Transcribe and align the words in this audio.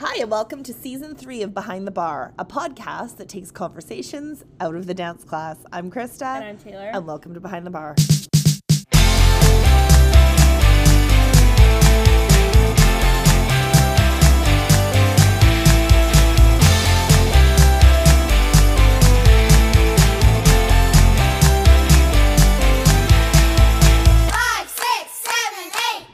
Hi, 0.00 0.18
and 0.20 0.30
welcome 0.30 0.62
to 0.62 0.72
season 0.72 1.16
three 1.16 1.42
of 1.42 1.52
Behind 1.52 1.84
the 1.84 1.90
Bar, 1.90 2.32
a 2.38 2.44
podcast 2.44 3.16
that 3.16 3.28
takes 3.28 3.50
conversations 3.50 4.44
out 4.60 4.76
of 4.76 4.86
the 4.86 4.94
dance 4.94 5.24
class. 5.24 5.56
I'm 5.72 5.90
Krista. 5.90 6.36
And 6.36 6.44
I'm 6.44 6.56
Taylor. 6.56 6.90
And 6.94 7.04
welcome 7.04 7.34
to 7.34 7.40
Behind 7.40 7.66
the 7.66 7.70
Bar. 7.70 7.96
Five, 24.30 24.68
six, 24.68 25.10
seven, 25.10 25.72
eight. 25.92 26.06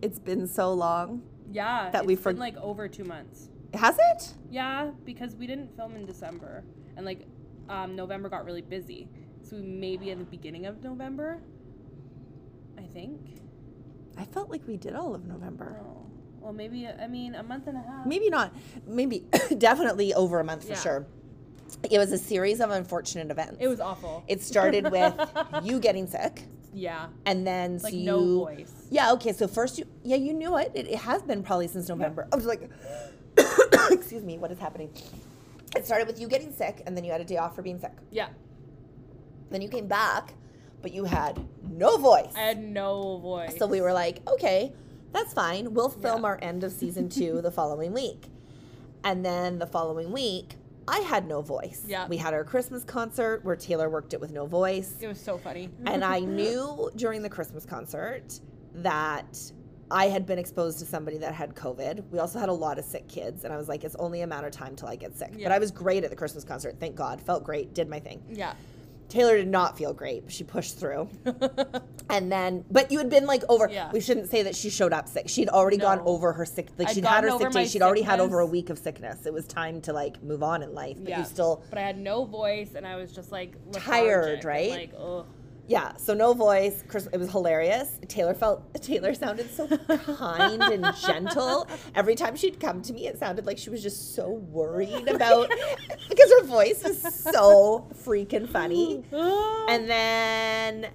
It's 0.00 0.18
been 0.18 0.46
so 0.46 0.72
long. 0.72 1.22
Yeah, 1.50 1.90
that 1.90 2.00
it's 2.00 2.06
we 2.06 2.14
been 2.14 2.22
for- 2.22 2.32
like 2.34 2.56
over 2.58 2.88
two 2.88 3.04
months. 3.04 3.48
Has 3.74 3.96
it? 3.98 4.34
Yeah, 4.50 4.90
because 5.04 5.36
we 5.36 5.46
didn't 5.46 5.74
film 5.76 5.94
in 5.94 6.06
December, 6.06 6.64
and 6.96 7.04
like 7.04 7.26
um, 7.68 7.94
November 7.96 8.28
got 8.28 8.44
really 8.44 8.62
busy, 8.62 9.08
so 9.42 9.56
we 9.56 9.62
maybe 9.62 10.10
at 10.10 10.18
the 10.18 10.24
beginning 10.24 10.66
of 10.66 10.82
November. 10.82 11.40
I 12.78 12.82
think. 12.82 13.20
I 14.16 14.24
felt 14.24 14.50
like 14.50 14.66
we 14.66 14.76
did 14.76 14.94
all 14.94 15.14
of 15.14 15.26
November. 15.26 15.80
Oh, 15.84 16.06
well, 16.40 16.52
maybe 16.52 16.88
I 16.88 17.06
mean 17.06 17.34
a 17.34 17.42
month 17.42 17.66
and 17.66 17.76
a 17.76 17.80
half. 17.82 18.06
Maybe 18.06 18.30
not. 18.30 18.54
Maybe 18.86 19.24
definitely 19.58 20.14
over 20.14 20.40
a 20.40 20.44
month 20.44 20.64
for 20.64 20.70
Yeah. 20.70 20.80
sure. 20.80 21.06
It 21.90 21.98
was 21.98 22.10
a 22.12 22.18
series 22.18 22.60
of 22.60 22.70
unfortunate 22.70 23.30
events. 23.30 23.58
It 23.60 23.68
was 23.68 23.80
awful. 23.80 24.24
It 24.26 24.40
started 24.42 24.90
with 24.90 25.14
you 25.62 25.78
getting 25.78 26.06
sick, 26.06 26.44
yeah, 26.78 27.08
and 27.26 27.46
then 27.46 27.78
like 27.78 27.92
so 27.92 27.98
no 27.98 28.44
voice. 28.44 28.72
Yeah, 28.90 29.12
okay. 29.14 29.32
So 29.32 29.48
first 29.48 29.78
you 29.78 29.86
yeah, 30.04 30.16
you 30.16 30.32
knew 30.32 30.56
it. 30.58 30.70
It, 30.74 30.86
it 30.88 30.98
has 31.00 31.22
been 31.22 31.42
probably 31.42 31.68
since 31.68 31.88
November. 31.88 32.28
I 32.32 32.36
was 32.36 32.46
like 32.46 32.70
excuse 33.90 34.22
me, 34.24 34.38
what 34.38 34.50
is 34.50 34.58
happening? 34.58 34.90
It 35.76 35.84
started 35.86 36.06
with 36.06 36.20
you 36.20 36.28
getting 36.28 36.52
sick 36.52 36.82
and 36.86 36.96
then 36.96 37.04
you 37.04 37.12
had 37.12 37.20
a 37.20 37.24
day 37.24 37.36
off 37.36 37.54
for 37.54 37.62
being 37.62 37.78
sick. 37.78 37.92
Yeah, 38.10 38.28
Then 39.50 39.60
you 39.62 39.68
came 39.68 39.86
back, 39.86 40.34
but 40.82 40.92
you 40.92 41.04
had 41.04 41.38
no 41.68 41.98
voice. 41.98 42.32
I 42.36 42.40
had 42.40 42.62
no 42.62 43.18
voice. 43.18 43.56
So 43.58 43.66
we 43.66 43.80
were 43.80 43.92
like, 43.92 44.20
okay, 44.28 44.72
that's 45.12 45.32
fine. 45.34 45.74
We'll 45.74 45.88
film 45.90 46.22
Yeah. 46.22 46.28
our 46.28 46.38
end 46.42 46.64
of 46.64 46.72
season 46.72 47.08
two 47.08 47.42
the 47.42 47.50
following 47.50 47.92
week. 47.92 48.26
And 49.04 49.24
then 49.24 49.58
the 49.58 49.66
following 49.66 50.10
week, 50.12 50.54
I 50.88 50.98
had 51.00 51.26
no 51.26 51.40
voice. 51.42 51.84
Yeah. 51.86 52.08
We 52.08 52.16
had 52.16 52.34
our 52.34 52.44
Christmas 52.44 52.82
concert 52.84 53.44
where 53.44 53.56
Taylor 53.56 53.88
worked 53.90 54.14
it 54.14 54.20
with 54.20 54.32
no 54.32 54.46
voice. 54.46 54.94
it 55.00 55.06
was 55.08 55.20
so 55.20 55.38
funny. 55.38 55.68
and 55.86 56.02
I 56.04 56.18
knew 56.38 56.90
during 56.96 57.22
the 57.22 57.28
Christmas 57.28 57.64
concert 57.66 58.40
that 58.74 59.38
I 59.90 60.08
had 60.08 60.26
been 60.26 60.38
exposed 60.38 60.78
to 60.80 60.84
somebody 60.86 61.18
that 61.18 61.34
had 61.34 61.54
COVID. 61.54 62.04
We 62.10 62.18
also 62.18 62.38
had 62.38 62.48
a 62.50 62.52
lot 62.52 62.78
of 62.78 62.84
sick 62.84 63.08
kids, 63.08 63.44
and 63.44 63.52
I 63.52 63.56
was 63.56 63.68
like, 63.68 63.84
it's 63.84 63.96
only 63.96 64.20
a 64.20 64.26
matter 64.26 64.46
of 64.46 64.52
time 64.52 64.76
till 64.76 64.88
I 64.88 64.96
get 64.96 65.16
sick. 65.16 65.32
But 65.42 65.50
I 65.52 65.58
was 65.58 65.70
great 65.70 66.04
at 66.04 66.10
the 66.10 66.16
Christmas 66.16 66.44
concert, 66.44 66.76
thank 66.78 66.94
God. 66.94 67.20
Felt 67.22 67.42
great, 67.44 67.72
did 67.74 67.88
my 67.88 67.98
thing. 67.98 68.22
yeah. 68.30 68.52
Taylor 69.08 69.36
did 69.36 69.48
not 69.48 69.78
feel 69.78 69.94
great, 69.94 70.24
but 70.24 70.32
she 70.32 70.44
pushed 70.44 70.78
through. 70.78 71.08
and 72.10 72.30
then, 72.30 72.64
but 72.70 72.92
you 72.92 72.98
had 72.98 73.08
been 73.08 73.26
like 73.26 73.42
over. 73.48 73.68
Yeah. 73.70 73.90
We 73.90 74.00
shouldn't 74.00 74.30
say 74.30 74.42
that 74.42 74.54
she 74.54 74.68
showed 74.68 74.92
up 74.92 75.08
sick. 75.08 75.28
She'd 75.28 75.48
already 75.48 75.78
gone 75.78 76.00
over 76.04 76.32
her 76.32 76.44
sick. 76.44 76.68
Like 76.76 76.88
I'd 76.88 76.94
she'd 76.94 77.04
had 77.04 77.24
her 77.24 77.38
sick 77.38 77.50
day. 77.50 77.66
She'd 77.66 77.82
already 77.82 78.02
had 78.02 78.20
over 78.20 78.40
a 78.40 78.46
week 78.46 78.70
of 78.70 78.78
sickness. 78.78 79.24
It 79.24 79.32
was 79.32 79.46
time 79.46 79.80
to 79.82 79.92
like 79.92 80.22
move 80.22 80.42
on 80.42 80.62
in 80.62 80.74
life. 80.74 80.98
But 80.98 81.08
yeah. 81.08 81.20
you 81.20 81.24
still, 81.24 81.62
But 81.70 81.78
I 81.78 81.82
had 81.82 81.98
no 81.98 82.24
voice, 82.24 82.74
and 82.74 82.86
I 82.86 82.96
was 82.96 83.12
just 83.12 83.32
like 83.32 83.54
Tired, 83.72 84.42
lethargic 84.42 84.44
right? 84.44 84.70
Like, 84.70 84.92
ugh. 84.98 85.26
Yeah. 85.68 85.96
So 85.98 86.14
no 86.14 86.32
voice. 86.32 86.82
Chris, 86.88 87.06
it 87.12 87.18
was 87.18 87.30
hilarious. 87.30 88.00
Taylor 88.08 88.34
felt. 88.34 88.74
Taylor 88.82 89.14
sounded 89.14 89.48
so 89.50 89.68
kind 89.68 90.62
and 90.62 90.86
gentle. 91.06 91.68
Every 91.94 92.14
time 92.16 92.34
she'd 92.36 92.58
come 92.58 92.82
to 92.82 92.92
me, 92.92 93.06
it 93.06 93.18
sounded 93.18 93.46
like 93.46 93.58
she 93.58 93.70
was 93.70 93.82
just 93.82 94.14
so 94.16 94.30
worried 94.30 95.06
about 95.14 95.50
because 96.08 96.30
her 96.40 96.44
voice 96.44 96.82
was 96.82 97.00
so 97.00 97.86
freaking 98.04 98.48
funny. 98.48 99.04
And 99.68 99.88
then 99.90 100.90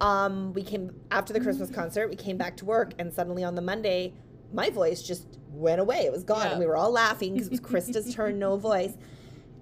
um, 0.00 0.52
we 0.52 0.64
came 0.64 0.90
after 1.12 1.32
the 1.32 1.38
Christmas 1.40 1.70
concert. 1.70 2.08
We 2.10 2.16
came 2.16 2.36
back 2.36 2.56
to 2.56 2.64
work, 2.64 2.94
and 2.98 3.12
suddenly 3.12 3.44
on 3.44 3.54
the 3.54 3.62
Monday, 3.62 4.12
my 4.52 4.70
voice 4.70 5.02
just 5.02 5.38
went 5.52 5.80
away. 5.80 5.98
It 6.00 6.10
was 6.10 6.24
gone, 6.24 6.42
Yeah. 6.46 6.50
and 6.50 6.58
we 6.60 6.66
were 6.66 6.76
all 6.76 6.90
laughing 6.90 7.34
because 7.34 7.46
it 7.46 7.52
was 7.52 7.60
Krista's 7.60 8.12
turn, 8.12 8.40
no 8.40 8.56
voice. 8.56 8.94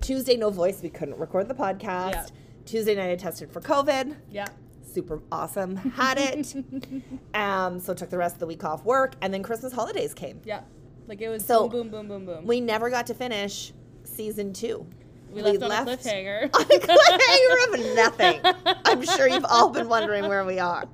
Tuesday, 0.00 0.36
no 0.38 0.48
voice. 0.48 0.80
We 0.82 0.88
couldn't 0.88 1.18
record 1.18 1.48
the 1.48 1.54
podcast. 1.54 2.12
Yeah. 2.12 2.26
Tuesday 2.66 2.94
night, 2.94 3.10
I 3.10 3.16
tested 3.16 3.50
for 3.50 3.60
COVID. 3.60 4.14
yeah. 4.30 4.46
Super 4.92 5.20
awesome. 5.30 5.76
Had 5.76 6.16
it. 6.18 6.54
um, 7.34 7.78
so 7.80 7.92
took 7.92 8.08
the 8.08 8.16
rest 8.16 8.36
of 8.36 8.40
the 8.40 8.46
week 8.46 8.64
off 8.64 8.82
work, 8.84 9.14
and 9.20 9.32
then 9.32 9.42
Christmas 9.42 9.72
holidays 9.72 10.14
came. 10.14 10.40
Yeah. 10.44 10.62
Like 11.06 11.20
it 11.20 11.28
was 11.28 11.44
So, 11.44 11.68
boom, 11.68 11.90
boom, 11.90 12.08
boom, 12.08 12.24
boom, 12.24 12.36
boom. 12.36 12.46
We 12.46 12.60
never 12.62 12.88
got 12.88 13.06
to 13.08 13.14
finish 13.14 13.72
season 14.04 14.52
two. 14.54 14.86
We 15.30 15.42
left 15.42 15.62
on 15.62 15.70
a 15.70 15.74
cliffhanger. 15.74 16.44
on 16.54 16.62
a 16.62 16.64
cliffhanger 16.78 17.74
of 17.90 17.94
nothing. 17.96 18.40
I'm 18.86 19.02
sure 19.02 19.28
you've 19.28 19.44
all 19.44 19.68
been 19.68 19.88
wondering 19.88 20.28
where 20.28 20.44
we 20.46 20.58
are. 20.58 20.88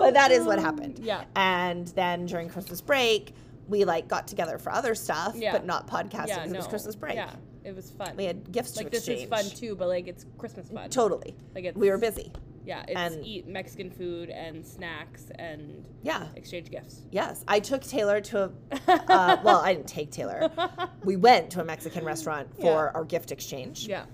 But 0.00 0.14
that 0.14 0.32
is 0.32 0.44
what 0.44 0.58
happened. 0.58 0.98
Yeah. 0.98 1.22
And 1.36 1.86
then 1.88 2.26
during 2.26 2.48
Christmas 2.48 2.80
break, 2.80 3.34
we 3.68 3.84
like 3.84 4.08
got 4.08 4.26
together 4.26 4.58
for 4.58 4.72
other 4.72 4.94
stuff, 4.96 5.34
Yeah. 5.36 5.52
but 5.52 5.64
not 5.64 5.86
podcasting 5.86 6.28
yeah, 6.28 6.44
no. 6.46 6.54
it 6.54 6.56
was 6.56 6.66
Christmas 6.66 6.96
break. 6.96 7.14
Yeah, 7.14 7.30
it 7.64 7.74
was 7.76 7.90
fun. 7.90 8.16
We 8.16 8.24
had 8.24 8.50
gifts 8.52 8.76
like 8.76 8.86
to 8.86 8.90
this 8.90 9.08
is 9.08 9.24
fun 9.28 9.44
too, 9.44 9.74
but 9.76 9.88
like 9.88 10.08
it's 10.08 10.26
Christmas 10.38 10.68
fun. 10.68 10.90
Totally. 10.90 11.34
Like 11.54 11.64
it's 11.64 11.76
We 11.76 11.90
were 11.90 11.98
busy. 11.98 12.32
Yeah, 12.64 12.84
it's 12.86 13.14
and- 13.16 13.26
eat 13.26 13.46
Mexican 13.48 13.90
food 13.90 14.30
and 14.30 14.64
snacks 14.64 15.26
and 15.36 15.84
Yeah. 16.02 16.28
exchange 16.36 16.70
gifts. 16.70 17.02
Yes. 17.10 17.44
I 17.48 17.58
took 17.60 17.82
Taylor 17.82 18.20
to 18.20 18.44
a, 18.44 18.50
uh, 18.88 19.40
well, 19.42 19.60
I 19.60 19.74
didn't 19.74 19.88
take 19.88 20.10
Taylor. 20.12 20.50
We 21.04 21.16
went 21.16 21.50
to 21.50 21.60
a 21.60 21.64
Mexican 21.64 22.04
restaurant 22.04 22.54
for 22.56 22.64
Yeah. 22.64 22.90
our 22.94 23.04
gift 23.04 23.32
exchange. 23.32 23.88
Yeah. 23.88 24.04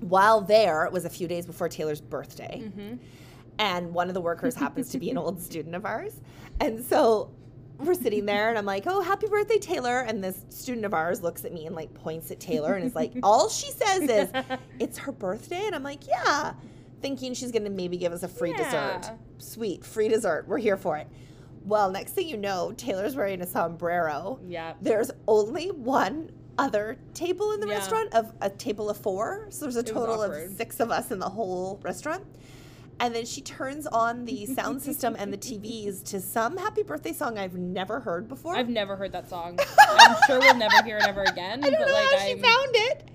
While 0.00 0.40
there, 0.40 0.84
it 0.84 0.92
was 0.92 1.04
a 1.04 1.10
few 1.10 1.28
days 1.28 1.46
before 1.46 1.68
Taylor's 1.68 2.00
birthday. 2.00 2.62
Mm-hmm. 2.64 2.96
and 3.60 3.92
one 3.92 4.06
of 4.08 4.14
the 4.14 4.20
workers 4.20 4.54
happens 4.54 4.88
to 4.90 4.98
be 4.98 5.10
an 5.10 5.18
old 5.18 5.40
student 5.48 5.74
of 5.74 5.84
ours. 5.84 6.20
And 6.60 6.84
so 6.84 7.30
we're 7.78 7.94
sitting 7.94 8.26
there, 8.26 8.48
and 8.48 8.58
I'm 8.58 8.64
like, 8.66 8.84
"Oh, 8.86 9.00
happy 9.02 9.26
birthday, 9.26 9.58
Taylor!" 9.58 10.00
And 10.00 10.22
this 10.22 10.44
student 10.50 10.84
of 10.84 10.94
ours 10.94 11.22
looks 11.22 11.44
at 11.44 11.52
me 11.52 11.66
and 11.66 11.74
like 11.76 11.92
points 11.94 12.30
at 12.30 12.40
Taylor, 12.40 12.74
and 12.74 12.84
is 12.84 12.94
like, 12.94 13.12
"All 13.22 13.48
she 13.48 13.70
says 13.70 14.02
is, 14.02 14.30
it's 14.80 14.98
her 14.98 15.12
birthday," 15.12 15.66
and 15.66 15.74
I'm 15.74 15.82
like, 15.82 16.06
"Yeah," 16.06 16.54
thinking 17.00 17.34
she's 17.34 17.52
gonna 17.52 17.70
maybe 17.70 17.96
give 17.96 18.12
us 18.12 18.22
a 18.22 18.28
free 18.28 18.52
dessert. 18.52 19.10
Sweet, 19.38 19.84
free 19.84 20.08
dessert. 20.08 20.46
We're 20.48 20.58
here 20.58 20.76
for 20.76 20.96
it. 20.98 21.06
Well, 21.64 21.90
next 21.90 22.12
thing 22.12 22.28
you 22.28 22.36
know, 22.36 22.72
Taylor's 22.76 23.14
wearing 23.14 23.42
a 23.42 23.46
sombrero. 23.46 24.40
Yeah. 24.46 24.74
There's 24.80 25.10
only 25.26 25.70
one 25.70 26.30
other 26.56 26.98
table 27.14 27.52
in 27.52 27.60
the 27.60 27.68
Yeah. 27.68 27.74
restaurant 27.74 28.12
of 28.14 28.32
a 28.40 28.50
table 28.50 28.90
of 28.90 28.96
four. 28.96 29.46
So 29.50 29.66
there's 29.66 29.76
a 29.76 29.82
was 29.82 29.90
total 29.90 30.22
of 30.22 30.56
six 30.56 30.80
of 30.80 30.90
us 30.90 31.10
in 31.10 31.18
the 31.18 31.28
whole 31.28 31.78
restaurant. 31.82 32.24
And 33.00 33.14
then 33.14 33.26
she 33.26 33.40
turns 33.40 33.86
on 33.86 34.24
the 34.24 34.46
sound 34.46 34.82
system 34.88 35.16
and 35.18 35.32
the 35.32 35.38
TVs 35.38 36.04
to 36.10 36.20
some 36.20 36.56
happy 36.56 36.82
birthday 36.82 37.12
song 37.12 37.38
I've 37.38 37.54
never 37.54 38.00
heard 38.00 38.28
before. 38.28 38.56
I've 38.56 38.68
never 38.68 38.96
heard 38.96 39.12
that 39.12 39.28
song. 39.28 39.58
I'm 39.98 40.16
sure 40.26 40.40
we'll 40.40 40.56
never 40.56 40.82
hear 40.82 40.98
it 40.98 41.04
ever 41.06 41.22
again. 41.22 41.64
I 41.64 41.70
don't 41.70 41.80
know 41.80 41.92
like 41.92 42.10
how 42.10 42.18
she 42.18 42.32
I'm 42.32 42.40
found 42.40 42.70
it. 42.72 43.08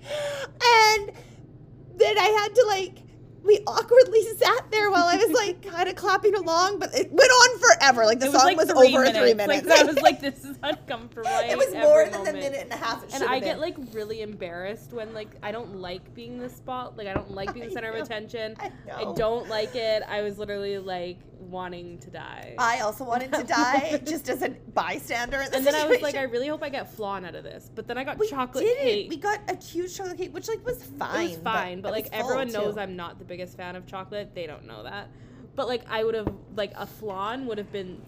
And 0.62 1.12
then 1.96 2.18
I 2.18 2.28
had 2.40 2.54
to 2.54 2.64
like 2.66 3.04
we 3.44 3.60
awkwardly 3.66 4.22
sat 4.38 4.70
there 4.70 4.90
while 4.90 5.04
I 5.04 5.16
was 5.16 5.30
like 5.30 5.62
kind 5.62 5.88
of 5.88 5.94
clapping 5.94 6.34
along, 6.34 6.78
but 6.78 6.94
it 6.94 7.12
went 7.12 7.30
on 7.30 7.58
forever. 7.84 8.06
Like 8.06 8.20
the 8.20 8.26
was 8.26 8.34
song 8.34 8.44
like 8.44 8.56
was 8.56 8.70
over 8.70 9.00
minutes. 9.00 9.18
three 9.18 9.34
minutes. 9.34 9.66
Like, 9.66 9.80
I 9.80 9.84
was 9.84 9.96
like, 9.96 10.20
this 10.20 10.44
is 10.44 10.58
uncomfortable. 10.62 11.30
It 11.44 11.58
was 11.58 11.72
more 11.74 12.04
than 12.04 12.12
moment. 12.12 12.26
the 12.26 12.32
minute 12.32 12.60
and 12.62 12.72
a 12.72 12.76
half. 12.76 13.02
And 13.14 13.22
I 13.24 13.38
get 13.38 13.54
been. 13.54 13.60
like 13.60 13.76
really 13.92 14.22
embarrassed 14.22 14.92
when 14.92 15.12
like 15.12 15.28
I 15.42 15.52
don't 15.52 15.76
like 15.76 16.14
being 16.14 16.38
the 16.38 16.48
spot. 16.48 16.96
Like 16.96 17.06
I 17.06 17.14
don't 17.14 17.30
like 17.32 17.52
being 17.52 17.66
the 17.66 17.72
center 17.74 17.90
of 17.90 17.96
attention. 17.96 18.56
I 18.58 18.70
know. 19.04 19.14
don't 19.14 19.48
like 19.48 19.74
it. 19.76 20.02
I 20.08 20.22
was 20.22 20.38
literally 20.38 20.78
like 20.78 21.18
wanting 21.38 21.98
to 21.98 22.10
die. 22.10 22.54
I 22.58 22.80
also 22.80 23.04
wanted 23.04 23.32
to 23.32 23.44
die 23.44 24.00
just 24.06 24.28
as 24.28 24.42
a 24.42 24.50
bystander. 24.72 25.44
And 25.52 25.66
then 25.66 25.74
I 25.74 25.86
was 25.86 26.00
like, 26.00 26.14
I 26.14 26.22
really 26.22 26.48
hope 26.48 26.62
I 26.62 26.68
get 26.68 26.92
flan 26.92 27.24
out 27.24 27.34
of 27.34 27.44
this. 27.44 27.70
But 27.74 27.86
then 27.86 27.98
I 27.98 28.04
got 28.04 28.18
we 28.18 28.28
chocolate 28.28 28.64
did 28.64 28.78
cake. 28.78 29.10
We 29.10 29.16
got 29.16 29.40
a 29.48 29.56
huge 29.62 29.96
chocolate 29.96 30.18
cake, 30.18 30.34
which 30.34 30.48
like 30.48 30.64
was 30.64 30.82
fine. 30.82 31.26
it 31.26 31.28
was 31.30 31.38
fine, 31.38 31.80
but, 31.80 31.88
it 31.88 31.92
like 31.92 32.08
everyone 32.12 32.50
knows 32.50 32.74
too. 32.74 32.80
I'm 32.80 32.96
not 32.96 33.18
the 33.18 33.24
biggest 33.24 33.56
fan 33.56 33.76
of 33.76 33.86
chocolate. 33.86 34.34
They 34.34 34.46
don't 34.46 34.66
know 34.66 34.82
that. 34.82 35.08
But 35.56 35.68
like 35.68 35.82
I 35.88 36.04
would 36.04 36.14
have 36.14 36.32
like 36.56 36.72
a 36.76 36.86
flan 36.86 37.46
would 37.46 37.58
have 37.58 37.70
been. 37.72 38.00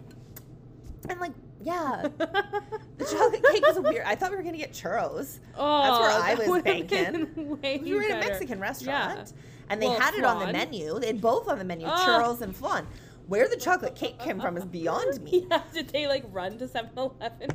And 1.09 1.19
like, 1.19 1.31
yeah, 1.63 2.07
the 2.17 3.05
chocolate 3.05 3.43
cake 3.51 3.65
was 3.65 3.79
weird. 3.79 4.03
I 4.05 4.15
thought 4.15 4.31
we 4.31 4.37
were 4.37 4.43
gonna 4.43 4.57
get 4.57 4.73
churros. 4.73 5.39
Oh, 5.55 5.83
That's 5.83 5.99
where 5.99 6.09
oh, 6.11 6.21
I 6.21 6.35
that 6.35 6.47
was 6.47 6.63
banking. 6.63 7.59
We 7.83 7.93
were 7.93 8.01
in 8.01 8.11
a. 8.11 8.19
Mexican 8.19 8.59
restaurant, 8.59 9.17
Yeah. 9.33 9.41
and 9.69 9.81
they 9.81 9.87
Well, 9.87 9.99
had 9.99 10.13
it 10.15 10.23
on 10.25 10.39
the 10.45 10.51
menu. 10.51 10.99
They 10.99 11.07
had 11.07 11.21
both 11.21 11.47
on 11.47 11.57
the 11.59 11.63
menu, 11.65 11.87
Oh. 11.87 11.91
churros 11.91 12.41
and 12.41 12.55
flan. 12.55 12.85
Where 13.27 13.47
the 13.49 13.57
chocolate 13.57 13.95
cake 13.95 14.19
came 14.19 14.39
from 14.39 14.55
is 14.57 14.65
beyond 14.65 15.21
me. 15.21 15.47
Yeah, 15.51 15.61
did 15.73 15.89
they 15.89 16.07
like 16.07 16.23
run 16.31 16.57
to 16.59 16.65
7-Eleven? 16.67 17.49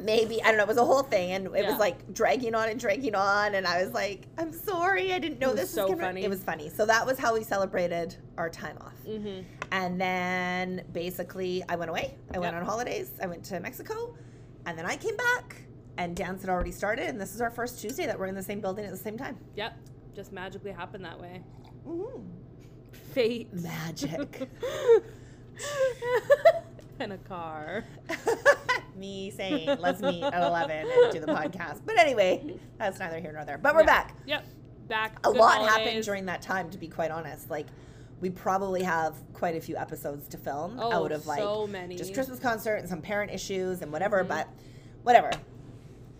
Maybe 0.00 0.42
I 0.42 0.48
don't 0.48 0.56
know. 0.58 0.64
It 0.64 0.68
was 0.68 0.76
a 0.76 0.84
whole 0.84 1.02
thing, 1.02 1.32
and 1.32 1.46
it 1.46 1.62
Yeah. 1.64 1.70
was 1.70 1.78
like 1.78 2.12
dragging 2.12 2.54
on 2.54 2.68
and 2.68 2.78
dragging 2.78 3.14
on. 3.14 3.54
And 3.54 3.66
I 3.66 3.82
was 3.82 3.92
like, 3.92 4.26
"I'm 4.38 4.52
sorry, 4.52 5.12
I 5.12 5.18
didn't 5.18 5.38
know 5.40 5.54
this 5.54 5.70
so 5.70 5.82
was 5.84 5.92
gonna." 5.92 6.02
funny. 6.06 6.24
It 6.24 6.30
was 6.30 6.42
funny. 6.42 6.68
So 6.68 6.86
that 6.86 7.06
was 7.06 7.18
how 7.18 7.34
we 7.34 7.42
celebrated 7.42 8.16
our 8.38 8.48
time 8.50 8.76
off. 8.80 8.94
mm-hmm. 9.06 9.42
And 9.72 10.00
then 10.00 10.84
basically, 10.92 11.62
I 11.68 11.76
went 11.76 11.90
away. 11.90 12.16
I 12.32 12.38
went 12.38 12.52
Yep. 12.54 12.62
on 12.62 12.66
holidays. 12.68 13.10
I 13.22 13.26
went 13.26 13.44
to 13.46 13.58
Mexico, 13.60 14.16
and 14.66 14.78
then 14.78 14.86
I 14.86 14.96
came 14.96 15.16
back, 15.16 15.62
and 15.98 16.14
dance 16.16 16.42
had 16.42 16.50
already 16.50 16.72
started, 16.72 17.06
and 17.08 17.20
this 17.20 17.34
is 17.34 17.40
our 17.40 17.50
first 17.50 17.80
Tuesday 17.80 18.06
that 18.06 18.18
we're 18.18 18.26
in 18.26 18.34
the 18.34 18.42
same 18.42 18.60
building 18.60 18.84
at 18.84 18.90
the 18.90 18.96
same 18.96 19.16
time. 19.18 19.38
Yep. 19.56 19.72
Just 20.14 20.32
magically 20.32 20.70
happened 20.72 21.04
that 21.04 21.20
way. 21.20 21.42
Mm-hmm. 21.86 22.20
Fate. 23.12 23.52
Magic. 23.52 24.48
and 26.98 27.12
a 27.12 27.18
car. 27.18 27.84
Me 28.96 29.30
saying, 29.30 29.68
let's 29.78 30.00
meet 30.00 30.22
at 30.22 30.42
11 30.42 30.70
and 30.90 31.12
do 31.12 31.20
the 31.20 31.26
podcast. 31.26 31.80
But 31.84 31.98
anyway, 31.98 32.56
that's 32.78 32.98
neither 32.98 33.20
here 33.20 33.32
nor 33.32 33.44
there. 33.44 33.58
But 33.58 33.74
we're 33.74 33.80
Yeah. 33.82 33.86
back. 33.86 34.16
Yep. 34.26 34.44
Back. 34.88 35.26
A 35.26 35.30
lot 35.30 35.60
happened 35.68 36.02
during 36.04 36.26
that 36.26 36.40
time, 36.42 36.70
to 36.70 36.78
be 36.78 36.88
quite 36.88 37.10
honest. 37.10 37.50
Like, 37.50 37.66
we 38.20 38.30
probably 38.30 38.82
have 38.82 39.14
quite 39.34 39.54
a 39.56 39.60
few 39.60 39.76
episodes 39.76 40.28
to 40.28 40.38
film 40.38 40.78
Oh, 40.80 40.92
out 40.92 41.12
of 41.12 41.26
like 41.26 41.38
so 41.40 41.66
many. 41.66 41.96
just 41.96 42.14
Christmas 42.14 42.38
concert 42.38 42.76
and 42.76 42.88
some 42.88 43.02
parent 43.02 43.30
issues 43.32 43.82
and 43.82 43.92
whatever, 43.92 44.24
Mhm. 44.24 44.28
but 44.28 44.48
whatever. 45.02 45.30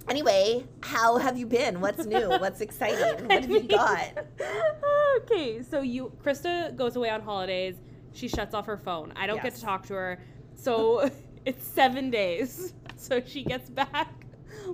Anyway, 0.09 0.65
how 0.83 1.17
have 1.17 1.39
you 1.39 1.47
been? 1.47 1.81
What's 1.81 2.05
new? 2.05 2.29
What's 2.39 2.61
exciting? 2.61 3.27
What 3.27 3.41
have 3.43 3.51
you 3.51 3.63
got? 3.63 4.19
okay, 5.23 5.63
so 5.63 5.81
you 5.81 6.13
Krista 6.23 6.77
goes 6.77 6.97
away 6.97 7.09
on 7.11 7.23
holidays. 7.23 7.77
She 8.13 8.29
shuts 8.29 8.55
off 8.55 8.67
her 8.67 8.77
phone. 8.77 9.13
I 9.17 9.27
don't 9.27 9.43
get 9.43 9.55
to 9.55 9.61
talk 9.63 9.87
to 9.87 9.95
her. 9.95 10.19
So 10.57 11.11
it's 11.45 11.67
seven 11.67 12.11
days. 12.11 12.73
So 12.99 13.21
she 13.25 13.45
gets 13.45 13.69
back 13.69 14.11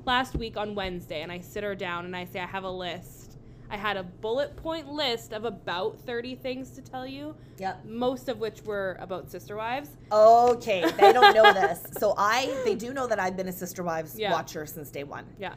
last 0.07 0.37
week 0.37 0.57
on 0.57 0.77
Wednesday, 0.77 1.23
and 1.23 1.33
I 1.33 1.41
sit 1.41 1.65
her 1.65 1.75
down 1.75 2.05
and 2.05 2.15
I 2.17 2.25
say, 2.25 2.39
I 2.39 2.47
have 2.47 2.63
a 2.63 2.71
list. 2.71 3.37
I 3.69 3.77
had 3.77 3.97
a 3.97 4.05
bullet 4.05 4.55
point 4.57 4.89
list 4.89 5.33
of 5.33 5.45
about 5.45 5.99
30 5.99 6.37
things 6.37 6.71
to 6.71 6.83
tell 6.83 7.05
you, 7.05 7.35
Yep. 7.59 7.85
most 7.85 8.29
of 8.29 8.39
which 8.39 8.63
were 8.63 8.97
about 9.01 9.29
sister 9.29 9.57
wives. 9.57 9.91
Okay, 10.13 10.89
they 11.01 11.13
don't 11.13 11.35
know 11.35 11.53
this. 11.61 11.85
So 11.99 12.15
I, 12.17 12.57
they 12.65 12.77
do 12.77 12.95
know 12.95 13.09
that 13.09 13.19
I've 13.19 13.37
been 13.37 13.49
a 13.49 13.53
Sister 13.53 13.83
Wives 13.83 14.17
Yeah. 14.17 14.31
watcher 14.31 14.67
since 14.67 14.91
day 14.93 15.03
one. 15.03 15.27
Yeah. 15.37 15.55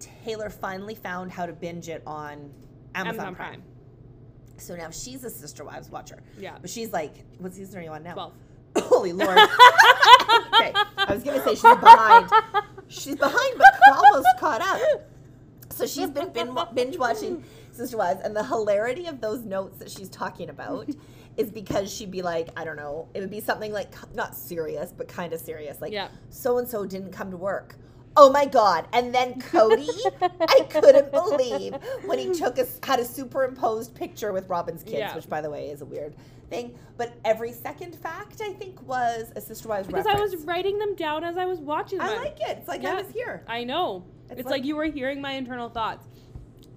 Taylor 0.00 0.50
finally 0.50 0.96
found 0.96 1.30
how 1.30 1.46
to 1.46 1.52
binge 1.52 1.88
it 1.88 2.02
on 2.04 2.50
Amazon, 2.96 3.14
Amazon 3.20 3.34
Prime. 3.36 3.50
Prime. 3.60 3.62
So 4.56 4.74
now 4.74 4.90
she's 4.90 5.22
a 5.22 5.30
Sister 5.30 5.62
Wives 5.64 5.88
watcher. 5.88 6.20
Yeah. 6.36 6.56
But 6.60 6.68
she's 6.68 6.92
like, 6.92 7.24
what 7.38 7.54
season 7.54 7.78
are 7.78 7.82
you 7.84 7.90
on 7.90 8.02
now? 8.02 8.14
12. 8.14 8.32
Holy 8.76 9.12
Lord. 9.12 9.30
okay, 9.38 10.72
I 10.96 11.06
was 11.14 11.22
gonna 11.22 11.42
say 11.44 11.50
she's 11.54 11.62
behind. 11.62 12.30
She's 12.88 13.16
behind, 13.16 13.58
but 13.58 13.96
almost 13.96 14.28
caught 14.38 14.60
up. 14.60 14.80
So 15.70 15.86
she's 15.86 16.10
been 16.10 16.30
binge 16.74 16.98
watching 16.98 17.42
Sister 17.72 17.96
Wives, 17.96 18.20
and 18.22 18.36
the 18.36 18.44
hilarity 18.44 19.06
of 19.06 19.20
those 19.20 19.40
notes 19.42 19.78
that 19.78 19.90
she's 19.90 20.08
talking 20.08 20.50
about 20.50 20.88
is 21.38 21.50
because 21.50 21.90
she'd 21.92 22.10
be 22.10 22.20
like, 22.22 22.48
I 22.58 22.64
don't 22.64 22.76
know, 22.76 23.08
it 23.14 23.20
would 23.20 23.30
be 23.30 23.40
something 23.40 23.72
like 23.72 23.92
not 24.14 24.36
serious, 24.36 24.92
but 24.92 25.08
kind 25.08 25.32
of 25.32 25.40
serious, 25.40 25.80
like 25.80 25.92
so 26.30 26.58
and 26.58 26.68
so 26.68 26.84
didn't 26.84 27.12
come 27.12 27.30
to 27.30 27.36
work. 27.38 27.76
Oh 28.14 28.30
my 28.30 28.44
god! 28.44 28.86
And 28.92 29.14
then 29.14 29.40
Kody, 29.40 29.88
I 30.42 30.66
couldn't 30.68 31.10
believe 31.10 31.74
when 32.04 32.18
he 32.18 32.34
took 32.34 32.58
a 32.58 32.66
had 32.82 33.00
a 33.00 33.04
superimposed 33.06 33.94
picture 33.94 34.32
with 34.34 34.48
Robyn's 34.48 34.82
kids, 34.82 34.98
Yeah. 34.98 35.14
which 35.14 35.30
by 35.30 35.40
the 35.40 35.48
way 35.48 35.70
is 35.70 35.80
a 35.80 35.86
weird 35.86 36.14
thing. 36.52 36.78
But 36.96 37.14
every 37.24 37.52
second 37.52 37.96
fact 37.96 38.40
I 38.40 38.52
think 38.52 38.80
was 38.86 39.32
a 39.34 39.40
Sister 39.40 39.68
Wives 39.68 39.86
Because 39.88 40.06
I 40.06 40.20
was 40.20 40.36
writing 40.44 40.78
them 40.78 40.94
down 40.94 41.24
as 41.24 41.36
I 41.36 41.46
was 41.46 41.58
watching 41.58 41.98
them. 41.98 42.08
I 42.08 42.16
like 42.18 42.40
it. 42.40 42.58
It's 42.58 42.68
like 42.68 42.84
I 42.84 42.94
was 42.94 43.10
here. 43.10 43.44
I 43.48 43.64
know. 43.64 44.04
It's 44.30 44.40
It's, 44.40 44.46
like- 44.46 44.60
like, 44.60 44.64
you 44.64 44.76
were 44.76 44.84
hearing 44.84 45.20
my 45.20 45.32
internal 45.32 45.68
thoughts. 45.68 46.06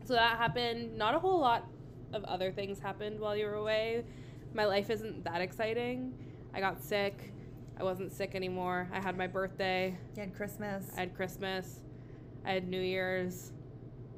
So 0.05 0.13
that 0.13 0.37
happened. 0.37 0.97
Not 0.97 1.15
a 1.15 1.19
whole 1.19 1.39
lot 1.39 1.67
of 2.13 2.23
other 2.25 2.51
things 2.51 2.79
happened 2.79 3.19
while 3.19 3.35
you 3.35 3.45
were 3.45 3.55
away. 3.55 4.05
My 4.53 4.65
life 4.65 4.89
isn't 4.89 5.23
that 5.25 5.41
exciting. 5.41 6.13
I 6.53 6.59
got 6.59 6.81
sick. 6.81 7.33
I 7.77 7.83
wasn't 7.83 8.11
sick 8.13 8.35
anymore. 8.35 8.87
I 8.93 8.99
had 9.01 9.17
my 9.17 9.27
birthday. 9.27 9.97
You 10.15 10.21
had 10.21 10.33
Christmas. 10.35 10.89
I 10.95 11.01
had 11.01 11.15
Christmas. 11.15 11.81
I 12.45 12.51
had 12.51 12.69
New 12.69 12.79
Year's. 12.79 13.51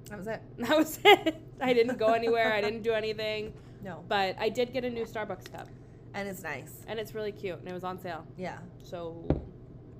that 0.10 0.18
was 0.20 0.28
it. 0.28 0.42
That 0.60 0.78
was 0.78 1.00
it. 1.04 1.36
I 1.60 1.74
didn't 1.74 1.98
go 1.98 2.14
anywhere. 2.14 2.54
I 2.54 2.62
didn't 2.62 2.84
do 2.84 2.92
anything. 2.94 3.54
No, 3.88 4.04
But 4.10 4.36
I 4.38 4.50
did 4.50 4.74
get 4.74 4.84
a 4.84 4.90
new 4.90 5.06
Starbucks 5.06 5.50
cup. 5.50 5.70
and 6.14 6.28
it's 6.28 6.44
nice. 6.44 6.84
And 6.88 7.00
it's 7.00 7.16
really 7.16 7.32
cute. 7.32 7.58
And 7.60 7.70
it 7.70 7.74
was 7.74 7.86
on 7.86 7.98
sale. 7.98 8.26
Yeah, 8.38 8.58
So 8.84 9.24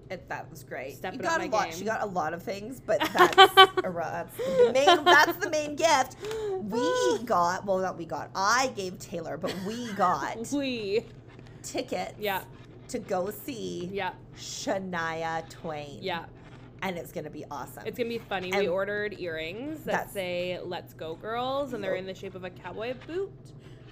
it, 0.10 0.28
that 0.28 0.50
was 0.52 0.64
great. 0.64 0.96
Step 0.98 1.14
you 1.14 1.20
it 1.22 1.26
up 1.26 1.38
got 1.40 1.48
a 1.48 1.50
lot. 1.50 1.70
game. 1.70 1.74
She 1.78 1.86
got 1.86 2.02
a 2.02 2.06
lot 2.06 2.34
of 2.34 2.44
things, 2.44 2.82
but 2.86 3.00
that's, 3.14 3.38
a, 3.38 3.44
that's 3.56 4.38
the 4.38 4.72
main. 4.74 5.04
That's 5.06 5.38
the 5.38 5.50
main 5.50 5.76
gift. 5.78 6.18
We 6.64 7.20
got 7.26 7.66
well, 7.66 7.78
not 7.80 7.98
we 7.98 8.06
got. 8.06 8.30
I 8.36 8.72
gave 8.76 9.00
Taylor, 9.00 9.38
but 9.38 9.56
we 9.66 9.92
got 9.94 10.36
we. 10.52 11.06
tickets. 11.64 12.14
Yeah. 12.20 12.44
To 12.90 13.00
go 13.00 13.32
see 13.32 13.90
Yeah. 13.94 14.12
Shania 14.38 15.48
Twain. 15.50 16.00
Yeah. 16.02 16.26
and 16.82 16.98
it's 16.98 17.12
gonna 17.12 17.30
be 17.30 17.44
awesome. 17.52 17.84
It's 17.86 17.98
gonna 17.98 18.10
be 18.10 18.18
funny. 18.20 18.52
And- 18.52 18.60
we 18.62 18.68
ordered 18.68 19.20
earrings 19.20 19.84
that 19.86 20.10
say 20.12 20.60
"Let's 20.64 20.94
Go 20.94 21.16
Girls" 21.16 21.74
and 21.74 21.84
they're 21.84 21.96
in 21.96 22.06
the 22.06 22.14
shape 22.16 22.36
of 22.36 22.44
a 22.44 22.50
cowboy 22.50 22.94
boot. 23.08 23.32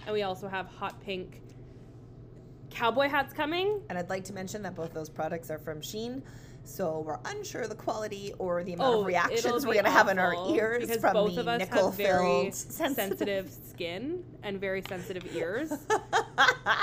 And 0.05 0.13
we 0.13 0.23
also 0.23 0.47
have 0.47 0.67
hot 0.67 1.01
pink 1.01 1.41
cowboy 2.69 3.07
hats 3.09 3.33
coming. 3.33 3.81
And 3.89 3.97
I'd 3.97 4.09
like 4.09 4.23
to 4.25 4.33
mention 4.33 4.61
that 4.63 4.75
both 4.75 4.93
those 4.93 5.09
products 5.09 5.49
are 5.49 5.57
from 5.57 5.81
Shein. 5.81 6.21
So 6.67 7.03
we're 7.05 7.19
unsure 7.25 7.61
of 7.61 7.69
the 7.69 7.75
quality 7.75 8.33
or 8.39 8.63
the 8.63 8.73
amount 8.73 8.95
Oh, 8.95 9.01
of 9.01 9.05
reactions 9.05 9.65
we're 9.67 9.73
going 9.73 9.85
to 9.85 9.91
have 9.91 10.07
in 10.09 10.17
our 10.17 10.33
ears 10.49 10.81
because 10.81 10.97
from 10.99 11.13
both 11.13 11.35
the 11.35 11.41
of 11.41 11.47
us 11.47 11.59
nickel 11.59 11.91
have 11.91 11.95
very 11.97 12.17
filled 12.49 12.55
sensitive 12.55 13.51
skin 13.69 14.23
and 14.41 14.59
very 14.59 14.81
sensitive 14.87 15.25
ears. 15.35 15.71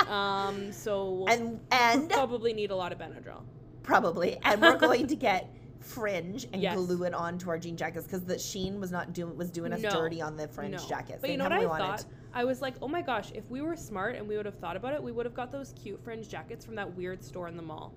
Um, 0.09 0.73
so 0.73 1.27
and 1.29 1.61
and 1.71 2.09
probably 2.11 2.53
need 2.53 2.71
a 2.71 2.77
lot 2.77 2.93
of 2.93 2.99
Benadryl. 2.99 3.43
probably 3.83 4.39
and 4.45 4.61
we're 4.63 4.77
going 4.77 5.07
to 5.09 5.17
get 5.17 5.49
fringe 5.83 6.47
and 6.53 6.63
Yes. 6.63 6.77
glue 6.77 7.05
it 7.05 7.15
onto 7.15 7.51
our 7.51 7.59
jean 7.59 7.77
jackets 7.77 8.07
because 8.07 8.25
the 8.25 8.35
Shein 8.35 8.79
was 8.79 8.91
not 8.93 9.13
doing 9.13 9.37
was 9.37 9.51
doing 9.51 9.73
us 9.73 9.83
No. 9.83 9.91
dirty 9.91 10.21
on 10.23 10.37
the 10.37 10.49
fringe 10.49 10.73
No. 10.73 10.89
jackets. 10.89 11.21
But 11.21 11.27
They 11.29 11.33
you 11.33 11.39
know 11.39 11.45
what 11.45 11.53
I 11.53 11.67
wanted. 11.67 11.85
thought? 11.85 12.05
I 12.35 12.45
was 12.45 12.63
like, 12.63 12.75
oh 12.81 12.89
my 12.89 13.03
gosh, 13.03 13.31
if 13.35 13.49
we 13.51 13.61
were 13.61 13.77
smart 13.77 14.17
and 14.17 14.27
we 14.27 14.37
would 14.37 14.47
have 14.47 14.55
thought 14.59 14.77
about 14.77 14.95
it, 14.95 15.03
we 15.03 15.13
would 15.13 15.27
have 15.27 15.35
got 15.35 15.51
those 15.53 15.73
cute 15.73 16.03
fringe 16.03 16.29
jackets 16.29 16.65
from 16.65 16.75
that 16.77 16.97
weird 16.97 17.23
store 17.23 17.49
in 17.49 17.57
the 17.57 17.63
mall. 17.63 17.93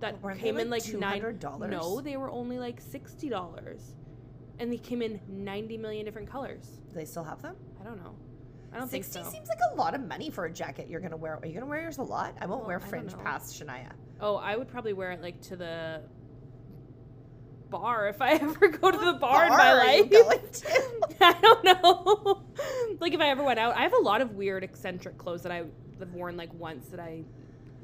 That 0.00 0.20
came 0.38 0.54
like 0.56 0.64
in 0.64 0.70
like 0.70 0.94
nine. 0.94 1.20
$200? 1.20 1.68
No, 1.70 2.00
they 2.00 2.16
were 2.16 2.30
only 2.30 2.58
like 2.58 2.80
sixty 2.80 3.28
dollars, 3.28 3.94
and 4.58 4.72
they 4.72 4.78
came 4.78 5.02
in 5.02 5.20
ninety 5.28 5.76
million 5.76 6.04
different 6.04 6.28
colors. 6.30 6.80
Do 6.88 6.94
they 6.94 7.04
still 7.04 7.24
have 7.24 7.42
them? 7.42 7.56
I 7.80 7.84
don't 7.84 7.96
know. 8.02 8.14
I 8.72 8.78
don't 8.78 8.88
think 8.88 9.02
Sixty 9.04 9.24
so. 9.24 9.30
seems 9.30 9.48
like 9.48 9.58
a 9.72 9.76
lot 9.76 9.94
of 9.94 10.06
money 10.06 10.28
for 10.30 10.44
a 10.44 10.50
jacket 10.52 10.88
you're 10.88 11.00
gonna 11.00 11.16
wear. 11.16 11.36
Are 11.42 11.46
you 11.46 11.54
gonna 11.54 11.66
wear 11.66 11.80
yours 11.80 11.98
a 11.98 12.02
lot? 12.02 12.34
I 12.40 12.46
won't 12.46 12.60
Well, 12.60 12.68
wear 12.68 12.80
fringe 12.80 13.16
past 13.18 13.58
Shania. 13.60 13.92
Oh, 14.20 14.36
I 14.36 14.56
would 14.56 14.68
probably 14.68 14.92
wear 14.92 15.10
it 15.12 15.22
like 15.22 15.40
to 15.42 15.56
the 15.56 16.02
bar 17.70 18.08
if 18.08 18.20
I 18.20 18.32
ever 18.34 18.68
go 18.68 18.90
to 18.90 18.98
the 18.98 19.14
bar, 19.14 19.44
in 19.44 19.50
my 19.50 19.56
Bar 19.56 19.80
are 19.80 19.94
you 19.96 20.24
life. 20.26 20.62
I 21.20 21.32
don't 21.40 21.64
know. 21.64 22.42
like 23.00 23.12
if 23.14 23.20
I 23.20 23.28
ever 23.30 23.42
went 23.42 23.58
out, 23.58 23.76
I 23.76 23.82
have 23.82 23.92
a 23.92 23.98
lot 24.02 24.20
of 24.20 24.32
weird 24.32 24.64
eccentric 24.64 25.18
clothes 25.18 25.42
that 25.42 25.52
I 25.52 25.64
have 25.98 26.12
worn 26.12 26.36
like 26.36 26.52
once 26.54 26.86
that 26.88 27.00
I 27.00 27.24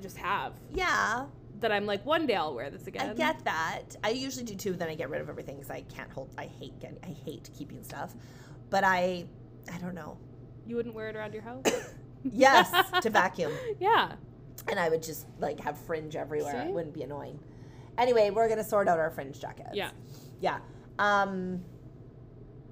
just 0.00 0.16
have. 0.18 0.52
Yeah, 0.72 1.26
That 1.60 1.72
I'm 1.72 1.86
like 1.86 2.04
one 2.04 2.26
day 2.26 2.34
I'll 2.34 2.54
wear 2.54 2.70
this 2.70 2.86
again. 2.86 3.10
I 3.10 3.14
get 3.14 3.44
that. 3.44 3.96
I 4.04 4.10
usually 4.10 4.44
do 4.44 4.54
too. 4.54 4.72
Then 4.74 4.88
I 4.88 4.94
get 4.94 5.10
rid 5.10 5.20
of 5.20 5.28
everything 5.28 5.56
because 5.56 5.70
I 5.70 5.82
can't 5.82 6.10
hold. 6.10 6.30
I 6.36 6.46
hate 6.46 6.78
getting. 6.80 6.98
I 7.02 7.14
hate 7.24 7.48
keeping 7.56 7.82
stuff. 7.82 8.14
But 8.70 8.84
I, 8.84 9.24
I 9.72 9.78
don't 9.78 9.94
know. 9.94 10.16
You 10.66 10.76
wouldn't 10.76 10.94
wear 10.94 11.08
it 11.08 11.16
around 11.16 11.32
your 11.34 11.42
house? 11.42 11.64
Yes, 12.32 12.70
to 13.02 13.10
vacuum, 13.10 13.52
Yeah. 13.78 14.12
and 14.68 14.80
I 14.80 14.88
would 14.88 15.02
just 15.02 15.26
like 15.40 15.60
have 15.60 15.76
fringe 15.76 16.16
everywhere. 16.16 16.64
It 16.66 16.72
wouldn't 16.72 16.94
be 16.94 17.02
annoying. 17.02 17.38
Anyway, 17.98 18.30
we're 18.30 18.48
gonna 18.48 18.64
sort 18.64 18.88
out 18.88 18.98
our 18.98 19.10
fringe 19.10 19.40
jackets. 19.40 19.70
Yeah. 19.74 19.90
Yeah. 20.40 20.58
Um. 20.98 21.62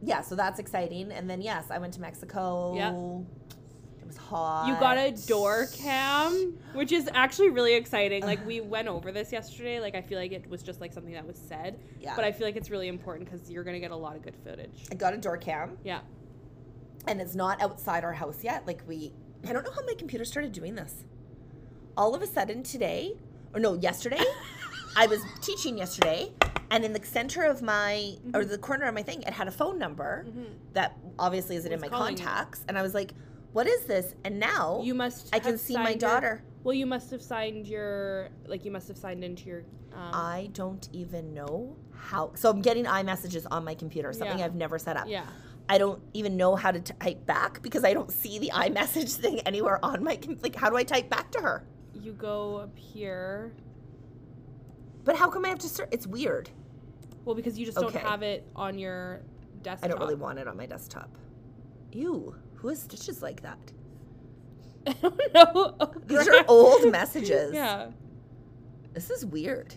Yeah. 0.03 0.21
So 0.23 0.35
that's 0.35 0.59
exciting. 0.59 1.13
And 1.13 1.29
then 1.29 1.41
yes, 1.41 1.67
I 1.71 1.79
went 1.79 1.95
to 1.95 2.01
Mexico. 2.01 2.75
Yeah. 2.75 2.91
It 4.01 4.07
was 4.07 4.17
hot. 4.17 4.67
You 4.69 4.75
got 4.81 4.99
a 4.99 5.13
door 5.27 5.67
cam, 5.73 6.59
which 6.75 6.91
is 6.93 7.09
actually 7.15 7.51
really 7.51 7.75
exciting. 7.75 8.23
Like 8.25 8.45
we 8.47 8.61
went 8.77 8.89
over 8.89 9.13
this 9.13 9.31
yesterday. 9.33 9.79
Like 9.81 9.95
I 9.95 10.03
feel 10.03 10.19
like 10.19 10.33
it 10.33 10.49
was 10.51 10.63
just 10.63 10.81
like 10.81 10.93
something 10.93 11.13
that 11.15 11.27
was 11.27 11.39
said, 11.39 11.79
Yeah. 12.01 12.15
but 12.17 12.25
I 12.25 12.33
feel 12.33 12.47
like 12.47 12.57
it's 12.57 12.69
really 12.71 12.89
important 12.89 13.31
because 13.31 13.49
you're 13.51 13.65
gonna 13.65 13.81
get 13.81 13.91
a 13.93 13.97
lot 13.97 14.17
of 14.17 14.23
good 14.23 14.37
footage. 14.45 14.87
I 14.91 14.97
got 14.97 15.15
a 15.15 15.17
door 15.19 15.37
cam. 15.37 15.79
Yeah. 15.85 16.01
and 17.09 17.21
it's 17.21 17.35
not 17.35 17.61
outside 17.63 18.05
our 18.05 18.13
house 18.13 18.43
yet. 18.45 18.67
Like 18.67 18.83
we, 18.87 19.13
I 19.49 19.53
don't 19.53 19.65
know 19.65 19.73
how 19.73 19.85
my 19.87 19.95
computer 19.95 20.25
started 20.25 20.53
doing 20.53 20.75
this. 20.77 21.05
All 21.97 22.15
of 22.15 22.23
a 22.23 22.27
sudden 22.27 22.63
today, 22.63 23.15
or 23.55 23.61
no, 23.61 23.75
yesterday, 23.75 24.23
I 24.97 25.07
was 25.07 25.21
teaching 25.41 25.79
yesterday, 25.79 26.33
and 26.71 26.85
in 26.85 26.93
the 26.93 27.05
center 27.05 27.45
of 27.45 27.63
my 27.63 28.17
Mm-hmm. 28.27 28.37
or 28.37 28.45
the 28.45 28.59
corner 28.59 28.87
of 28.87 28.95
my 28.95 29.03
thing, 29.03 29.23
it 29.23 29.33
had 29.33 29.49
a 29.49 29.51
phone 29.51 29.79
number 29.79 30.27
that 30.75 30.97
obviously 31.19 31.57
isn't 31.57 31.73
in 31.73 31.81
my 31.81 31.89
calling 31.89 32.17
you. 32.17 32.23
contacts, 32.25 32.65
and 32.69 32.79
I 32.79 32.83
was 32.83 32.95
like, 32.95 33.13
"What 33.53 33.67
is 33.67 33.85
this?" 33.87 34.15
And 34.25 34.39
now 34.39 34.81
You 34.83 34.95
must. 34.95 35.29
I 35.35 35.39
can 35.39 35.57
see 35.59 35.75
my 35.77 35.85
signed 35.87 36.03
your- 36.03 36.11
daughter. 36.11 36.43
well, 36.63 36.75
you 36.75 36.87
must 36.87 37.11
have 37.11 37.23
signed 37.23 37.67
your 37.67 38.29
like 38.47 38.65
you 38.65 38.71
must 38.71 38.89
have 38.89 38.97
signed 38.99 39.25
into 39.25 39.47
your. 39.47 39.61
Um, 39.95 40.11
I 40.15 40.49
don't 40.55 40.89
even 40.93 41.35
know 41.35 41.77
how. 41.95 42.33
So 42.35 42.49
I'm 42.51 42.63
getting 42.63 42.85
iMessages 42.87 43.47
on 43.51 43.65
my 43.65 43.75
computer, 43.75 44.13
something 44.13 44.39
Yeah. 44.39 44.47
I've 44.47 44.55
never 44.55 44.79
set 44.79 44.97
up. 44.97 45.07
yeah. 45.09 45.25
I 45.69 45.79
don't 45.79 46.03
even 46.13 46.37
know 46.37 46.57
how 46.57 46.71
to 46.73 46.81
type 46.81 47.25
back 47.25 47.63
because 47.63 47.85
I 47.85 47.95
don't 47.95 48.11
see 48.11 48.39
the 48.39 48.51
iMessage 48.55 49.15
thing 49.17 49.41
anywhere 49.41 49.79
on 49.85 50.03
my 50.05 50.19
like. 50.43 50.55
How 50.57 50.69
do 50.71 50.77
I 50.77 50.83
type 50.85 51.09
back 51.11 51.31
to 51.33 51.41
her? 51.41 51.65
You 51.95 52.13
go 52.13 52.57
up 52.57 52.77
here. 52.79 53.53
But 55.05 55.17
how 55.17 55.29
come 55.31 55.45
I 55.45 55.49
have 55.49 55.59
to 55.61 55.69
search? 55.69 55.89
It's 55.91 56.07
weird. 56.07 56.51
Well, 57.25 57.35
because 57.35 57.59
you 57.59 57.67
just 57.67 57.79
Okay. 57.79 57.93
don't 57.99 58.07
have 58.07 58.23
it 58.23 58.47
on 58.57 58.79
your 58.79 59.23
desktop. 59.63 59.85
I 59.85 59.89
don't 59.89 60.01
really 60.01 60.15
want 60.15 60.39
it 60.39 60.47
on 60.49 60.57
my 60.57 60.67
desktop. 60.67 61.09
Ew, 61.93 62.35
who 62.55 62.69
has 62.69 62.81
stitches 62.83 63.23
like 63.23 63.43
that? 63.43 63.59
I 64.87 64.93
don't 64.95 65.35
know. 65.35 65.75
Oh, 65.81 65.93
These 66.07 66.29
are 66.29 66.45
old 66.49 66.91
messages. 66.91 67.53
Yeah. 67.55 67.89
This 68.95 69.11
is 69.11 69.25
weird. 69.25 69.75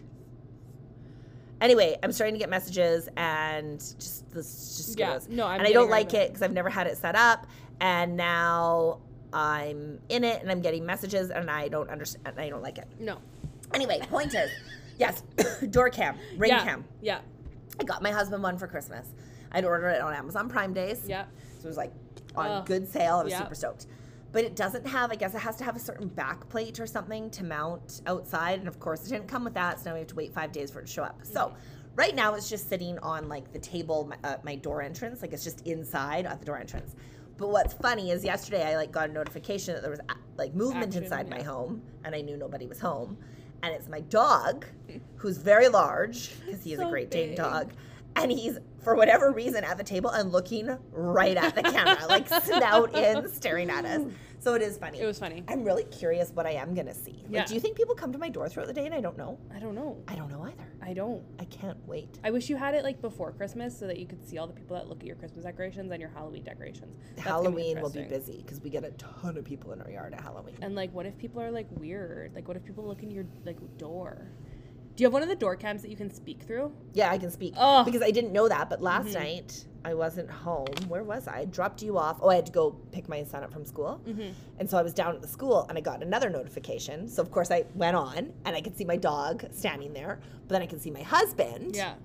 Anyway, 1.62 1.98
I'm 2.04 2.12
starting 2.12 2.34
to 2.36 2.40
get 2.40 2.50
messages 2.50 3.08
and 3.16 3.80
just 3.80 4.30
this 4.32 4.76
just 4.78 5.00
Yeah, 5.00 5.14
goes. 5.14 5.30
no, 5.30 5.48
I'm 5.48 5.60
and 5.60 5.68
I 5.68 5.72
don't 5.72 5.90
like 5.90 6.14
it 6.14 6.18
it. 6.24 6.28
because 6.30 6.42
I've 6.42 6.52
never 6.52 6.70
had 6.70 6.86
it 6.88 6.98
set 6.98 7.16
up, 7.16 7.48
and 7.80 8.18
now 8.18 9.00
I'm 9.32 10.00
in 10.10 10.24
it 10.26 10.42
and 10.42 10.52
I'm 10.52 10.62
getting 10.62 10.86
messages 10.86 11.30
and 11.30 11.50
I 11.50 11.70
don't 11.70 11.90
understand. 11.90 12.38
I 12.38 12.50
don't 12.50 12.62
like 12.62 12.78
it. 12.78 12.88
No. 13.00 13.20
Anyway, 13.74 14.00
point 14.10 14.34
is, 14.36 14.52
yes, 14.98 15.24
door 15.70 15.90
cam, 15.90 16.18
ring 16.38 16.52
yeah. 16.52 16.64
cam. 16.64 16.86
Yeah. 17.02 17.20
I 17.80 17.84
got 17.84 18.02
my 18.02 18.12
husband 18.12 18.42
one 18.42 18.58
for 18.58 18.68
Christmas. 18.68 19.08
I'd 19.52 19.66
ordered 19.66 19.90
it 19.90 20.02
on 20.02 20.14
Amazon 20.14 20.50
Prime 20.50 20.74
Days. 20.74 21.04
Yeah. 21.08 21.26
So 21.60 21.66
it 21.66 21.68
was 21.68 21.78
like 21.78 21.92
on 22.36 22.66
good 22.66 22.88
sale. 22.88 23.18
I 23.18 23.24
was 23.24 23.32
Yeah. 23.32 23.40
super 23.40 23.56
stoked. 23.56 23.88
But 24.32 24.44
it 24.44 24.56
doesn't 24.56 24.86
have, 24.86 25.12
I 25.12 25.16
guess 25.16 25.34
it 25.34 25.40
has 25.40 25.56
to 25.58 25.64
have 25.64 25.78
a 25.78 25.80
certain 25.80 26.10
back 26.10 26.50
plate 26.50 26.80
or 26.82 26.86
something 26.86 27.30
to 27.32 27.44
mount 27.46 28.02
outside. 28.06 28.60
And 28.60 28.68
of 28.68 28.80
course, 28.82 29.06
it 29.06 29.10
didn't 29.10 29.30
come 29.30 29.46
with 29.46 29.54
that. 29.54 29.80
So 29.80 29.90
now 29.90 29.94
we 29.94 30.00
have 30.00 30.10
to 30.10 30.16
wait 30.16 30.34
five 30.34 30.52
days 30.52 30.72
for 30.72 30.80
it 30.80 30.88
to 30.88 30.92
show 30.92 31.04
up. 31.04 31.22
So 31.24 31.54
right 31.96 32.14
now 32.14 32.34
it's 32.36 32.50
just 32.50 32.68
sitting 32.68 33.00
on 33.00 33.30
like 33.30 33.54
the 33.54 33.60
table, 33.60 34.10
my, 34.10 34.30
uh, 34.30 34.38
my 34.44 34.56
door 34.56 34.82
entrance. 34.82 35.22
Like 35.22 35.32
it's 35.32 35.44
just 35.46 35.66
inside 35.66 36.26
at 36.26 36.40
the 36.40 36.46
door 36.46 36.58
entrance. 36.60 36.96
But 37.38 37.50
what's 37.50 37.74
funny 37.76 38.12
is 38.12 38.26
yesterday 38.26 38.66
I 38.66 38.76
like 38.76 38.92
got 38.92 39.10
a 39.10 39.14
notification 39.14 39.74
that 39.76 39.82
there 39.82 39.92
was 39.92 40.02
like 40.38 40.54
movement 40.54 40.88
Action, 40.88 41.04
inside 41.04 41.30
my 41.30 41.42
home 41.42 41.82
and 42.04 42.14
I 42.14 42.20
knew 42.20 42.36
nobody 42.36 42.68
was 42.68 42.80
home. 42.80 43.18
And 43.66 43.74
it's 43.74 43.90
my 43.90 44.02
dog, 44.02 44.68
who's 45.16 45.38
very 45.40 45.70
large 45.70 46.30
because 46.46 46.64
he 46.64 46.74
is 46.74 46.80
a 46.80 46.84
So 46.84 46.90
Great 46.92 47.10
Dane 47.10 47.30
big. 47.30 47.38
dog. 47.38 47.74
And 48.16 48.32
he's, 48.32 48.60
for 48.86 48.96
whatever 48.96 49.32
reason, 49.32 49.64
at 49.64 49.78
the 49.78 49.84
table 49.84 50.12
and 50.12 50.32
looking 50.32 50.70
right 50.92 51.36
at 51.36 51.56
the 51.56 51.64
camera, 51.64 52.06
like 52.08 52.28
snout 52.44 52.96
in, 52.96 53.28
staring 53.34 53.70
at 53.72 53.84
us. 53.84 54.04
So 54.40 54.54
it 54.54 54.62
is 54.62 54.78
funny. 54.78 55.00
It 55.02 55.08
was 55.08 55.18
funny. 55.18 55.44
I'm 55.48 55.64
really 55.64 55.86
curious 55.86 56.30
what 56.30 56.46
I 56.46 56.52
am 56.52 56.76
going 56.76 56.86
to 56.86 56.94
see. 56.94 57.24
Like, 57.24 57.32
Yeah. 57.32 57.46
do 57.46 57.56
you 57.56 57.60
think 57.60 57.76
people 57.76 57.96
come 57.96 58.12
to 58.12 58.20
my 58.20 58.30
door 58.30 58.48
throughout 58.48 58.68
the 58.68 58.74
day 58.74 58.86
and 58.86 58.94
I 58.94 59.02
don't 59.02 59.18
know? 59.18 59.40
I 59.54 59.58
don't 59.58 59.74
know. 59.74 59.98
I 60.08 60.14
don't 60.14 60.30
know 60.30 60.44
either. 60.44 60.68
I 60.84 60.94
don't. 60.94 61.24
I 61.40 61.46
can't 61.46 61.80
wait. 61.88 62.20
I 62.24 62.30
wish 62.30 62.48
you 62.48 62.56
had 62.56 62.76
it 62.76 62.84
like 62.84 63.02
before 63.02 63.32
Christmas 63.32 63.76
so 63.78 63.88
that 63.88 63.98
you 63.98 64.06
could 64.06 64.24
see 64.24 64.38
all 64.38 64.46
the 64.46 64.54
people 64.54 64.76
that 64.76 64.88
look 64.88 65.00
at 65.00 65.08
your 65.08 65.16
Christmas 65.16 65.46
decorations 65.46 65.92
and 65.92 66.00
your 66.00 66.12
Halloween 66.12 66.44
decorations. 66.44 66.96
That's 67.16 67.28
gonna 67.28 67.42
Halloween 67.42 67.82
will 67.82 67.90
be 67.90 68.04
busy 68.04 68.44
because 68.46 68.62
we 68.62 68.70
get 68.70 68.84
a 68.84 68.92
ton 68.92 69.36
of 69.36 69.46
people 69.46 69.72
in 69.72 69.82
our 69.82 69.90
yard 69.90 70.14
at 70.14 70.22
Halloween. 70.22 70.58
And 70.62 70.76
like, 70.76 70.94
what 70.94 71.08
if 71.08 71.18
people 71.18 71.42
are 71.42 71.50
like 71.50 71.66
weird? 71.72 72.36
Like, 72.36 72.48
what 72.48 72.56
if 72.56 72.64
people 72.64 72.86
look 72.86 73.02
in 73.02 73.10
your 73.10 73.26
like 73.46 73.58
door? 73.80 74.28
Do 74.96 75.04
you 75.04 75.08
have 75.08 75.14
one 75.14 75.24
of 75.24 75.28
the 75.30 75.36
door 75.36 75.56
cams 75.58 75.82
that 75.82 75.90
you 75.92 75.98
can 75.98 76.10
speak 76.10 76.44
through? 76.44 76.72
Yeah, 76.94 77.12
I 77.12 77.18
can 77.18 77.30
speak 77.30 77.54
Oh. 77.58 77.84
because 77.84 78.02
I 78.02 78.12
didn't 78.12 78.32
know 78.32 78.48
that. 78.48 78.70
But 78.70 78.82
last 78.82 79.08
Mhm. 79.10 79.14
night 79.16 79.66
I 79.84 79.94
wasn't 79.94 80.32
home. 80.32 80.68
Where 80.88 81.04
was 81.04 81.28
I? 81.28 81.40
I 81.40 81.46
dropped 81.46 81.84
you 81.84 81.98
off. 81.98 82.18
Oh, 82.22 82.30
I 82.30 82.36
had 82.36 82.46
to 82.46 82.52
go 82.52 82.72
pick 82.92 83.10
my 83.10 83.24
son 83.24 83.44
up 83.44 83.52
from 83.52 83.66
school, 83.66 84.00
Mm-hmm. 84.08 84.32
and 84.58 84.70
so 84.70 84.78
I 84.78 84.82
was 84.82 84.94
down 84.94 85.14
at 85.16 85.22
the 85.22 85.28
school, 85.28 85.66
and 85.68 85.78
I 85.78 85.82
got 85.82 86.02
another 86.02 86.30
notification. 86.30 87.08
So 87.10 87.22
of 87.22 87.30
course 87.30 87.52
I 87.52 87.66
went 87.76 87.96
on, 87.98 88.34
and 88.46 88.56
I 88.56 88.62
could 88.62 88.78
see 88.78 88.86
my 88.86 88.96
dog 88.96 89.46
standing 89.52 89.94
there, 89.94 90.20
but 90.48 90.54
then 90.54 90.62
I 90.62 90.66
could 90.66 90.82
see 90.82 90.92
my 90.92 91.04
husband 91.04 91.76
Yeah. 91.76 91.96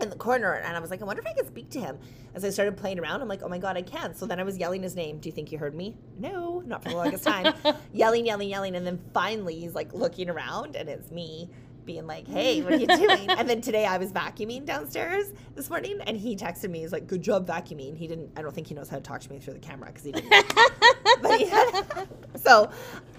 in 0.00 0.10
the 0.10 0.16
corner, 0.16 0.52
and 0.52 0.76
I 0.76 0.80
was 0.80 0.90
like, 0.90 1.00
I 1.02 1.04
wonder 1.06 1.20
if 1.22 1.26
I 1.26 1.32
could 1.32 1.46
speak 1.46 1.70
to 1.70 1.80
him. 1.80 1.98
As 2.34 2.44
I 2.44 2.50
started 2.50 2.76
playing 2.76 3.00
around, 3.00 3.22
I'm 3.22 3.28
like, 3.28 3.42
oh 3.42 3.48
my 3.48 3.58
god, 3.58 3.76
I 3.76 3.82
can. 3.82 4.14
So 4.14 4.24
then 4.26 4.38
I 4.38 4.44
was 4.44 4.56
yelling 4.56 4.82
his 4.82 4.94
name. 4.94 5.18
Do 5.18 5.28
you 5.28 5.32
think 5.34 5.50
you 5.50 5.58
heard 5.58 5.74
me? 5.74 5.96
No, 6.18 6.60
not 6.60 6.82
for 6.84 6.90
the 6.90 6.96
longest 6.96 7.24
time. 7.24 7.54
yelling, 7.92 8.24
yelling, 8.26 8.48
yelling, 8.50 8.76
and 8.76 8.86
then 8.86 9.00
finally 9.12 9.58
he's 9.58 9.74
like 9.74 9.92
looking 9.94 10.28
around, 10.30 10.76
and 10.76 10.88
it's 10.88 11.10
me 11.10 11.50
being 11.90 12.06
like, 12.06 12.28
hey, 12.28 12.62
what 12.62 12.72
are 12.72 12.76
you 12.76 12.86
doing? 12.86 13.28
and 13.30 13.48
then 13.48 13.60
today 13.60 13.84
I 13.84 13.98
was 13.98 14.12
vacuuming 14.12 14.64
downstairs 14.64 15.32
this 15.56 15.68
morning, 15.68 16.00
and 16.06 16.16
he 16.16 16.36
texted 16.36 16.70
me. 16.70 16.80
He's 16.80 16.92
like, 16.92 17.08
good 17.08 17.20
job 17.20 17.48
vacuuming. 17.48 17.96
He 17.96 18.06
didn't. 18.06 18.30
I 18.36 18.42
don't 18.42 18.54
think 18.54 18.68
he 18.68 18.74
knows 18.74 18.88
how 18.88 18.96
to 18.96 19.02
talk 19.02 19.20
to 19.22 19.30
me 19.30 19.40
through 19.40 19.54
the 19.54 19.58
camera 19.60 19.88
because 19.88 20.04
he 20.04 20.12
didn't. 20.12 20.30
but 21.22 21.38
he 21.38 21.46
had, 21.46 22.06
so 22.36 22.70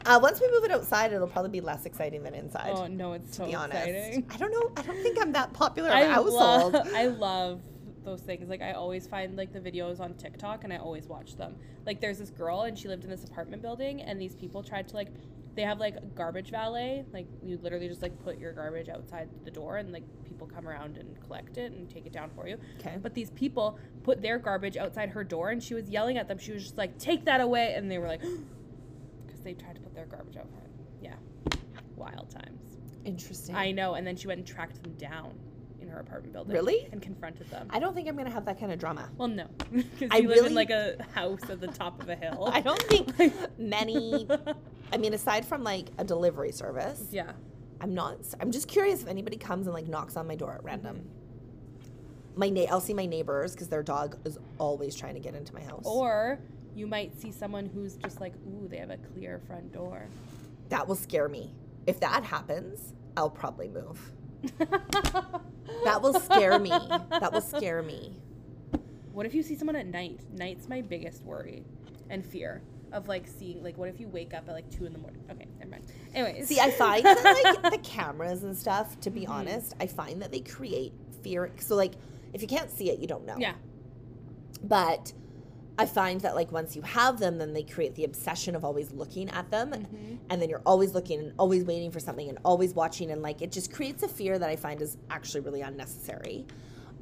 uh, 0.05 0.19
once 0.21 0.39
we 0.39 0.49
move 0.51 0.63
it 0.63 0.71
outside, 0.71 1.11
it'll 1.11 1.27
probably 1.27 1.51
be 1.51 1.59
less 1.59 1.85
exciting 1.85 2.23
than 2.23 2.33
inside. 2.33 2.71
Oh 2.73 2.87
no, 2.87 3.11
it's 3.13 3.35
so 3.35 3.43
to 3.43 3.49
be 3.49 3.55
honest, 3.55 3.87
exciting. 3.87 4.25
I 4.29 4.37
don't 4.37 4.51
know. 4.51 4.71
I 4.77 4.81
don't 4.83 5.03
think 5.03 5.17
I'm 5.21 5.33
that 5.33 5.51
popular 5.51 5.89
in 5.89 5.95
I 5.95 6.05
household. 6.05 6.73
love, 6.73 6.87
I 6.95 7.07
love 7.07 7.61
those 8.05 8.21
things. 8.21 8.47
Like 8.49 8.61
I 8.61 8.71
always 8.71 9.05
find 9.05 9.35
like 9.35 9.51
the 9.51 9.59
videos 9.59 9.99
on 9.99 10.13
TikTok 10.13 10.63
and 10.63 10.71
I 10.71 10.77
always 10.77 11.07
watch 11.07 11.35
them. 11.35 11.55
Like 11.85 11.99
there's 11.99 12.19
this 12.19 12.29
girl 12.29 12.61
and 12.61 12.79
she 12.79 12.87
lived 12.87 13.03
in 13.03 13.09
this 13.09 13.25
apartment 13.25 13.61
building 13.61 14.01
and 14.01 14.19
these 14.19 14.33
people 14.33 14.63
tried 14.63 14.87
to 14.87 14.95
like 14.95 15.09
they 15.55 15.63
have 15.63 15.79
like 15.79 16.15
garbage 16.15 16.49
valet. 16.51 17.05
Like 17.13 17.27
you 17.43 17.59
literally 17.61 17.87
just 17.87 18.01
like 18.01 18.17
put 18.23 18.37
your 18.39 18.53
garbage 18.53 18.89
outside 18.89 19.29
the 19.43 19.51
door 19.51 19.77
and 19.77 19.91
like 19.91 20.03
people 20.23 20.47
come 20.47 20.67
around 20.67 20.97
and 20.97 21.19
collect 21.21 21.57
it 21.57 21.71
and 21.73 21.89
take 21.89 22.05
it 22.05 22.13
down 22.13 22.29
for 22.35 22.47
you. 22.47 22.57
Okay. 22.79 22.97
But 23.01 23.13
these 23.13 23.29
people 23.31 23.77
put 24.03 24.21
their 24.21 24.39
garbage 24.39 24.77
outside 24.77 25.09
her 25.09 25.23
door 25.23 25.49
and 25.49 25.61
she 25.61 25.73
was 25.73 25.89
yelling 25.89 26.17
at 26.17 26.27
them. 26.27 26.37
She 26.37 26.51
was 26.53 26.63
just 26.63 26.77
like, 26.77 26.97
"Take 26.97 27.25
that 27.25 27.41
away." 27.41 27.73
And 27.75 27.91
they 27.91 27.97
were 27.97 28.07
like 28.07 28.21
cuz 29.27 29.39
they 29.43 29.53
tried 29.53 29.75
to 29.75 29.81
put 29.81 29.93
their 29.93 30.05
garbage 30.05 30.37
outside. 30.37 30.69
Yeah. 31.01 31.15
Wild 31.95 32.29
times. 32.29 32.77
Interesting. 33.05 33.55
I 33.55 33.71
know. 33.71 33.95
And 33.95 34.05
then 34.05 34.15
she 34.15 34.27
went 34.27 34.37
and 34.39 34.47
tracked 34.47 34.81
them 34.83 34.93
down 34.93 35.33
in 35.81 35.87
her 35.89 35.99
apartment 35.99 36.33
building. 36.33 36.53
Really? 36.53 36.87
And 36.91 37.01
confronted 37.01 37.49
them. 37.49 37.67
I 37.71 37.79
don't 37.79 37.93
think 37.95 38.07
I'm 38.07 38.15
gonna 38.15 38.29
have 38.29 38.45
that 38.45 38.59
kind 38.59 38.71
of 38.71 38.79
drama. 38.79 39.09
well, 39.17 39.27
no, 39.27 39.47
because 39.71 40.09
I 40.11 40.17
you 40.17 40.27
live 40.29 40.37
really- 40.37 40.47
in 40.49 40.53
like 40.55 40.69
a 40.69 41.03
house 41.13 41.41
at 41.49 41.59
the 41.59 41.67
top 41.67 42.01
of 42.01 42.07
a 42.09 42.15
hill. 42.15 42.49
I 42.53 42.61
don't 42.61 42.81
think 42.83 43.09
many. 43.57 44.27
I 44.91 44.97
mean, 44.97 45.13
aside 45.13 45.45
from 45.45 45.63
like 45.63 45.87
a 45.97 46.03
delivery 46.03 46.51
service, 46.51 47.05
yeah. 47.11 47.31
I'm 47.79 47.93
not. 47.93 48.17
I'm 48.39 48.51
just 48.51 48.67
curious 48.67 49.01
if 49.01 49.07
anybody 49.07 49.37
comes 49.37 49.67
and 49.67 49.73
like 49.73 49.87
knocks 49.87 50.15
on 50.17 50.27
my 50.27 50.35
door 50.35 50.53
at 50.53 50.63
random. 50.63 50.97
Mm-hmm. 50.97 52.39
My 52.39 52.49
na- 52.49 52.65
I'll 52.69 52.81
see 52.81 52.93
my 52.93 53.05
neighbors 53.05 53.53
because 53.53 53.67
their 53.67 53.83
dog 53.83 54.17
is 54.25 54.37
always 54.57 54.95
trying 54.95 55.15
to 55.15 55.19
get 55.19 55.35
into 55.35 55.53
my 55.53 55.61
house. 55.61 55.83
Or 55.85 56.39
you 56.75 56.87
might 56.87 57.19
see 57.19 57.31
someone 57.31 57.65
who's 57.73 57.95
just 57.95 58.21
like, 58.21 58.33
ooh, 58.47 58.67
they 58.69 58.77
have 58.77 58.89
a 58.91 58.97
clear 58.97 59.39
front 59.47 59.73
door. 59.73 60.07
that 60.69 60.87
will 60.87 60.95
scare 60.95 61.27
me. 61.27 61.53
If 61.87 61.99
that 61.99 62.23
happens, 62.23 62.93
I'll 63.17 63.29
probably 63.29 63.67
move. 63.67 64.11
That 65.85 66.01
will 66.01 66.19
scare 66.19 66.59
me. 66.59 66.69
That 66.69 67.31
will 67.31 67.41
scare 67.41 67.81
me. 67.81 68.13
What 69.13 69.25
if 69.25 69.33
you 69.33 69.41
see 69.41 69.55
someone 69.55 69.75
at 69.75 69.87
night? 69.87 70.19
Night's 70.33 70.67
my 70.69 70.81
biggest 70.81 71.23
worry 71.23 71.63
and 72.09 72.25
fear 72.25 72.61
of 72.93 73.07
like 73.07 73.27
seeing 73.27 73.63
like 73.63 73.77
what 73.77 73.89
if 73.89 73.99
you 73.99 74.07
wake 74.07 74.33
up 74.33 74.47
at 74.47 74.53
like 74.53 74.69
two 74.69 74.85
in 74.85 74.93
the 74.93 74.99
morning? 74.99 75.23
Okay, 75.31 75.47
never 75.59 75.71
mind. 75.71 75.83
Anyways, 76.13 76.47
See, 76.47 76.59
I 76.59 76.71
find 76.71 77.03
that 77.05 77.23
like 77.61 77.71
the 77.71 77.77
cameras 77.79 78.43
and 78.43 78.55
stuff. 78.57 78.99
To 79.01 79.09
Mm-hmm. 79.09 79.19
be 79.19 79.27
honest, 79.27 79.73
I 79.79 79.87
find 79.87 80.21
that 80.21 80.31
they 80.31 80.41
create 80.41 80.93
fear. 81.23 81.51
So 81.59 81.75
like, 81.75 81.93
if 82.33 82.41
you 82.41 82.47
can't 82.47 82.69
see 82.69 82.89
it, 82.89 82.99
you 82.99 83.07
don't 83.07 83.25
know. 83.25 83.35
yeah, 83.37 83.53
But 84.63 85.13
I 85.77 85.85
find 85.85 86.21
that 86.21 86.35
like 86.35 86.51
once 86.51 86.75
you 86.75 86.81
have 86.83 87.19
them, 87.19 87.37
then 87.37 87.53
they 87.53 87.63
create 87.63 87.95
the 87.95 88.03
obsession 88.03 88.55
of 88.55 88.63
always 88.63 88.91
looking 88.91 89.29
at 89.29 89.49
them, 89.49 89.71
Mm-hmm. 89.71 90.15
and 90.29 90.41
then 90.41 90.49
you're 90.49 90.61
always 90.65 90.93
looking 90.93 91.19
and 91.19 91.33
always 91.39 91.63
waiting 91.63 91.91
for 91.91 91.99
something 91.99 92.29
and 92.29 92.37
always 92.45 92.73
watching, 92.73 93.11
and 93.11 93.21
like 93.21 93.41
it 93.41 93.51
just 93.51 93.71
creates 93.73 94.03
a 94.03 94.07
fear 94.07 94.37
that 94.37 94.49
I 94.49 94.55
find 94.55 94.81
is 94.81 94.97
actually 95.09 95.41
really 95.41 95.61
unnecessary. 95.61 96.45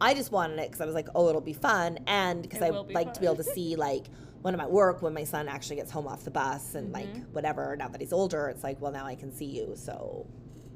I 0.02 0.14
just 0.14 0.32
wanted 0.32 0.60
it 0.60 0.68
because 0.68 0.80
I 0.80 0.86
was 0.86 0.96
like, 0.96 1.10
oh, 1.14 1.28
it'll 1.28 1.42
be 1.42 1.52
fun, 1.54 2.00
and 2.08 2.42
because 2.42 2.62
I 2.62 2.72
be 2.72 2.94
like 2.94 3.14
to 3.16 3.20
be 3.20 3.26
able 3.26 3.36
to 3.38 3.44
see 3.44 3.76
like 3.76 4.06
when 4.42 4.54
I'm 4.54 4.60
at 4.62 4.72
work 4.72 5.02
when 5.02 5.14
my 5.14 5.24
son 5.26 5.48
actually 5.48 5.76
gets 5.78 5.92
home 5.92 6.08
off 6.08 6.24
the 6.24 6.32
bus 6.32 6.76
and 6.76 6.92
like 6.94 7.08
Mm-hmm. 7.08 7.34
whatever. 7.34 7.76
Now 7.78 7.88
that 7.90 8.00
he's 8.02 8.14
older, 8.14 8.48
it's 8.48 8.64
like, 8.64 8.80
well, 8.82 8.92
now 8.92 9.06
I 9.06 9.16
can 9.16 9.32
see 9.34 9.46
you. 9.46 9.74
So, 9.76 10.26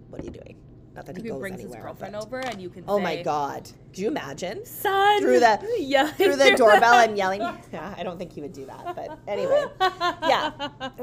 what 0.10 0.22
are 0.22 0.26
you 0.26 0.32
doing? 0.32 0.58
Not 0.96 1.08
that 1.08 1.18
if 1.18 1.24
he 1.24 1.30
goes 1.30 1.40
brings 1.40 1.56
his 1.56 1.66
anywhere. 1.72 1.84
girlfriend 1.84 2.14
but- 2.14 2.24
over 2.24 2.40
and 2.40 2.62
you 2.62 2.70
can. 2.70 2.84
Oh 2.88 3.00
my 3.00 3.24
god! 3.24 3.68
Do 3.94 4.02
you 4.04 4.10
imagine? 4.10 4.64
son 4.66 5.22
Through 5.22 5.40
the- 5.40 5.60
yeah 5.80 6.12
through 6.12 6.36
the 6.36 6.54
doorbell 6.56 6.96
and 7.00 7.18
yelling. 7.18 7.42
Yeah, 7.74 7.96
I 7.98 8.04
don't 8.04 8.18
think 8.20 8.32
he 8.34 8.42
would 8.42 8.54
do 8.54 8.66
that, 8.68 8.96
but 8.96 9.18
anyway, 9.28 9.66
yeah. 9.82 10.52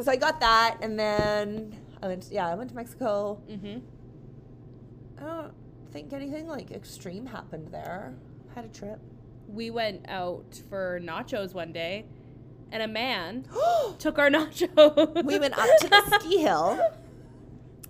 So 0.01 0.11
I 0.13 0.17
got 0.17 0.39
that, 0.41 0.77
and 0.81 0.97
then 0.99 1.77
I 2.03 2.07
went. 2.09 2.29
Yeah, 2.31 2.47
I 2.49 2.55
went 2.55 2.71
to 2.71 2.77
Mexico. 2.77 3.35
hmm 3.49 3.79
I 5.19 5.23
don't 5.25 5.53
think 5.93 6.13
anything 6.13 6.47
like 6.47 6.71
extreme 6.71 7.27
happened 7.27 7.69
there. 7.73 8.15
Had 8.55 8.65
a 8.65 8.69
trip. 8.69 9.01
We 9.49 9.71
went 9.71 10.09
out 10.09 10.61
for 10.69 11.01
nachos 11.03 11.53
one 11.53 11.73
day, 11.73 12.07
and 12.73 12.83
a 12.83 12.89
man 12.89 13.45
took 13.99 14.19
our 14.19 14.31
nachos. 14.31 15.25
we 15.25 15.39
went 15.39 15.59
up 15.59 15.69
to 15.81 15.89
the 15.89 16.19
ski 16.21 16.39
hill 16.39 16.81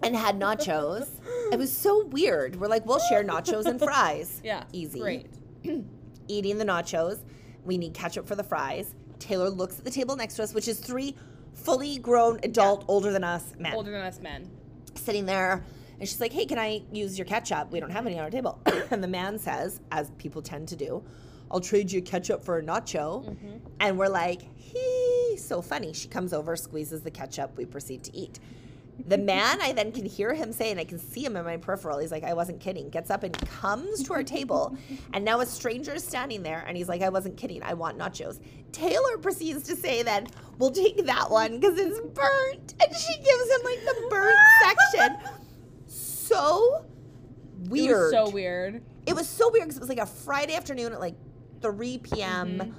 and 0.02 0.16
had 0.16 0.38
nachos. 0.38 1.08
It 1.52 1.58
was 1.58 1.72
so 1.72 2.06
weird. 2.06 2.56
We're 2.56 2.68
like, 2.68 2.86
we'll 2.86 3.00
share 3.00 3.24
nachos 3.24 3.66
and 3.66 3.78
fries. 3.80 4.40
Yeah, 4.44 4.64
easy. 4.72 5.00
Great. 5.00 5.26
Eating 6.28 6.58
the 6.58 6.64
nachos. 6.64 7.18
We 7.64 7.76
need 7.76 7.94
ketchup 7.94 8.26
for 8.26 8.34
the 8.34 8.44
fries. 8.44 8.94
Taylor 9.18 9.50
looks 9.50 9.78
at 9.78 9.84
the 9.84 9.90
table 9.90 10.16
next 10.16 10.36
to 10.36 10.42
us, 10.42 10.54
which 10.54 10.68
is 10.68 10.78
three 10.78 11.14
fully 11.52 11.98
grown 11.98 12.40
adult, 12.42 12.84
older 12.88 13.12
than 13.12 13.24
us 13.24 13.52
men. 13.58 13.74
Older 13.74 13.90
than 13.90 14.00
us 14.00 14.20
men. 14.20 14.50
sitting 14.94 15.26
there 15.26 15.62
and 15.98 16.08
she's 16.08 16.20
like, 16.20 16.32
Hey, 16.32 16.46
can 16.46 16.58
I 16.58 16.82
use 16.90 17.18
your 17.18 17.26
ketchup? 17.26 17.70
We 17.70 17.78
don't 17.80 17.90
have 17.90 18.06
any 18.06 18.18
on 18.18 18.24
our 18.24 18.30
table. 18.30 18.58
and 18.90 19.04
the 19.04 19.08
man 19.08 19.38
says, 19.38 19.80
as 19.92 20.10
people 20.12 20.40
tend 20.40 20.68
to 20.68 20.76
do, 20.76 21.04
I'll 21.50 21.60
trade 21.60 21.90
you 21.90 22.00
ketchup 22.02 22.42
for 22.44 22.58
a 22.58 22.62
nacho. 22.62 23.24
Mm-hmm. 23.28 23.56
And 23.80 23.98
we're 23.98 24.08
like, 24.08 24.42
Hee, 24.56 25.36
so 25.36 25.60
funny. 25.60 25.92
She 25.92 26.08
comes 26.08 26.32
over, 26.32 26.54
squeezes 26.56 27.02
the 27.02 27.10
ketchup, 27.10 27.56
we 27.56 27.64
proceed 27.64 28.04
to 28.04 28.16
eat. 28.16 28.38
The 29.08 29.16
man, 29.16 29.62
I 29.62 29.72
then 29.72 29.92
can 29.92 30.04
hear 30.04 30.34
him 30.34 30.52
say, 30.52 30.70
and 30.70 30.78
I 30.78 30.84
can 30.84 30.98
see 30.98 31.24
him 31.24 31.34
in 31.34 31.44
my 31.46 31.56
peripheral. 31.56 31.98
He's 31.98 32.12
like, 32.12 32.22
I 32.22 32.34
wasn't 32.34 32.60
kidding. 32.60 32.90
Gets 32.90 33.08
up 33.10 33.22
and 33.22 33.32
comes 33.48 34.02
to 34.02 34.12
our 34.12 34.22
table. 34.22 34.76
And 35.14 35.24
now 35.24 35.40
a 35.40 35.46
stranger 35.46 35.94
is 35.94 36.04
standing 36.04 36.42
there, 36.42 36.62
and 36.68 36.76
he's 36.76 36.88
like, 36.88 37.00
I 37.02 37.08
wasn't 37.08 37.36
kidding. 37.38 37.62
I 37.62 37.72
want 37.74 37.98
nachos. 37.98 38.40
Taylor 38.72 39.16
proceeds 39.18 39.62
to 39.64 39.74
say, 39.74 40.02
then, 40.02 40.26
we'll 40.58 40.70
take 40.70 41.04
that 41.06 41.30
one 41.30 41.58
because 41.58 41.78
it's 41.78 41.98
burnt. 42.00 42.74
And 42.80 42.94
she 42.96 43.16
gives 43.16 43.50
him 43.50 43.60
like 43.64 43.80
the 43.86 44.06
burnt 44.10 44.36
section. 44.92 45.16
So 45.86 46.84
It 47.64 47.70
weird. 47.70 47.90
was 48.00 48.10
so 48.12 48.30
weird. 48.30 48.82
It 49.06 49.14
was 49.14 49.28
so 49.28 49.50
weird 49.50 49.64
because 49.64 49.76
it 49.78 49.80
was 49.80 49.88
like 49.88 49.98
a 49.98 50.06
Friday 50.06 50.54
afternoon 50.54 50.92
at 50.92 51.00
like 51.00 51.14
3 51.62 51.98
p.m. 51.98 52.74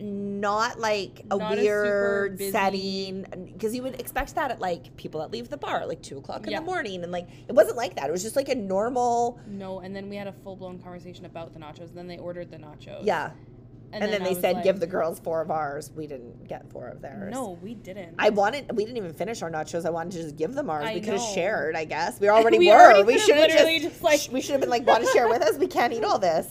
Not 0.00 0.80
like 0.80 1.20
a 1.30 1.36
Mm-hmm. 1.36 1.38
Not 1.38 1.52
a 1.52 1.56
weird 1.62 2.36
busy- 2.38 2.50
setting 2.50 3.50
because 3.52 3.74
you 3.76 3.82
would 3.84 3.98
expect 4.00 4.34
that 4.34 4.50
at 4.50 4.60
like 4.60 4.96
people 4.96 5.20
that 5.20 5.30
leave 5.30 5.48
the 5.48 5.56
bar 5.56 5.80
at 5.80 5.88
like 5.88 6.02
two 6.02 6.18
o'clock 6.18 6.44
in 6.46 6.50
Yeah. 6.52 6.58
the 6.60 6.66
morning, 6.66 7.02
and 7.04 7.12
like 7.12 7.28
it 7.48 7.52
wasn't 7.52 7.76
like 7.76 7.94
that. 7.96 8.08
It 8.08 8.12
was 8.12 8.22
just 8.22 8.34
like 8.36 8.48
a 8.48 8.54
normal, 8.56 9.38
No, 9.46 9.78
and 9.80 9.94
then 9.94 10.08
we 10.08 10.16
had 10.16 10.26
a 10.26 10.32
full 10.32 10.56
blown 10.56 10.80
conversation 10.80 11.24
about 11.26 11.52
the 11.54 11.60
nachos. 11.60 11.88
And 11.90 11.96
then 11.96 12.08
they 12.08 12.18
ordered 12.18 12.50
the 12.50 12.56
nachos. 12.58 13.00
yeah. 13.04 13.30
And, 13.92 14.02
then, 14.12 14.22
I 14.22 14.34
they 14.34 14.40
said, 14.40 14.64
"Give 14.64 14.80
the 14.80 14.88
girls 14.88 15.20
four 15.20 15.40
of 15.40 15.52
ours." 15.52 15.92
We 15.94 16.08
didn't 16.08 16.48
get 16.48 16.68
four 16.72 16.88
of 16.88 17.00
theirs. 17.00 17.32
No, 17.32 17.56
we 17.62 17.74
didn't. 17.74 18.16
I 18.18 18.30
wanted. 18.30 18.76
We 18.76 18.84
didn't 18.84 18.96
even 18.96 19.14
finish 19.14 19.40
our 19.40 19.50
nachos. 19.52 19.86
I 19.86 19.90
wanted 19.90 20.12
to 20.14 20.22
just 20.24 20.34
give 20.36 20.54
them 20.54 20.68
ours. 20.68 20.84
I 20.84 20.94
we 20.94 21.00
could 21.00 21.12
have 21.12 21.22
shared. 21.22 21.76
I 21.76 21.84
guess 21.84 22.18
we 22.20 22.28
already 22.28 22.58
We 22.64 22.70
were. 22.70 22.74
already 22.74 23.04
we 23.04 23.18
should 23.20 23.36
have 23.36 23.50
just, 23.50 23.82
just, 23.82 24.02
like- 24.02 24.28
we 24.32 24.40
should 24.40 24.50
have 24.50 24.60
been 24.60 24.70
like, 24.70 24.84
"Want 24.84 25.04
to 25.04 25.10
share 25.12 25.28
with 25.28 25.42
us? 25.42 25.56
We 25.58 25.68
can't 25.68 25.92
eat 25.92 26.02
all 26.02 26.18
this." 26.18 26.48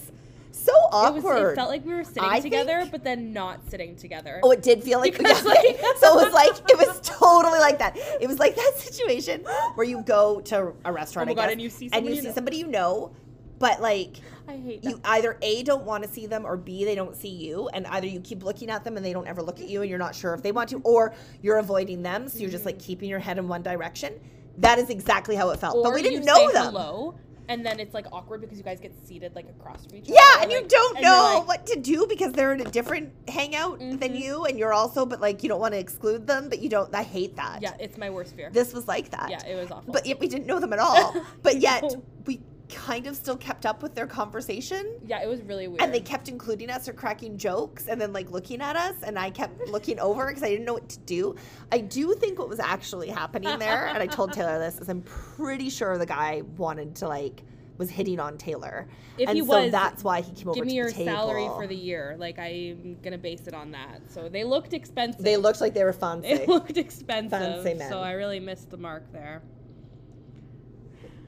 So 0.55 0.71
it, 0.71 1.13
was, 1.13 1.25
awkward. 1.25 1.51
it 1.53 1.55
felt 1.55 1.69
like 1.69 1.83
we 1.83 1.93
were 1.95 2.03
sitting 2.03 2.23
I 2.23 2.39
together, 2.39 2.81
think- 2.81 2.91
but 2.91 3.03
then 3.03 3.33
not 3.33 3.67
sitting 3.69 3.95
together. 3.95 4.39
Oh, 4.43 4.51
it 4.51 4.61
did 4.61 4.83
feel 4.83 4.99
like, 4.99 5.17
Because, 5.17 5.43
yeah. 5.43 5.49
like- 5.49 5.79
so 5.97 6.19
it 6.19 6.25
was 6.25 6.33
like 6.33 6.53
it 6.69 6.77
was 6.77 6.99
totally 7.01 7.59
like 7.59 7.79
that. 7.79 7.97
It 8.21 8.27
was 8.27 8.37
like 8.37 8.55
that 8.55 8.73
situation 8.77 9.41
where 9.73 9.85
you 9.85 10.01
go 10.01 10.41
to 10.41 10.73
a 10.85 10.91
restaurant, 10.91 11.29
Oh 11.29 11.33
God, 11.33 11.43
guess, 11.43 11.51
and 11.53 11.61
you 11.61 11.69
see 11.69 11.89
and 11.91 12.05
you 12.05 12.11
somebody 12.11 12.15
you 12.15 12.21
see 12.21 12.27
know. 12.27 12.33
somebody 12.33 12.57
you 12.57 12.67
know, 12.67 13.11
but 13.57 13.81
like 13.81 14.17
I 14.47 14.57
hate 14.57 14.83
that. 14.83 14.89
you 14.89 15.01
either 15.05 15.37
a 15.41 15.63
don't 15.63 15.85
want 15.85 16.03
to 16.03 16.09
see 16.09 16.27
them 16.27 16.45
or 16.45 16.55
b 16.55 16.85
they 16.85 16.95
don't 16.95 17.15
see 17.15 17.29
you, 17.29 17.69
and 17.69 17.87
either 17.87 18.07
you 18.07 18.19
keep 18.19 18.43
looking 18.43 18.69
at 18.69 18.83
them 18.83 18.95
and 18.97 19.05
they 19.05 19.13
don't 19.13 19.27
ever 19.27 19.41
look 19.41 19.59
at 19.59 19.67
you, 19.67 19.81
and 19.81 19.89
you're 19.89 19.99
not 19.99 20.13
sure 20.13 20.33
if 20.33 20.43
they 20.43 20.51
want 20.51 20.69
to, 20.69 20.81
or 20.83 21.15
you're 21.41 21.57
avoiding 21.57 22.03
them, 22.03 22.27
so 22.29 22.39
you're 22.39 22.49
just 22.49 22.65
like 22.65 22.75
mm-hmm. 22.75 22.85
keeping 22.85 23.09
your 23.09 23.19
head 23.19 23.37
in 23.37 23.47
one 23.47 23.63
direction. 23.63 24.19
That 24.57 24.77
is 24.77 24.91
exactly 24.91 25.35
how 25.35 25.49
it 25.49 25.59
felt, 25.59 25.77
or 25.77 25.83
but 25.83 25.93
we 25.93 26.03
didn't 26.03 26.25
know 26.25 26.51
them. 26.51 26.65
hello, 26.65 27.15
and 27.49 27.65
then 27.65 27.79
it's 27.79 27.93
like 27.93 28.05
awkward 28.11 28.41
because 28.41 28.57
you 28.57 28.63
guys 28.63 28.79
get 28.79 28.93
seated 29.05 29.35
like 29.35 29.47
across 29.49 29.85
from 29.85 29.97
each 29.97 30.03
other. 30.05 30.13
Yeah, 30.15 30.41
and 30.43 30.51
you 30.51 30.59
like- 30.59 30.69
don't 30.69 30.97
and 30.97 31.03
know 31.03 31.35
like, 31.39 31.47
what 31.47 31.65
to 31.67 31.79
do 31.79 32.05
because 32.07 32.31
they're 32.33 32.53
in 32.53 32.61
a 32.61 32.69
different 32.71 33.11
hangout 33.27 33.79
than 33.79 33.99
Mhm. 33.99 34.19
you, 34.19 34.45
and 34.45 34.57
you're 34.59 34.73
also, 34.73 35.05
but 35.05 35.19
like 35.21 35.43
you 35.43 35.49
don't 35.49 35.59
want 35.59 35.73
to 35.73 35.79
exclude 35.79 36.25
them, 36.27 36.49
but 36.49 36.59
you 36.59 36.69
don't. 36.69 36.93
I 36.95 37.03
hate 37.03 37.35
that. 37.35 37.61
Yeah, 37.61 37.73
it's 37.79 37.97
my 37.97 38.09
worst 38.09 38.35
fear. 38.35 38.49
This 38.51 38.73
was 38.73 38.87
like 38.87 39.09
that. 39.11 39.29
yeah, 39.29 39.45
it 39.45 39.55
was 39.55 39.71
awful. 39.71 39.93
But 39.93 40.05
yet 40.05 40.19
we 40.19 40.27
didn't 40.27 40.45
know 40.47 40.59
them 40.59 40.73
at 40.73 40.79
all. 40.79 41.15
But 41.43 41.57
yet 41.59 41.83
we 42.25 42.39
kind 42.73 43.07
of 43.07 43.15
still 43.15 43.37
kept 43.37 43.65
up 43.65 43.81
with 43.81 43.95
their 43.95 44.07
conversation. 44.07 44.99
yeah, 45.05 45.21
it 45.21 45.27
was 45.27 45.41
really 45.43 45.67
weird. 45.67 45.81
And 45.81 45.93
they 45.93 45.99
kept 45.99 46.27
including 46.27 46.69
us 46.69 46.89
or 46.89 46.93
cracking 46.93 47.37
jokes 47.37 47.87
and 47.87 47.99
then 48.01 48.11
like 48.11 48.31
looking 48.31 48.61
at 48.61 48.75
us. 48.75 48.95
And 49.03 49.17
I 49.17 49.29
kept 49.29 49.67
looking 49.69 49.99
over 49.99 50.27
because 50.27 50.43
I 50.43 50.49
didn't 50.49 50.65
know 50.65 50.73
what 50.73 50.89
to 50.89 50.99
do. 50.99 51.35
I 51.71 51.79
do 51.79 52.13
think 52.15 52.39
what 52.39 52.49
was 52.49 52.59
actually 52.59 53.09
happening 53.09 53.57
there, 53.59 53.87
and 53.87 53.97
I 53.97 54.07
told 54.07 54.33
Taylor 54.33 54.59
this, 54.59 54.79
is 54.79 54.89
I'm 54.89 55.01
pretty 55.01 55.69
sure 55.69 55.97
the 55.97 56.05
guy 56.05 56.41
wanted 56.57 56.95
to 56.97 57.07
like, 57.07 57.43
was 57.77 57.89
hitting 57.89 58.19
on 58.19 58.37
Taylor. 58.37 58.87
If 59.17 59.29
and 59.29 59.37
he 59.37 59.45
so 59.45 59.63
was, 59.63 59.71
that's 59.71 60.03
why 60.03 60.21
he 60.21 60.31
came 60.31 60.49
over 60.49 60.55
Give 60.55 60.65
me 60.65 60.75
your 60.75 60.89
salary 60.89 61.47
for 61.55 61.67
the 61.67 61.75
year. 61.75 62.15
Like 62.19 62.39
I'm 62.39 62.97
gonna 63.01 63.17
base 63.17 63.47
it 63.47 63.53
on 63.53 63.71
that. 63.71 64.01
So 64.09 64.29
they 64.29 64.43
looked 64.43 64.73
expensive. 64.73 65.23
They 65.23 65.37
looked 65.37 65.61
like 65.61 65.73
they 65.73 65.83
were 65.83 65.93
fancy. 66.05 66.37
They 66.37 66.45
looked 66.45 66.77
expensive. 66.77 67.39
Fancy 67.39 67.73
men. 67.75 67.89
So 67.89 67.99
I 67.99 68.11
really 68.11 68.39
missed 68.39 68.69
the 68.69 68.77
mark 68.77 69.11
there. 69.11 69.41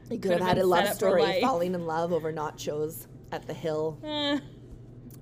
They 0.09 0.17
could 0.17 0.31
Could've 0.33 0.47
had 0.47 0.57
a 0.59 0.65
love 0.65 0.83
set 0.83 0.87
up 0.87 0.93
for 0.99 1.17
story, 1.19 1.41
falling 1.41 1.73
in 1.73 1.85
love 1.85 2.13
over 2.13 2.31
nachos 2.31 3.07
at 3.31 3.47
the 3.47 3.53
hill, 3.53 3.97
Eh, 4.03 4.39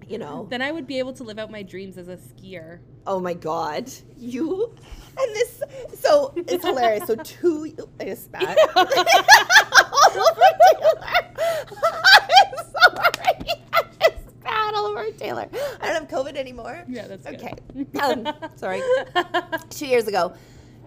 you 0.09 0.17
know. 0.17 0.45
then 0.49 0.61
I 0.61 0.71
would 0.71 0.85
be 0.87 0.99
able 0.99 1.13
to 1.13 1.23
live 1.23 1.39
out 1.39 1.49
my 1.51 1.63
dreams 1.63 1.97
as 1.97 2.07
a 2.09 2.17
skier. 2.17 2.79
Oh 3.07 3.19
my 3.19 3.33
god. 3.33 3.89
You 4.17 4.73
and 5.17 5.35
this 5.35 5.61
so 5.99 6.33
it's 6.35 6.65
hilarious. 6.65 7.05
So 7.07 7.15
two 7.15 7.73
I 7.99 8.05
just 8.05 8.25
spat. 8.25 8.57
all 8.75 8.85
over 10.21 10.41
Taylor. 10.69 10.99
I'm 11.01 12.57
sorry. 12.71 13.51
I 13.73 13.83
just 14.01 14.29
spat 14.41 14.73
all 14.75 14.85
over 14.87 15.11
Taylor. 15.11 15.47
I 15.81 15.87
don't 15.93 16.09
have 16.09 16.25
COVID 16.25 16.35
anymore. 16.35 16.83
Yeah, 16.87 17.07
that's. 17.07 17.25
Okay. 17.27 17.53
Um, 18.01 18.27
sorry. 18.55 18.81
Two 19.69 19.87
years 19.87 20.07
ago, 20.07 20.33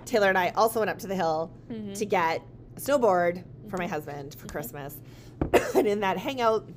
Taylor 0.04 0.28
and 0.28 0.38
I 0.38 0.50
also 0.50 0.80
went 0.80 0.90
up 0.90 0.98
to 1.00 1.06
the 1.06 1.14
hill 1.16 1.50
Mm-hmm. 1.70 1.92
to 1.94 2.06
get 2.06 2.42
a 2.76 2.80
snowboard 2.80 3.42
for 3.68 3.76
my 3.76 3.84
mm-hmm. 3.84 3.92
husband 3.92 4.34
for 4.34 4.46
mm-hmm. 4.46 4.48
Christmas. 4.48 4.96
and 5.74 5.86
in 5.86 6.00
that 6.00 6.18
hangout, 6.18 6.68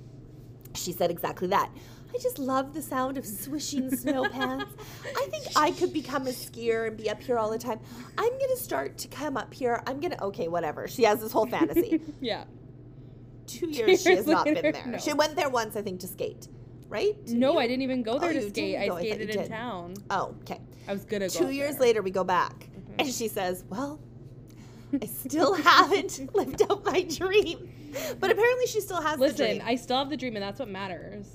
she 0.75 0.91
said 0.91 1.11
exactly 1.11 1.47
that. 1.49 1.69
I 2.13 2.17
just 2.17 2.39
love 2.39 2.73
the 2.73 2.81
sound 2.81 3.17
of 3.17 3.25
swishing 3.25 3.89
snow 3.95 4.27
pants. 4.27 4.73
I 5.05 5.27
think 5.29 5.45
I 5.55 5.71
could 5.71 5.93
become 5.93 6.27
a 6.27 6.31
skier 6.31 6.87
and 6.87 6.97
be 6.97 7.09
up 7.09 7.21
here 7.21 7.37
all 7.37 7.51
the 7.51 7.59
time. 7.59 7.79
I'm 8.17 8.29
going 8.29 8.49
to 8.49 8.57
start 8.57 8.97
to 8.99 9.07
come 9.07 9.37
up 9.37 9.53
here. 9.53 9.81
I'm 9.85 9.99
going 9.99 10.11
to, 10.11 10.23
okay, 10.25 10.47
whatever. 10.47 10.87
She 10.87 11.03
has 11.03 11.19
this 11.19 11.31
whole 11.31 11.45
fantasy. 11.45 12.01
yeah. 12.21 12.45
Two 13.45 13.67
years 13.69 14.01
she 14.01 14.09
has 14.09 14.25
years 14.25 14.27
not 14.27 14.45
been 14.45 14.55
there. 14.55 14.83
no. 14.87 14.97
She 14.97 15.13
went 15.13 15.35
there 15.35 15.49
once, 15.49 15.75
I 15.75 15.81
think, 15.81 15.99
to 16.01 16.07
skate, 16.07 16.47
right? 16.87 17.13
Didn't 17.25 17.39
No, 17.39 17.53
you? 17.53 17.59
I 17.59 17.67
didn't 17.67 17.83
even 17.83 18.01
go 18.03 18.17
there 18.17 18.31
Oh, 18.31 18.33
to 18.33 18.49
skate. 18.49 18.77
I 18.77 18.87
go. 18.87 18.97
I 18.97 19.01
skated 19.01 19.29
in 19.29 19.49
town. 19.49 19.93
Oh, 20.09 20.35
okay. 20.41 20.59
I 20.87 20.93
was 20.93 21.05
gonna 21.05 21.27
go. 21.27 21.33
Two 21.33 21.49
years 21.49 21.73
there. 21.73 21.81
later, 21.81 22.01
we 22.01 22.11
go 22.11 22.23
back, 22.23 22.53
mm-hmm. 22.59 22.93
and 22.99 23.07
she 23.07 23.27
says, 23.27 23.63
"Well, 23.69 23.99
I 25.01 25.05
still 25.05 25.53
haven't 25.53 26.33
lived 26.35 26.61
out 26.63 26.83
my 26.85 27.01
dream." 27.03 27.71
But 28.19 28.31
apparently, 28.31 28.67
she 28.67 28.81
still 28.81 29.01
has 29.01 29.15
the 29.17 29.25
Listen. 29.27 29.61
I 29.61 29.75
still 29.75 29.97
have 29.97 30.09
the 30.09 30.17
dream, 30.17 30.35
and 30.35 30.43
that's 30.43 30.59
what 30.59 30.69
matters. 30.69 31.27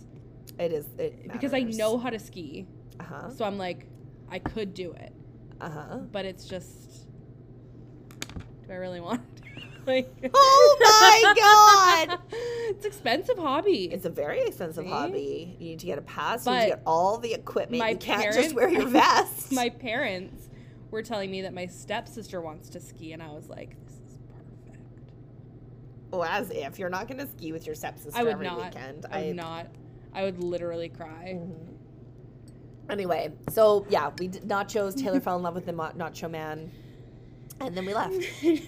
it 0.58 0.72
is 0.72 0.86
it 0.98 1.32
Because 1.32 1.52
I 1.52 1.60
know 1.60 1.98
how 1.98 2.10
to 2.10 2.18
ski, 2.18 2.66
Uh 3.00 3.04
huh. 3.04 3.30
so 3.30 3.44
I'm 3.44 3.58
like, 3.58 3.86
I 4.30 4.38
could 4.38 4.72
do 4.74 4.92
it, 4.92 5.12
Uh 5.60 5.68
huh. 5.70 5.98
but 6.12 6.24
it's 6.24 6.44
just, 6.46 7.06
do 8.66 8.72
I 8.72 8.76
really 8.76 9.00
want 9.00 9.20
to? 9.36 9.42
like, 9.86 10.12
Oh 10.34 10.76
my 10.80 12.06
god! 12.08 12.18
it's 12.70 12.84
expensive 12.86 13.36
hobby. 13.38 13.86
It's 13.92 14.04
a 14.04 14.10
very 14.10 14.40
expensive 14.42 14.84
See? 14.84 14.90
hobby. 14.90 15.56
You 15.58 15.70
need 15.70 15.80
to 15.80 15.86
get 15.86 15.98
a 15.98 16.02
pass. 16.02 16.46
you 16.46 16.52
need 16.52 16.60
to 16.60 16.66
get 16.68 16.82
all 16.86 17.18
the 17.18 17.34
equipment. 17.34 17.80
my 17.80 17.90
you 17.90 17.96
can't 17.96 18.32
just 18.34 18.54
wear 18.54 18.68
your 18.68 18.86
vest. 18.86 19.52
my 19.52 19.68
parents 19.70 20.43
were 20.94 21.02
telling 21.02 21.30
me 21.30 21.42
that 21.42 21.52
my 21.52 21.66
stepsister 21.66 22.40
wants 22.40 22.70
to 22.70 22.80
ski, 22.80 23.12
and 23.12 23.22
I 23.22 23.28
was 23.28 23.48
like, 23.48 23.76
this 23.84 23.94
is 23.96 24.18
perfect. 24.32 24.78
well, 26.10 26.24
as 26.24 26.50
if 26.50 26.78
you're 26.78 26.88
not 26.88 27.08
going 27.08 27.18
to 27.18 27.26
ski 27.26 27.52
with 27.52 27.66
your 27.66 27.74
stepsister 27.74 28.18
I 28.18 28.22
would 28.22 28.32
every 28.32 28.46
not. 28.46 28.64
weekend. 28.64 29.04
I 29.10 29.24
would 29.24 29.36
not. 29.36 29.66
I 30.14 30.22
would 30.22 30.42
literally 30.42 30.88
cry. 30.88 31.34
Mhm. 31.40 31.52
Anyway, 32.88 33.32
so 33.50 33.84
yeah, 33.88 34.10
we 34.18 34.28
did 34.28 34.42
nachos. 34.44 34.94
Taylor 34.96 35.18
fell 35.26 35.36
in 35.36 35.42
love 35.42 35.54
with 35.54 35.66
the 35.66 35.72
nacho 35.72 36.30
man, 36.30 36.70
and 37.60 37.76
then 37.76 37.84
we 37.86 37.92
left. 37.94 38.14
She 38.40 38.60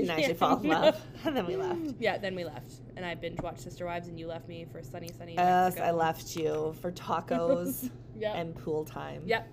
didn't 0.00 0.10
actually 0.10 0.34
fall 0.34 0.60
in 0.60 0.68
love, 0.68 1.00
and 1.24 1.34
then 1.36 1.46
we 1.46 1.56
left. 1.56 1.94
Yeah, 1.98 2.18
then 2.18 2.34
we 2.34 2.44
left, 2.44 2.72
and 2.96 3.06
I 3.06 3.14
binge 3.14 3.40
watched 3.40 3.60
Sister 3.60 3.86
Wives, 3.86 4.08
and 4.08 4.18
you 4.18 4.26
left 4.26 4.48
me 4.48 4.66
for 4.70 4.82
sunny, 4.82 5.08
sunny. 5.16 5.34
Yes. 5.34 5.78
I 5.78 5.92
left 5.92 6.36
you 6.36 6.74
for 6.82 6.92
tacos 6.92 7.90
Yep. 8.18 8.34
and 8.36 8.54
pool 8.54 8.84
time. 8.84 9.22
Yep. 9.24 9.48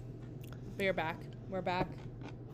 But 0.78 0.84
you're 0.84 0.94
back. 0.94 1.18
We're 1.52 1.62
back. 1.62 1.88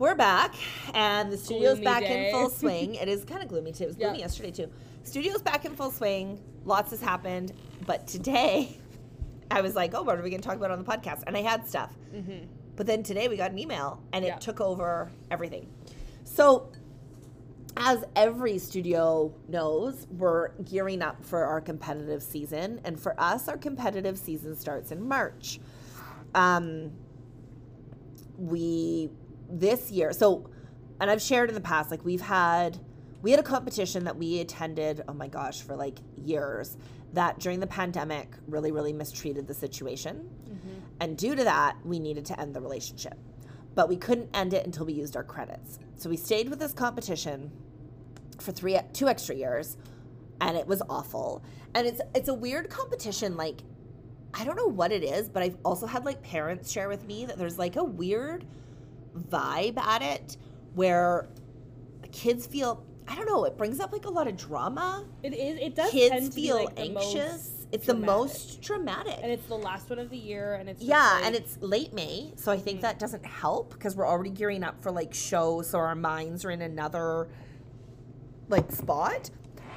We're 0.00 0.16
back, 0.16 0.56
and 0.92 1.30
the 1.30 1.36
studio's 1.38 1.74
Gloomy 1.74 1.84
back 1.84 2.02
day. 2.02 2.26
in 2.26 2.32
full 2.32 2.50
swing. 2.62 2.96
It 2.96 3.06
is 3.08 3.24
kind 3.24 3.42
of 3.44 3.48
gloomy 3.48 3.70
too. 3.70 3.84
It 3.84 3.86
was 3.86 3.96
Yeah. 3.96 4.06
gloomy 4.08 4.18
yesterday 4.18 4.50
too. 4.50 4.68
Studio's 5.04 5.40
back 5.40 5.64
in 5.64 5.76
full 5.76 5.92
swing. 5.92 6.40
Lots 6.64 6.90
has 6.90 7.00
happened, 7.00 7.52
but 7.86 8.08
today, 8.08 8.76
I 9.52 9.60
was 9.60 9.76
like, 9.76 9.94
"Oh, 9.94 10.02
what 10.02 10.18
are 10.18 10.22
we 10.22 10.30
going 10.30 10.42
to 10.42 10.46
talk 10.48 10.56
about 10.56 10.72
on 10.72 10.78
the 10.78 10.84
podcast?" 10.84 11.22
And 11.28 11.36
I 11.36 11.42
had 11.42 11.64
stuff. 11.68 11.96
Mm-hmm. 12.12 12.46
But 12.74 12.86
then 12.86 13.04
today 13.04 13.28
we 13.28 13.36
got 13.36 13.52
an 13.52 13.58
email, 13.60 14.02
and 14.12 14.24
it 14.24 14.28
Yeah. 14.28 14.36
took 14.38 14.60
over 14.60 15.10
everything. 15.30 15.68
So, 16.24 16.70
as 17.76 18.04
every 18.16 18.58
studio 18.58 19.32
knows, 19.48 20.08
we're 20.16 20.48
gearing 20.64 21.02
up 21.02 21.24
for 21.24 21.44
our 21.44 21.60
competitive 21.60 22.20
season, 22.20 22.80
and 22.82 22.98
for 22.98 23.14
us, 23.20 23.46
our 23.48 23.56
competitive 23.56 24.18
season 24.18 24.56
starts 24.56 24.90
in 24.90 25.06
March. 25.06 25.60
Um, 26.34 26.90
we 28.38 29.10
this 29.50 29.90
year. 29.90 30.12
So 30.12 30.48
and 31.00 31.10
i've 31.10 31.22
shared 31.22 31.48
in 31.48 31.54
the 31.54 31.60
past 31.60 31.90
like 31.90 32.04
we've 32.04 32.20
had 32.20 32.78
we 33.22 33.30
had 33.30 33.40
a 33.40 33.44
competition 33.44 34.04
that 34.04 34.16
we 34.16 34.40
attended 34.40 35.02
oh 35.08 35.12
my 35.12 35.28
gosh 35.28 35.62
for 35.62 35.76
like 35.76 35.98
years 36.16 36.76
that 37.12 37.38
during 37.38 37.60
the 37.60 37.66
pandemic 37.66 38.34
really 38.46 38.70
really 38.70 38.92
mistreated 38.92 39.46
the 39.46 39.54
situation. 39.54 40.28
Mm-hmm. 40.44 40.78
And 41.00 41.16
due 41.16 41.34
to 41.34 41.44
that 41.44 41.76
we 41.84 41.98
needed 41.98 42.24
to 42.26 42.40
end 42.40 42.54
the 42.54 42.60
relationship. 42.60 43.14
But 43.74 43.88
we 43.88 43.96
couldn't 43.96 44.30
end 44.34 44.54
it 44.54 44.66
until 44.66 44.86
we 44.86 44.92
used 44.92 45.16
our 45.16 45.22
credits. 45.22 45.78
So 45.96 46.10
we 46.10 46.16
stayed 46.16 46.48
with 46.48 46.58
this 46.58 46.72
competition 46.72 47.50
for 48.40 48.52
three 48.52 48.78
two 48.92 49.08
extra 49.08 49.34
years 49.34 49.76
and 50.40 50.56
it 50.56 50.66
was 50.66 50.82
awful. 50.88 51.42
And 51.74 51.86
it's 51.86 52.00
it's 52.14 52.28
a 52.28 52.34
weird 52.34 52.70
competition 52.70 53.36
like 53.36 53.62
I 54.34 54.44
don't 54.44 54.56
know 54.56 54.66
what 54.66 54.92
it 54.92 55.02
is, 55.02 55.28
but 55.28 55.42
I've 55.42 55.56
also 55.64 55.86
had 55.86 56.04
like 56.04 56.22
parents 56.22 56.70
share 56.70 56.88
with 56.88 57.04
me 57.06 57.24
that 57.26 57.38
there's 57.38 57.58
like 57.58 57.76
a 57.76 57.84
weird 57.84 58.44
vibe 59.30 59.78
at 59.78 60.02
it 60.02 60.36
where 60.74 61.28
kids 62.12 62.46
feel 62.46 62.84
I 63.10 63.14
don't 63.16 63.26
know, 63.26 63.44
it 63.46 63.56
brings 63.56 63.80
up 63.80 63.90
like 63.90 64.04
a 64.04 64.10
lot 64.10 64.28
of 64.28 64.36
drama. 64.36 65.06
It 65.22 65.32
is. 65.32 65.58
It 65.60 65.74
does. 65.74 65.90
Kids 65.90 66.10
tend 66.10 66.30
to 66.30 66.36
be, 66.36 66.42
feel 66.48 66.56
like, 66.64 66.78
anxious. 66.78 67.66
it's 67.72 67.86
the 67.86 67.94
most 67.94 68.60
dramatic. 68.60 69.18
and 69.22 69.32
it's 69.32 69.46
the 69.46 69.56
last 69.56 69.88
one 69.88 69.98
of 69.98 70.10
the 70.10 70.18
year, 70.18 70.56
and 70.56 70.68
it's 70.68 70.82
yeah, 70.82 71.12
like- 71.14 71.24
and 71.24 71.34
it's 71.34 71.56
late 71.62 71.94
May, 71.94 72.34
so 72.36 72.52
I 72.52 72.58
think 72.58 72.80
Mhm. 72.80 72.82
that 72.82 72.98
doesn't 72.98 73.24
help 73.24 73.70
because 73.72 73.96
we're 73.96 74.06
already 74.06 74.28
gearing 74.28 74.62
up 74.62 74.82
for 74.82 74.90
like 74.92 75.14
shows, 75.14 75.70
so 75.70 75.78
our 75.78 75.94
minds 75.94 76.44
are 76.44 76.50
in 76.50 76.60
another 76.60 77.28
like 78.50 78.70
spot. 78.72 79.30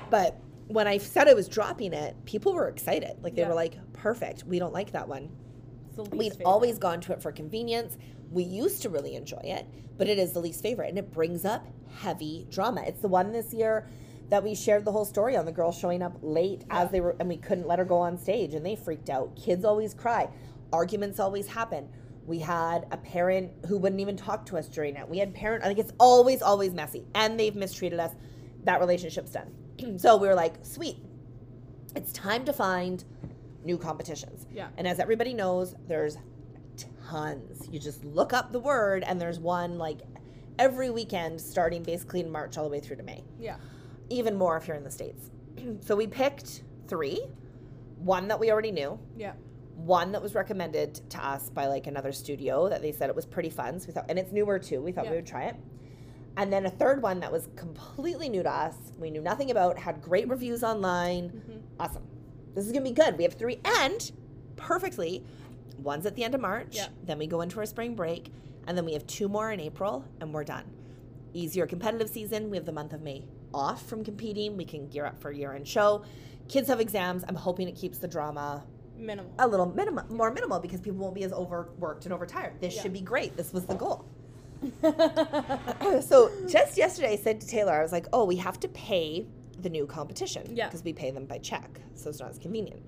But 0.10 0.38
when 0.74 0.88
I 0.88 0.98
said 0.98 1.28
I 1.28 1.34
was 1.34 1.48
dropping 1.48 1.94
it, 1.94 2.16
people 2.26 2.54
were 2.54 2.68
excited. 2.68 3.18
Like 3.22 3.36
they 3.36 3.42
Yeah. 3.42 3.50
were 3.50 3.56
like, 3.56 3.78
"Perfect. 3.94 4.46
We 4.46 4.60
don't 4.60 4.74
like 4.74 4.92
that 4.92 5.08
one." 5.08 5.30
it's 5.88 5.96
the 5.98 6.04
least 6.04 6.14
We'd 6.18 6.30
favorite. 6.32 6.46
always 6.46 6.78
gone 6.78 7.02
to 7.02 7.12
it 7.12 7.22
for 7.22 7.32
convenience. 7.34 7.98
We 8.32 8.44
used 8.44 8.82
to 8.84 8.90
really 8.90 9.16
enjoy 9.16 9.42
it, 9.44 9.66
but 9.98 10.08
it 10.08 10.18
is 10.18 10.32
the 10.32 10.40
least 10.40 10.62
favorite, 10.62 10.88
and 10.88 10.98
it 10.98 11.12
brings 11.12 11.44
up 11.44 11.68
heavy 12.00 12.48
drama. 12.50 12.84
It's 12.88 13.02
the 13.02 13.10
one 13.10 13.34
this 13.34 13.54
year 13.54 13.88
that 14.30 14.42
we 14.42 14.56
shared 14.56 14.86
the 14.86 14.94
whole 14.94 15.04
story 15.04 15.36
on 15.36 15.46
the 15.46 15.52
girl 15.52 15.74
showing 15.74 16.02
up 16.02 16.18
late 16.22 16.64
Yeah. 16.68 16.84
as 16.84 16.92
they 16.92 17.02
were, 17.02 17.16
and 17.20 17.28
we 17.28 17.36
couldn't 17.36 17.68
let 17.68 17.78
her 17.80 17.84
go 17.84 17.98
on 17.98 18.18
stage, 18.18 18.54
and 18.54 18.66
they 18.66 18.76
freaked 18.78 19.10
out. 19.10 19.36
Kids 19.36 19.66
always 19.66 19.94
cry. 19.94 20.30
Arguments 20.72 21.20
always 21.20 21.48
happen. 21.48 21.90
We 22.26 22.40
had 22.40 22.86
a 22.92 22.96
parent 22.98 23.52
who 23.66 23.78
wouldn't 23.78 24.00
even 24.00 24.16
talk 24.16 24.46
to 24.46 24.58
us 24.58 24.70
during 24.70 24.96
it. 24.96 25.10
We 25.10 25.18
had 25.18 25.34
parent. 25.34 25.66
I 25.66 25.68
think 25.68 25.80
it's 25.80 25.92
always, 26.00 26.42
always 26.42 26.74
messy, 26.74 27.06
and 27.14 27.38
they've 27.38 27.56
mistreated 27.56 28.00
us. 28.00 28.16
That 28.64 28.80
relationship's 28.80 29.32
done. 29.32 29.54
so 29.98 30.18
we 30.18 30.28
were 30.28 30.36
like, 30.36 30.56
sweet. 30.64 30.98
It's 31.96 32.12
time 32.14 32.46
to 32.46 32.54
find 32.54 33.04
new 33.64 33.78
competitions. 33.78 34.48
Yeah. 34.54 34.70
And 34.78 34.88
as 34.88 35.00
everybody 35.00 35.34
knows, 35.34 35.76
there's 35.88 36.18
tons. 37.10 37.68
You 37.70 37.80
just 37.80 38.04
look 38.06 38.34
up 38.34 38.52
the 38.52 38.60
word, 38.60 39.04
and 39.04 39.20
there's 39.20 39.40
one 39.40 39.78
like 39.78 40.02
every 40.58 40.90
weekend 40.90 41.40
starting 41.42 41.84
basically 41.84 42.22
in 42.22 42.30
March 42.32 42.58
all 42.58 42.64
the 42.64 42.70
way 42.70 42.80
through 42.80 42.98
to 42.98 43.04
May. 43.04 43.24
Yeah. 43.40 43.58
Even 44.10 44.36
more 44.36 44.58
if 44.58 44.68
you're 44.68 44.78
in 44.78 44.84
the 44.84 44.92
States. 44.92 45.30
so 45.82 45.96
we 45.96 46.08
picked 46.08 46.64
three 46.88 47.22
one 47.98 48.28
that 48.30 48.40
we 48.40 48.52
already 48.52 48.72
knew, 48.72 48.98
Yeah. 49.16 49.34
one 49.76 50.12
that 50.14 50.24
was 50.24 50.34
recommended 50.34 50.96
to 51.12 51.24
us 51.24 51.52
by 51.52 51.68
like 51.68 51.86
another 51.86 52.12
studio 52.12 52.68
that 52.68 52.82
they 52.82 52.92
said 52.92 53.10
it 53.12 53.16
was 53.16 53.28
pretty 53.28 53.52
fun. 53.52 53.80
So 53.80 53.88
we 53.88 53.94
thought, 53.94 54.06
and 54.10 54.18
it's 54.18 54.32
newer 54.32 54.58
too. 54.58 54.82
We 54.82 54.92
thought 54.92 55.06
Yeah. 55.06 55.12
we 55.12 55.18
would 55.18 55.28
try 55.28 55.44
it. 55.44 55.56
And 56.38 56.52
then 56.52 56.66
a 56.66 56.70
third 56.70 57.02
one 57.02 57.20
that 57.20 57.32
was 57.32 57.50
completely 57.56 58.30
new 58.30 58.42
to 58.44 58.50
us. 58.50 58.76
We 58.98 59.12
knew 59.12 59.22
nothing 59.22 59.52
about, 59.52 59.78
had 59.78 60.02
great 60.02 60.28
reviews 60.30 60.64
online. 60.64 61.30
hmm 61.30 61.58
Awesome. 61.80 62.04
This 62.56 62.66
is 62.66 62.72
gonna 62.72 62.84
be 62.86 62.92
good. 62.92 63.18
We 63.18 63.24
have 63.24 63.34
three, 63.34 63.60
and 63.66 64.12
perfectly, 64.56 65.24
one's 65.82 66.06
at 66.06 66.16
the 66.16 66.24
end 66.24 66.36
of 66.36 66.42
March. 66.42 66.76
Yeah. 66.76 66.88
Then 67.04 67.18
we 67.18 67.28
go 67.28 67.42
into 67.42 67.60
our 67.60 67.66
spring 67.66 67.96
break, 67.96 68.32
and 68.68 68.78
then 68.78 68.86
we 68.86 68.94
have 68.94 69.06
two 69.08 69.28
more 69.30 69.52
in 69.52 69.60
April, 69.60 70.06
and 70.20 70.34
we're 70.34 70.44
done. 70.44 70.66
Easier 71.34 71.66
competitive 71.66 72.10
season. 72.10 72.50
We 72.50 72.58
have 72.58 72.66
the 72.66 72.72
month 72.74 72.94
of 72.94 73.02
May 73.02 73.24
off 73.54 73.86
from 73.86 74.04
competing. 74.04 74.58
We 74.58 74.66
can 74.66 74.88
gear 74.90 75.06
up 75.06 75.20
for 75.20 75.30
a 75.32 75.36
year-end 75.36 75.68
show. 75.68 76.04
Kids 76.48 76.68
have 76.68 76.80
exams. 76.80 77.24
I'm 77.28 77.36
hoping 77.36 77.68
it 77.68 77.76
keeps 77.76 77.98
the 77.98 78.08
drama 78.08 78.64
Minimal. 78.98 79.32
a 79.40 79.48
little 79.48 79.66
minimal, 79.66 80.04
more 80.10 80.32
minimal, 80.32 80.60
because 80.60 80.80
people 80.82 81.00
won't 81.00 81.16
be 81.16 81.24
as 81.24 81.32
overworked 81.34 82.06
and 82.06 82.14
overtired. 82.14 82.60
This 82.62 82.76
Yeah. 82.76 82.82
should 82.84 82.94
be 82.94 83.02
great. 83.02 83.36
This 83.38 83.52
was 83.54 83.66
the 83.66 83.76
goal. 83.76 84.06
so 86.02 86.32
just 86.48 86.78
yesterday, 86.78 87.14
I 87.14 87.16
said 87.16 87.42
to 87.42 87.48
Taylor, 87.48 87.74
I 87.74 87.82
was 87.82 87.92
like, 87.92 88.08
"Oh, 88.14 88.26
we 88.26 88.36
have 88.38 88.60
to 88.62 88.68
pay 88.68 89.26
the 89.60 89.70
new 89.70 89.86
competition 89.86 90.56
Yeah. 90.56 90.68
because 90.68 90.84
we 90.84 90.94
pay 90.94 91.12
them 91.12 91.26
by 91.26 91.38
check, 91.40 91.82
so 91.96 92.10
it's 92.10 92.20
not 92.20 92.30
as 92.30 92.38
convenient." 92.38 92.82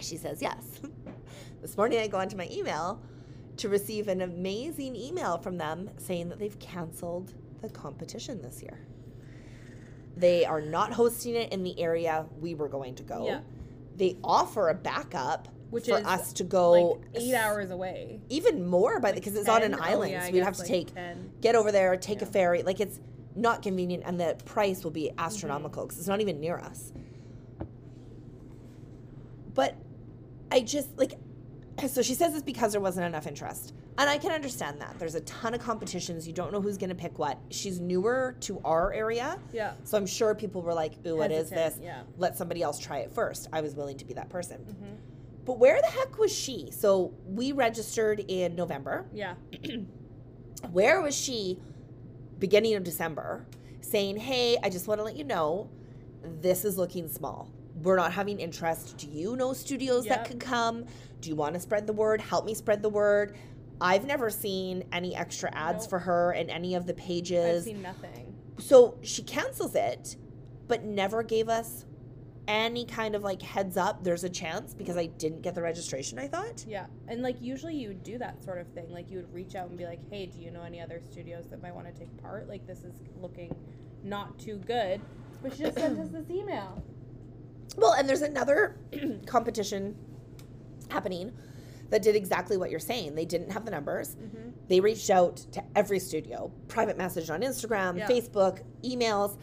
She 0.00 0.16
says 0.16 0.42
yes. 0.42 0.80
this 1.62 1.76
morning, 1.76 1.98
I 2.00 2.08
go 2.08 2.18
onto 2.18 2.36
my 2.36 2.48
email 2.50 3.00
to 3.56 3.68
receive 3.68 4.08
an 4.08 4.20
amazing 4.20 4.94
email 4.94 5.38
from 5.38 5.58
them 5.58 5.90
saying 5.98 6.28
that 6.28 6.38
they've 6.38 6.58
canceled 6.58 7.34
the 7.60 7.68
competition 7.68 8.40
this 8.40 8.62
year. 8.62 8.78
They 10.16 10.44
are 10.44 10.60
not 10.60 10.92
hosting 10.92 11.34
it 11.34 11.52
in 11.52 11.62
the 11.62 11.78
area 11.80 12.26
we 12.40 12.54
were 12.54 12.68
going 12.68 12.94
to 12.96 13.02
go. 13.02 13.26
Yeah. 13.26 13.40
They 13.96 14.16
offer 14.22 14.68
a 14.68 14.74
backup 14.74 15.48
Which 15.70 15.86
for 15.86 15.98
is, 15.98 16.06
us 16.06 16.32
to 16.34 16.44
go 16.44 16.70
like 16.72 17.00
eight 17.14 17.34
hours 17.34 17.70
away. 17.70 18.20
even 18.28 18.66
more 18.66 19.00
by 19.00 19.10
the 19.10 19.16
way, 19.16 19.20
because 19.20 19.36
it's 19.36 19.48
on 19.48 19.62
an 19.62 19.72
10? 19.72 19.80
Oh, 19.80 19.84
island, 19.84 20.12
yeah, 20.12 20.26
so 20.26 20.32
we'd 20.32 20.42
have 20.44 20.54
to 20.54 20.60
like 20.60 20.68
take 20.68 20.94
10. 20.94 21.32
get 21.40 21.54
over 21.54 21.70
there, 21.70 21.96
take 21.96 22.22
a 22.22 22.26
ferry. 22.26 22.62
Like 22.62 22.80
it's 22.80 22.98
not 23.36 23.62
convenient, 23.62 24.02
and 24.06 24.18
the 24.18 24.36
price 24.46 24.82
will 24.82 24.90
be 24.90 25.10
astronomical 25.18 25.84
because 25.84 25.98
it's 25.98 26.08
not 26.08 26.20
even 26.20 26.40
near 26.40 26.58
us. 26.58 26.92
But 29.54 29.74
I 30.50 30.60
just 30.60 30.96
like, 30.96 31.14
so 31.88 32.02
she 32.02 32.14
says 32.14 32.34
it's 32.34 32.42
because 32.42 32.72
there 32.72 32.80
wasn't 32.80 33.06
enough 33.06 33.26
interest, 33.26 33.74
and 33.98 34.08
I 34.08 34.18
can 34.18 34.32
understand 34.32 34.80
that. 34.80 34.98
There's 34.98 35.14
a 35.16 35.20
ton 35.22 35.54
of 35.54 35.60
competitions. 35.60 36.26
You 36.26 36.32
don't 36.32 36.52
know 36.52 36.60
who's 36.60 36.78
going 36.78 36.90
to 36.90 36.96
pick 36.96 37.18
what. 37.18 37.38
She's 37.50 37.80
newer 37.80 38.36
to 38.40 38.60
our 38.64 38.92
area, 38.92 39.38
Yeah. 39.52 39.72
so 39.84 39.98
I'm 39.98 40.06
sure 40.06 40.34
people 40.34 40.62
were 40.62 40.74
like, 40.74 40.94
"Ooh, 41.06 41.16
what 41.16 41.30
is 41.32 41.50
this? 41.50 41.78
yeah. 41.82 42.02
Let 42.16 42.36
somebody 42.36 42.62
else 42.62 42.78
try 42.78 42.98
it 42.98 43.12
first. 43.12 43.48
I 43.52 43.60
was 43.60 43.74
willing 43.74 43.98
to 43.98 44.04
be 44.04 44.14
that 44.14 44.28
person. 44.30 44.58
hmm 44.58 44.94
But 45.48 45.58
where 45.58 45.80
the 45.80 45.86
heck 45.88 46.18
was 46.18 46.30
she? 46.30 46.70
So 46.70 47.14
we 47.26 47.52
registered 47.52 48.20
in 48.28 48.54
November 48.54 49.06
Yeah. 49.14 49.34
where 50.72 51.00
was 51.00 51.16
she 51.16 51.58
beginning 52.38 52.74
of 52.74 52.84
December 52.84 53.46
saying, 53.80 54.18
Hey, 54.18 54.58
I 54.62 54.68
just 54.68 54.86
want 54.86 55.00
to 55.00 55.04
let 55.04 55.16
you 55.16 55.24
know 55.24 55.70
this 56.42 56.66
is 56.66 56.76
looking 56.76 57.08
small. 57.08 57.50
We're 57.82 57.96
not 57.96 58.12
having 58.12 58.38
interest. 58.40 58.98
Do 58.98 59.06
you 59.08 59.36
know 59.36 59.54
studios 59.54 60.04
that 60.04 60.18
Yep. 60.18 60.26
could 60.28 60.40
come? 60.40 60.84
Do 61.22 61.30
you 61.30 61.34
want 61.36 61.54
to 61.54 61.60
spread 61.60 61.86
the 61.86 61.94
word? 61.94 62.20
Help 62.20 62.44
me 62.44 62.52
spread 62.52 62.82
the 62.82 62.90
word. 62.90 63.34
I've 63.80 64.04
never 64.04 64.28
seen 64.28 64.84
any 64.92 65.16
extra 65.16 65.50
ads 65.54 65.84
Nope. 65.84 65.90
for 65.90 65.98
her 66.00 66.32
in 66.32 66.50
any 66.50 66.74
of 66.74 66.86
the 66.86 66.92
pages. 66.94 67.58
I've 67.60 67.64
seen 67.64 67.80
nothing. 67.80 68.34
so 68.58 68.98
she 69.00 69.22
cancels 69.22 69.74
it, 69.74 70.16
but 70.66 70.84
never 70.84 71.22
gave 71.22 71.48
us 71.48 71.86
any 72.48 72.86
kind 72.86 73.14
of 73.14 73.22
like 73.22 73.42
heads 73.42 73.76
up 73.76 74.02
there's 74.02 74.24
a 74.24 74.28
chance 74.28 74.72
because 74.72 74.96
I 74.96 75.06
didn't 75.06 75.42
get 75.42 75.54
the 75.54 75.62
registration, 75.62 76.18
I 76.18 76.26
thought. 76.26 76.64
Yeah. 76.66 76.86
And 77.06 77.22
like 77.22 77.36
usually 77.40 77.76
you 77.76 77.88
would 77.88 78.02
do 78.02 78.18
that 78.18 78.42
sort 78.42 78.58
of 78.58 78.66
thing. 78.68 78.90
Like 78.90 79.10
you 79.10 79.18
would 79.18 79.32
reach 79.32 79.54
out 79.54 79.68
and 79.68 79.76
be 79.78 79.84
like, 79.84 80.00
hey, 80.10 80.26
do 80.26 80.40
you 80.40 80.50
know 80.50 80.62
any 80.62 80.80
other 80.80 81.00
studios 81.00 81.44
that 81.50 81.62
might 81.62 81.74
want 81.74 81.86
to 81.86 81.92
take 81.92 82.16
part? 82.22 82.48
Like 82.48 82.66
this 82.66 82.82
is 82.84 82.94
looking 83.20 83.54
not 84.02 84.38
too 84.38 84.56
good. 84.66 85.00
But 85.42 85.54
she 85.54 85.64
just 85.64 85.78
sent 85.78 86.00
us 86.00 86.08
this 86.08 86.28
email. 86.30 86.82
Well, 87.76 87.92
and 87.92 88.08
there's 88.08 88.22
another 88.22 88.76
competition 89.26 89.94
happening 90.90 91.32
that 91.90 92.02
did 92.02 92.16
exactly 92.16 92.56
what 92.56 92.70
you're 92.70 92.80
saying. 92.80 93.14
They 93.14 93.24
didn't 93.24 93.52
have 93.52 93.64
the 93.64 93.70
numbers. 93.70 94.16
Mm-hmm. 94.16 94.50
They 94.68 94.80
reached 94.80 95.10
out 95.10 95.36
to 95.52 95.62
every 95.76 95.98
studio, 95.98 96.50
private 96.66 96.96
message 96.98 97.30
on 97.30 97.42
Instagram, 97.42 97.98
Yeah. 97.98 98.08
Facebook, 98.08 98.62
emails. 98.82 99.38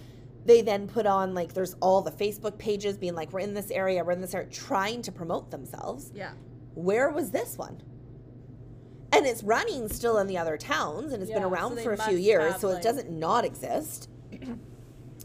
They 0.45 0.62
then 0.62 0.88
put 0.88 1.05
on 1.08 1.34
like 1.34 1.53
there's 1.53 1.75
all 1.81 2.01
the 2.01 2.12
Facebook 2.12 2.58
pages 2.58 2.97
being 2.97 3.15
like 3.15 3.34
we're 3.34 3.39
in 3.39 3.53
this 3.53 3.71
area, 3.71 4.03
we're 4.03 4.12
in 4.12 4.21
this 4.21 4.36
area 4.36 4.47
trying 4.49 5.01
to 5.01 5.12
promote 5.12 5.49
themselves. 5.49 6.12
Yeah. 6.13 6.31
Where 6.75 7.10
was 7.10 7.31
this 7.31 7.58
one? 7.58 7.81
And 9.12 9.25
it's 9.25 9.43
running 9.43 9.89
still 9.89 10.19
in 10.19 10.27
the 10.27 10.38
other 10.38 10.58
towns 10.58 11.13
and 11.13 11.23
it's 11.23 11.31
been 11.31 11.43
around 11.43 11.77
so 11.77 11.84
for 11.84 11.93
a 11.93 11.97
few 11.97 12.17
years, 12.17 12.53
have, 12.53 12.62
so 12.62 12.69
it 12.69 12.73
like- 12.75 12.84
doesn't 12.84 13.10
not 13.10 13.43
exist. 13.43 14.10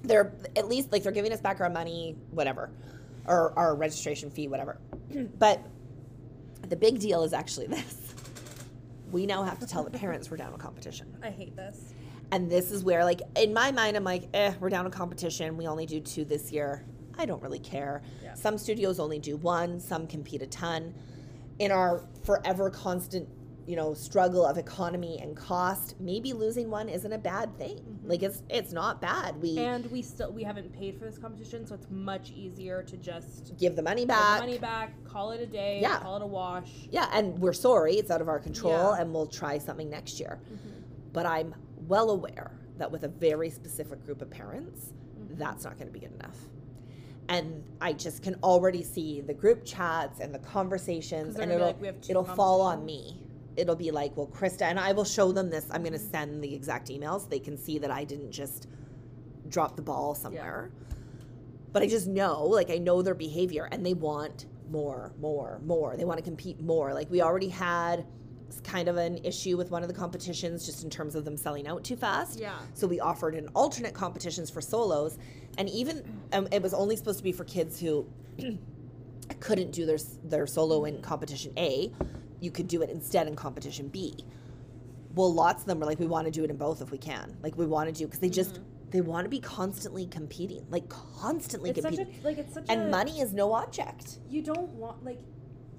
they're 0.03 0.33
at 0.57 0.69
least 0.69 0.91
like 0.93 1.03
they're 1.03 1.13
giving 1.13 1.33
us 1.33 1.41
back 1.41 1.61
our 1.61 1.69
money, 1.69 2.17
whatever, 2.31 2.71
or 3.27 3.53
our 3.59 3.75
registration 3.75 4.31
fee, 4.31 4.49
whatever. 4.49 4.79
but 5.39 5.61
the 6.69 6.77
big 6.77 6.99
deal 6.99 7.25
is 7.25 7.33
actually 7.35 7.67
this. 7.77 8.15
We 9.11 9.27
now 9.27 9.43
have 9.43 9.59
to 9.59 9.67
tell 9.67 9.83
the 9.85 9.91
parents 9.91 10.31
we're 10.31 10.37
down 10.39 10.55
a 10.55 10.59
competition. 10.59 11.15
I 11.23 11.31
hate 11.31 11.57
this. 11.57 11.93
And 12.33 12.51
this 12.51 12.71
is 12.71 12.85
where, 12.85 13.05
like, 13.05 13.23
in 13.37 13.53
my 13.53 13.73
mind, 13.73 13.97
I'm 13.97 14.05
like, 14.05 14.29
eh, 14.35 14.55
we're 14.61 14.69
down 14.69 14.87
a 14.87 14.91
competition. 14.91 15.57
We 15.57 15.67
only 15.67 15.87
do 15.87 16.01
two 16.01 16.25
this 16.25 16.53
year. 16.53 16.85
I 17.19 17.27
don't 17.27 17.43
really 17.43 17.59
care. 17.59 18.03
Yeah. 18.23 18.35
Some 18.35 18.57
studios 18.57 19.01
only 19.01 19.19
do 19.19 19.37
one, 19.37 19.81
some 19.81 20.07
compete 20.07 20.43
a 20.43 20.47
ton. 20.47 20.95
In 21.59 21.71
our 21.73 22.05
forever 22.25 22.71
constant, 22.71 23.29
you 23.67 23.77
know, 23.77 23.93
struggle 23.95 24.47
of 24.47 24.57
economy 24.57 25.19
and 25.21 25.37
cost, 25.37 25.97
maybe 26.01 26.33
losing 26.33 26.71
one 26.71 26.89
isn't 26.89 27.13
a 27.13 27.19
bad 27.19 27.55
thing. 27.59 27.99
Like 28.05 28.23
it's 28.23 28.43
it's 28.49 28.73
not 28.73 29.03
bad. 29.03 29.37
We 29.43 29.59
And 29.59 29.85
we 29.91 30.01
still 30.01 30.33
we 30.33 30.43
haven't 30.43 30.73
paid 30.73 30.99
for 30.99 31.05
this 31.05 31.19
competition, 31.19 31.67
so 31.67 31.75
it's 31.75 31.87
much 31.91 32.31
easier 32.31 32.83
to 32.85 32.97
just 32.97 33.53
give 33.59 33.77
the 33.77 33.83
money 33.83 34.03
give 34.03 34.09
the 34.09 34.15
back. 34.15 34.41
money 34.41 34.59
back, 34.59 35.05
call 35.05 35.33
it 35.33 35.41
a 35.43 35.47
day, 35.47 35.81
Yeah. 35.83 35.99
call 36.01 36.17
it 36.17 36.23
a 36.23 36.27
wash. 36.27 36.71
Yeah, 36.91 37.11
and 37.13 37.39
we're 37.39 37.53
sorry, 37.53 37.97
it's 37.97 38.11
out 38.11 38.23
of 38.23 38.29
our 38.29 38.39
control, 38.41 38.95
Yeah. 38.95 39.03
and 39.03 39.13
we'll 39.13 39.27
try 39.27 39.59
something 39.59 39.91
next 39.91 40.19
year. 40.19 40.39
Mm-hmm. 40.47 40.69
But 41.13 41.27
I'm 41.27 41.55
well 41.91 42.11
aware 42.11 42.53
that 42.79 42.91
with 42.91 43.03
a 43.03 43.09
very 43.09 43.51
specific 43.51 44.03
group 44.07 44.23
of 44.23 44.31
parents, 44.31 44.93
Mm-hmm. 45.21 45.39
that's 45.39 45.65
not 45.65 45.75
going 45.75 45.87
to 45.87 45.93
be 45.93 46.01
good 46.01 46.15
enough. 46.15 46.39
And 47.29 47.63
I 47.81 47.93
just 47.93 48.23
can 48.23 48.37
already 48.43 48.83
see 48.83 49.21
the 49.21 49.35
group 49.35 49.67
chats 49.67 50.19
and 50.19 50.35
the 50.35 50.39
conversations, 50.39 51.37
and 51.37 51.53
it'll 51.53 51.67
like, 51.67 51.81
"We 51.81 51.89
have 51.89 52.01
two 52.01 52.13
it'll 52.13 52.25
fall 52.25 52.63
on 52.63 52.87
me. 52.87 53.21
It'll 53.57 53.77
be 53.77 53.91
like, 53.91 54.17
well, 54.17 54.29
Krista, 54.29 54.63
and 54.63 54.81
I 54.81 54.93
will 54.93 55.05
show 55.05 55.31
them 55.31 55.51
this. 55.51 55.67
I'm 55.71 55.83
going 55.83 55.93
to 55.93 55.99
send 55.99 56.43
the 56.43 56.55
exact 56.55 56.89
emails. 56.89 57.29
They 57.29 57.39
can 57.39 57.59
see 57.59 57.79
that 57.81 57.91
I 57.91 58.03
didn't 58.05 58.33
just 58.33 58.67
drop 59.51 59.77
the 59.77 59.83
ball 59.83 60.15
somewhere. 60.15 60.71
But 61.73 61.83
I 61.83 61.87
just 61.87 62.07
know, 62.09 62.47
like, 62.47 62.71
I 62.71 62.79
know 62.79 63.03
their 63.03 63.15
behavior, 63.15 63.69
and 63.71 63.85
they 63.85 63.95
want 63.95 64.47
more, 64.71 65.13
more, 65.21 65.61
more. 65.67 65.97
They 65.99 66.07
want 66.07 66.19
to 66.19 66.25
compete 66.25 66.61
more. 66.63 66.95
Like, 66.95 67.11
we 67.11 67.21
already 67.21 67.49
had 67.51 68.07
kind 68.65 68.89
of 68.89 68.97
an 68.97 69.19
issue 69.25 69.57
with 69.57 69.71
one 69.71 69.83
of 69.83 69.89
the 69.89 69.95
competitions 69.95 70.67
just 70.67 70.83
in 70.83 70.91
terms 70.91 71.15
of 71.15 71.25
them 71.25 71.37
selling 71.37 71.69
out 71.69 71.85
too 71.85 71.95
fast. 71.97 72.41
Yeah. 72.41 72.59
So 72.75 72.87
we 72.89 72.99
offered 72.99 73.35
an 73.37 73.49
alternate 73.55 73.95
competitions 73.95 74.51
for 74.51 74.61
solos, 74.61 75.19
and 75.59 75.69
even 75.69 76.03
um, 76.33 76.49
it 76.51 76.61
was 76.63 76.75
only 76.75 76.97
supposed 76.97 77.19
to 77.19 77.25
be 77.25 77.33
for 77.33 77.45
kids 77.45 77.79
who 77.79 78.07
couldn't 79.41 79.71
do 79.71 79.87
their 79.87 79.99
their 80.25 80.47
solo 80.47 80.85
in 80.85 81.01
competition 81.03 81.53
A. 81.57 81.93
You 82.41 82.51
could 82.51 82.67
do 82.69 82.83
it 82.83 82.91
instead 82.91 83.27
in 83.29 83.37
competition 83.37 83.89
B. 83.89 84.25
Well, 85.15 85.33
lots 85.33 85.63
of 85.63 85.67
them 85.67 85.81
were 85.81 85.87
like, 85.87 85.99
we 85.99 86.07
want 86.07 86.27
to 86.27 86.31
do 86.31 86.45
it 86.45 86.51
in 86.51 86.57
both 86.57 86.81
if 86.81 86.91
we 86.91 86.99
can. 86.99 87.37
Like 87.43 87.57
we 87.57 87.67
want 87.67 87.89
to 87.89 87.93
do 87.95 88.07
because 88.07 88.21
they 88.21 88.31
just 88.31 88.61
they 88.91 89.01
want 89.01 89.25
to 89.25 89.29
be 89.29 89.41
constantly 89.41 90.07
competing, 90.07 90.67
like 90.71 90.89
constantly 90.89 91.71
It's 91.71 91.83
such 91.83 91.97
competing. 91.97 92.21
a 92.23 92.27
like 92.27 92.39
it's 92.39 92.55
such 92.55 92.67
and 92.69 92.83
a 92.83 92.89
money 92.89 93.21
is 93.21 93.33
no 93.33 93.53
object. 93.53 94.19
you 94.29 94.43
don't 94.43 94.71
want 94.71 95.05
like 95.05 95.21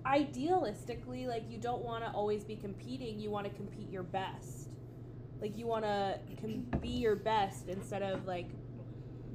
idealistically 0.05 1.27
like 1.27 1.43
you 1.49 1.57
don't 1.57 1.83
want 1.83 2.03
to 2.03 2.09
always 2.11 2.43
be 2.43 2.55
competing 2.55 3.19
you 3.19 3.29
want 3.29 3.45
to 3.47 3.53
compete 3.55 3.89
your 3.89 4.03
best 4.03 4.69
like 5.41 5.57
you 5.57 5.67
want 5.67 5.83
to 5.83 6.19
com- 6.39 6.65
be 6.81 6.89
your 6.89 7.15
best 7.15 7.67
instead 7.67 8.01
of 8.01 8.25
like 8.25 8.47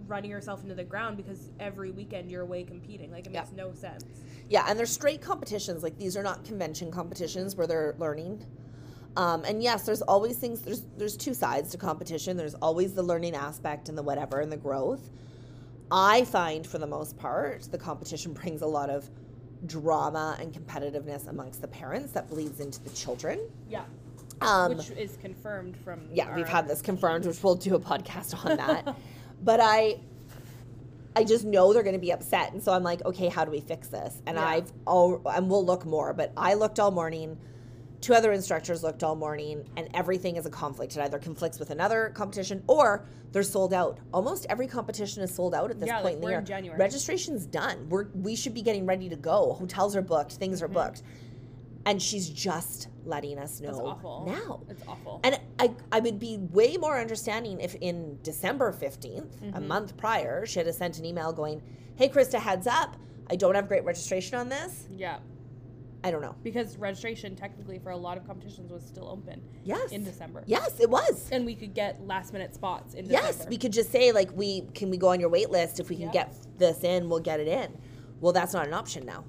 running 0.06 0.30
yourself 0.30 0.62
into 0.62 0.74
the 0.74 0.84
ground 0.84 1.16
because 1.16 1.50
every 1.58 1.90
weekend 1.90 2.30
you're 2.30 2.42
away 2.42 2.62
competing 2.64 3.10
like 3.10 3.26
it 3.26 3.32
Yeah. 3.32 3.40
makes 3.40 3.52
no 3.52 3.72
sense 3.72 4.04
Yeah, 4.48 4.64
and 4.68 4.78
they're 4.78 4.86
straight 4.86 5.20
competitions. 5.20 5.82
Like 5.82 5.98
these 5.98 6.16
are 6.16 6.22
not 6.22 6.44
convention 6.44 6.92
competitions 6.92 7.56
where 7.56 7.66
they're 7.66 7.96
learning. 7.98 8.44
Um, 9.16 9.44
and 9.44 9.60
yes, 9.60 9.82
there's 9.84 10.02
always 10.02 10.36
things. 10.36 10.60
There's 10.62 10.82
there's 10.96 11.16
two 11.16 11.34
sides 11.34 11.70
to 11.70 11.78
competition. 11.78 12.36
There's 12.36 12.54
always 12.54 12.92
the 12.94 13.02
learning 13.02 13.34
aspect 13.34 13.88
and 13.88 13.98
the 13.98 14.04
whatever 14.04 14.38
and 14.38 14.52
the 14.52 14.56
growth. 14.56 15.10
I 15.90 16.24
find 16.26 16.64
for 16.64 16.78
the 16.78 16.86
most 16.86 17.16
part, 17.18 17.62
the 17.72 17.78
competition 17.78 18.32
brings 18.40 18.62
a 18.62 18.66
lot 18.66 18.88
of 18.88 19.10
drama 19.64 20.36
and 20.40 20.52
competitiveness 20.52 21.28
amongst 21.28 21.60
the 21.62 21.68
parents 21.68 22.12
that 22.12 22.28
bleeds 22.28 22.60
into 22.60 22.82
the 22.84 22.90
children. 22.90 23.38
yeah 23.68 23.84
Um, 24.40 24.76
which 24.76 24.90
is 24.90 25.16
confirmed 25.22 25.76
from 25.78 26.08
yeah, 26.12 26.34
we've 26.36 26.48
had 26.48 26.68
this 26.68 26.82
confirmed, 26.82 27.24
which 27.26 27.42
we'll 27.42 27.54
do 27.54 27.74
a 27.74 27.80
podcast 27.80 28.34
on 28.44 28.56
that. 28.64 28.94
but 29.42 29.60
I 29.62 30.00
I 31.18 31.24
just 31.24 31.46
know 31.46 31.72
they're 31.72 31.82
going 31.82 31.94
to 31.94 31.98
be 31.98 32.12
upset, 32.12 32.52
and 32.52 32.62
so 32.62 32.72
I'm 32.72 32.82
like, 32.82 33.02
okay, 33.06 33.28
how 33.28 33.46
do 33.46 33.50
we 33.50 33.60
fix 33.60 33.88
this? 33.88 34.20
And 34.26 34.36
Yeah. 34.36 34.44
I've 34.46 34.72
all 34.86 35.22
and 35.26 35.48
we'll 35.48 35.64
look 35.64 35.86
more, 35.86 36.12
but 36.12 36.32
I 36.36 36.52
looked 36.54 36.78
all 36.78 36.90
morning. 36.90 37.38
Two 38.00 38.14
other 38.14 38.32
instructors 38.32 38.82
looked 38.82 39.02
all 39.02 39.16
morning, 39.16 39.68
and 39.76 39.88
everything 39.94 40.36
is 40.36 40.46
a 40.46 40.50
conflict. 40.50 40.96
It 40.96 41.00
either 41.00 41.18
conflicts 41.18 41.58
with 41.58 41.70
another 41.70 42.10
competition 42.14 42.62
or 42.68 43.06
they're 43.32 43.42
sold 43.42 43.72
out. 43.72 43.98
Almost 44.12 44.46
every 44.48 44.66
competition 44.66 45.22
is 45.22 45.34
sold 45.34 45.54
out 45.54 45.70
at 45.70 45.80
this 45.80 45.88
Yeah, 45.88 45.94
point 46.02 46.04
like 46.04 46.14
in 46.16 46.20
the 46.20 46.26
year. 46.28 46.38
in 46.38 46.44
January. 46.44 46.78
Registration's 46.78 47.46
done. 47.46 47.88
We're 47.88 48.06
we 48.14 48.36
should 48.36 48.54
be 48.54 48.62
getting 48.62 48.86
ready 48.86 49.08
to 49.08 49.16
go. 49.16 49.54
Hotels 49.54 49.96
are 49.96 50.02
booked. 50.02 50.32
Things 50.34 50.62
are 50.62 50.68
Mhm. 50.68 50.74
booked, 50.74 51.02
and 51.86 52.00
she's 52.00 52.28
just 52.28 52.88
letting 53.04 53.38
us 53.38 53.60
know 53.60 53.68
That's 53.68 53.78
awful 53.80 54.24
now. 54.26 54.60
it's 54.68 54.82
awful 54.86 55.20
And 55.24 55.40
I, 55.58 55.72
I 55.92 56.00
would 56.00 56.18
be 56.18 56.38
way 56.38 56.76
more 56.76 56.98
understanding 56.98 57.60
if 57.60 57.76
in 57.76 58.18
December 58.22 58.72
15th, 58.72 59.40
a 59.54 59.60
Mhm. 59.60 59.66
month 59.66 59.96
prior, 59.96 60.44
she 60.44 60.58
had 60.58 60.72
sent 60.74 60.98
an 60.98 61.04
email 61.04 61.32
going, 61.32 61.62
Hey, 61.94 62.08
Krista, 62.08 62.38
heads 62.38 62.66
up. 62.66 62.96
I 63.30 63.36
don't 63.36 63.54
have 63.54 63.68
great 63.68 63.84
registration 63.84 64.36
on 64.38 64.48
this. 64.48 64.86
yeah 64.90 65.18
I 66.04 66.10
don't 66.10 66.20
know. 66.22 66.34
because 66.44 66.76
registration 66.76 67.34
technically 67.34 67.78
for 67.78 67.90
a 67.90 67.96
lot 67.96 68.16
of 68.16 68.26
competitions 68.26 68.70
was 68.70 68.84
still 68.84 69.08
open 69.08 69.42
Yes. 69.64 69.90
in 69.90 70.04
December 70.04 70.44
Yes, 70.46 70.78
it 70.78 70.88
was. 70.88 71.28
and 71.32 71.44
we 71.44 71.54
could 71.54 71.74
get 71.74 72.06
last 72.06 72.32
minute 72.32 72.54
spots 72.54 72.94
in 72.94 73.06
Yes, 73.06 73.46
we 73.48 73.56
could 73.58 73.72
just 73.72 73.90
say, 73.90 74.12
like, 74.12 74.30
we 74.36 74.62
can 74.74 74.90
we 74.90 74.96
go 74.98 75.08
on 75.08 75.18
your 75.20 75.28
wait 75.28 75.50
list? 75.50 75.80
If 75.80 75.88
we 75.88 75.96
can 75.96 76.06
Yeah. 76.06 76.12
get 76.12 76.34
this 76.58 76.84
in, 76.84 77.08
we'll 77.08 77.20
get 77.20 77.40
it 77.40 77.48
in. 77.48 77.76
Well, 78.20 78.32
that's 78.32 78.52
not 78.52 78.66
an 78.66 78.74
option 78.74 79.04
now. 79.04 79.24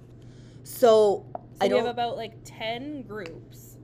So, 0.63 1.25
So 1.25 1.25
I 1.61 1.67
don't. 1.67 1.79
we 1.81 1.85
have 1.87 1.93
about 1.93 2.15
like 2.17 2.33
ten 2.43 3.01
groups, 3.03 3.77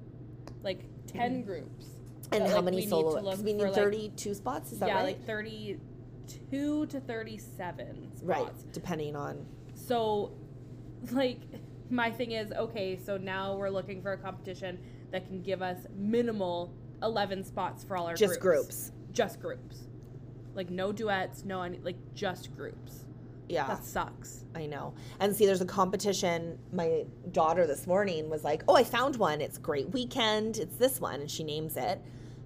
like 0.63 0.81
10 1.07 1.31
mm-hmm. 1.39 1.41
groups. 1.47 1.87
and 2.31 2.43
how 2.47 2.55
like, 2.57 2.65
many 2.65 2.77
we 2.77 2.81
need 2.83 2.89
solo? 2.89 3.15
to 3.17 3.21
look 3.23 3.33
'cause 3.35 3.43
we 3.43 3.53
need 3.53 3.63
like- 3.63 3.73
32 3.73 4.33
spots. 4.33 4.71
Is 4.71 4.79
that 4.79 4.87
yeah, 4.89 4.95
right? 4.95 5.03
like 5.03 5.25
thirty-two 5.25 6.85
to 6.87 6.99
thirty-seven 6.99 8.11
spots. 8.11 8.23
right, 8.23 8.71
depending 8.73 9.15
on. 9.15 9.45
So, 9.75 10.31
like, 11.11 11.39
my 11.93 12.11
thing 12.11 12.31
is 12.31 12.51
okay. 12.51 12.97
So 12.97 13.17
now 13.17 13.55
we're 13.55 13.69
looking 13.69 14.01
for 14.01 14.13
a 14.13 14.17
competition 14.17 14.79
that 15.11 15.27
can 15.27 15.41
give 15.41 15.61
us 15.61 15.77
minimal 15.95 16.73
eleven 17.01 17.43
spots 17.43 17.83
for 17.83 17.95
all 17.97 18.07
our 18.07 18.15
Just 18.15 18.39
groups. 18.39 18.91
Just 19.11 19.39
groups. 19.39 19.83
Like 20.55 20.69
no 20.69 20.91
duets, 20.91 21.45
no 21.45 21.61
any, 21.61 21.79
like 21.79 21.97
just 22.13 22.55
groups. 22.55 23.05
Yeah. 23.49 23.67
That 23.67 23.83
sucks. 23.83 24.45
I 24.55 24.65
know. 24.65 24.93
And 25.19 25.35
see, 25.35 25.45
there's 25.45 25.61
a 25.61 25.65
competition. 25.65 26.57
My 26.71 27.03
daughter 27.31 27.67
this 27.67 27.85
morning 27.85 28.29
was 28.29 28.43
like, 28.43 28.63
Oh, 28.67 28.75
I 28.75 28.83
found 28.83 29.17
one. 29.17 29.41
It's 29.41 29.57
Great 29.57 29.89
Weekend. 29.89 30.57
It's 30.57 30.77
this 30.77 30.99
one. 31.01 31.19
And 31.21 31.29
she 31.29 31.43
names 31.43 31.75
it. 31.77 32.01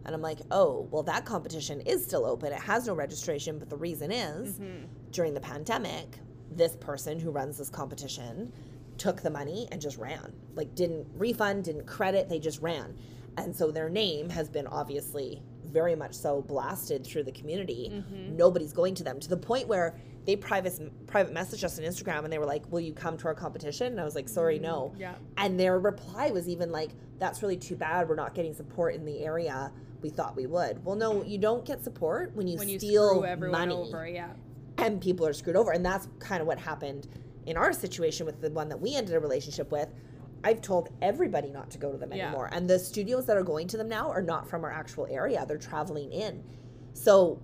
And 0.06 0.16
I'm 0.16 0.22
like, 0.22 0.40
Oh, 0.52 0.88
well, 0.92 1.04
that 1.04 1.24
competition 1.26 1.82
is 1.82 2.04
still 2.04 2.26
open. 2.26 2.52
It 2.52 2.60
has 2.60 2.88
no 2.88 2.94
registration. 2.94 3.60
But 3.60 3.70
the 3.70 3.78
reason 3.78 4.12
is 4.12 4.58
Mm-hmm. 4.58 4.86
during 5.12 5.34
the 5.34 5.40
pandemic, 5.40 6.18
this 6.52 6.76
person 6.78 7.20
who 7.20 7.30
runs 7.30 7.58
this 7.58 7.70
competition 7.70 8.52
took 8.98 9.22
the 9.22 9.30
money 9.30 9.68
and 9.72 9.82
just 9.82 9.98
ran. 9.98 10.34
Like, 10.56 10.76
didn't 10.76 11.08
refund, 11.16 11.66
didn't 11.66 11.86
credit. 11.86 12.30
They 12.30 12.40
just 12.40 12.62
ran. 12.62 12.98
And 13.38 13.56
so 13.56 13.72
their 13.72 13.90
name 13.90 14.30
has 14.30 14.50
been 14.50 14.68
obviously 14.68 15.42
very 15.64 15.96
much 15.96 16.14
so 16.14 16.42
blasted 16.42 17.06
through 17.06 17.24
the 17.24 17.32
community. 17.32 17.92
Mm-hmm. 17.94 18.36
Nobody's 18.36 18.74
going 18.74 18.96
to 18.96 19.04
them 19.04 19.20
to 19.20 19.30
the 19.30 19.38
point 19.38 19.68
where 19.68 19.96
they 20.26 20.36
private 20.36 21.08
private 21.08 21.34
messaged 21.34 21.64
us 21.64 21.78
on 21.80 21.86
Instagram 21.86 22.24
and 22.24 22.34
they 22.34 22.38
were 22.38 22.46
like, 22.46 22.70
"Will 22.72 22.80
you 22.80 22.94
come 22.94 23.18
to 23.18 23.28
our 23.28 23.34
competition?" 23.34 23.88
And 23.88 24.02
I 24.02 24.04
was 24.04 24.16
like, 24.16 24.28
"Sorry, 24.28 24.60
no." 24.60 24.94
Yeah. 24.98 25.16
And 25.38 25.60
their 25.60 25.80
reply 25.80 26.32
was 26.32 26.50
even 26.50 26.72
like, 26.72 26.92
"That's 27.20 27.42
really 27.42 27.58
too 27.58 27.76
bad. 27.76 28.10
We're 28.10 28.16
not 28.16 28.34
getting 28.34 28.54
support 28.54 28.96
in 28.96 29.06
the 29.06 29.24
area 29.24 29.72
we 30.02 30.10
thought 30.10 30.36
we 30.36 30.46
would." 30.46 30.84
Well, 30.84 30.96
no, 30.96 31.24
you 31.24 31.38
don't 31.38 31.64
get 31.64 31.84
support 31.84 32.36
when 32.36 32.48
you 32.48 32.58
When 32.58 32.68
you 32.68 32.80
steal 32.80 33.10
screw 33.10 33.26
everyone 33.26 33.60
money 33.60 33.76
over, 33.76 34.08
yeah. 34.08 34.32
and 34.78 35.00
people 35.00 35.26
are 35.26 35.34
screwed 35.34 35.56
over. 35.56 35.72
And 35.72 35.86
that's 35.86 36.08
kind 36.20 36.42
of 36.42 36.48
what 36.48 36.60
happened 36.60 37.08
in 37.48 37.58
our 37.58 37.74
situation 37.74 38.26
with 38.26 38.42
the 38.42 38.50
one 38.52 38.70
that 38.70 38.80
we 38.80 38.94
ended 38.96 39.16
a 39.16 39.20
relationship 39.20 39.72
with. 39.72 39.90
I've 40.44 40.62
told 40.62 40.90
everybody 41.02 41.50
not 41.50 41.72
to 41.72 41.78
go 41.80 41.92
to 41.92 41.98
them 41.98 42.12
Yeah. 42.14 42.26
anymore. 42.28 42.50
And 42.52 42.70
the 42.70 42.78
studios 42.78 43.26
that 43.26 43.38
are 43.38 43.44
going 43.44 43.68
to 43.70 43.78
them 43.78 43.90
now 43.90 44.12
are 44.12 44.22
not 44.22 44.48
from 44.48 44.64
our 44.64 44.72
actual 44.72 45.08
area. 45.10 45.44
They're 45.48 45.58
traveling 45.58 46.12
in. 46.12 46.44
So 46.94 47.42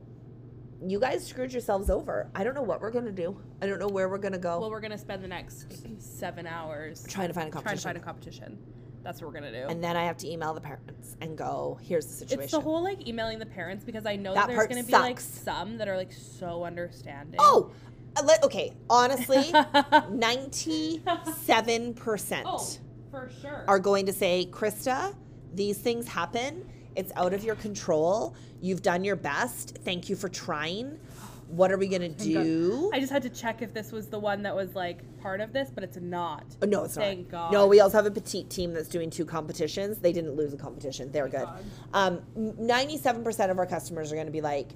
you 0.86 1.00
guys 1.00 1.26
screwed 1.26 1.52
yourselves 1.54 1.90
over. 1.90 2.30
I 2.36 2.44
don't 2.44 2.54
know 2.54 2.62
what 2.62 2.82
we're 2.82 2.92
going 2.92 3.06
to 3.06 3.12
do. 3.12 3.40
I 3.62 3.68
don't 3.68 3.80
know 3.80 3.88
where 3.88 4.10
we're 4.10 4.18
going 4.20 4.34
to 4.34 4.38
go. 4.40 4.60
Well, 4.60 4.70
we're 4.70 4.82
gonna 4.82 4.98
spend 4.98 5.24
the 5.24 5.28
next 5.30 5.68
seven 6.02 6.46
hours 6.46 7.06
trying 7.08 7.30
to 7.30 7.34
find 7.34 7.48
a 7.48 7.52
competition. 7.52 7.82
trying 7.82 7.96
to 7.96 7.98
find 7.98 7.98
a 7.98 8.00
competition. 8.02 8.58
That's 9.02 9.22
what 9.22 9.28
we're 9.34 9.40
gonna 9.40 9.52
do. 9.52 9.68
and 9.68 9.84
then 9.84 9.98
I 9.98 10.04
have 10.06 10.16
to 10.18 10.30
email 10.30 10.54
the 10.54 10.62
parents 10.62 11.18
and 11.20 11.38
go, 11.38 11.78
here's 11.82 12.06
the 12.06 12.14
situation. 12.14 12.44
it's 12.44 12.52
the 12.54 12.60
whole 12.62 12.82
like 12.84 13.06
emailing 13.08 13.38
the 13.40 13.46
parents 13.46 13.84
because 13.84 14.06
I 14.06 14.16
know 14.16 14.34
That 14.34 14.48
that, 14.48 14.56
there's 14.56 14.68
gonna 14.68 14.84
be 14.84 14.94
like 14.94 15.20
some 15.20 15.78
that 15.78 15.88
are 15.90 15.98
like 15.98 16.12
so 16.14 16.64
understanding. 16.64 17.38
oh, 17.42 17.72
let, 18.22 18.44
okay. 18.44 18.74
Honestly, 18.90 19.38
97% 19.52 22.44
oh, 22.46 22.68
for 23.12 23.30
sure. 23.42 23.64
are 23.68 23.80
going 23.80 24.06
to 24.06 24.14
say, 24.14 24.48
Krista, 24.52 25.16
these 25.54 25.78
things 25.78 26.08
happen. 26.08 26.68
It's 26.96 27.12
out 27.16 27.34
of 27.34 27.44
your 27.44 27.56
control. 27.56 28.36
You've 28.62 28.82
done 28.82 29.04
your 29.04 29.16
best. 29.16 29.80
Thank 29.84 30.10
you 30.10 30.16
for 30.16 30.30
trying. 30.30 31.00
What 31.48 31.72
are 31.72 31.78
we 31.78 31.88
going 31.88 32.02
to 32.02 32.10
Thank 32.10 32.34
God. 32.34 32.44
do? 32.44 32.92
I 32.94 33.00
just 33.00 33.12
had 33.12 33.22
to 33.24 33.30
check 33.30 33.62
if 33.62 33.74
this 33.74 33.92
was 33.92 34.08
the 34.08 34.18
one 34.18 34.42
that 34.44 34.56
was 34.56 34.74
like 34.74 35.00
part 35.22 35.42
of 35.42 35.54
this, 35.54 35.70
but 35.74 35.84
it's 35.84 35.98
not. 35.98 36.44
Oh, 36.62 36.66
no, 36.66 36.84
it's 36.84 36.96
Thank 36.96 37.06
not. 37.06 37.16
Thank 37.16 37.32
God. 37.32 37.54
No, 37.54 37.68
we 37.68 37.80
also 37.80 37.98
have 37.98 38.06
a 38.06 38.12
petite 38.12 38.50
team 38.50 38.74
that's 38.74 38.88
doing 38.88 39.10
two 39.10 39.26
competitions. 39.26 40.00
They 40.00 40.14
didn't 40.14 40.36
lose 40.36 40.54
a 40.54 40.58
competition. 40.58 41.12
They're 41.12 41.28
good. 41.28 41.48
Um, 41.94 42.22
97% 42.38 43.52
of 43.52 43.60
our 43.60 43.66
customers 43.66 44.12
are 44.12 44.16
going 44.16 44.28
to 44.28 44.32
be 44.32 44.42
like, 44.42 44.70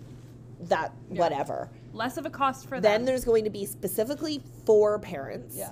that, 0.62 0.92
Yeah. 1.12 1.20
whatever. 1.22 1.70
Less 1.98 2.18
of 2.18 2.26
a 2.26 2.30
cost 2.30 2.68
for 2.68 2.80
them. 2.80 2.84
Then 2.84 3.06
there's 3.06 3.26
going 3.26 3.44
to 3.44 3.50
be 3.50 3.66
specifically 3.66 4.42
for 4.66 5.00
parents 5.00 5.56
Yeah. 5.58 5.72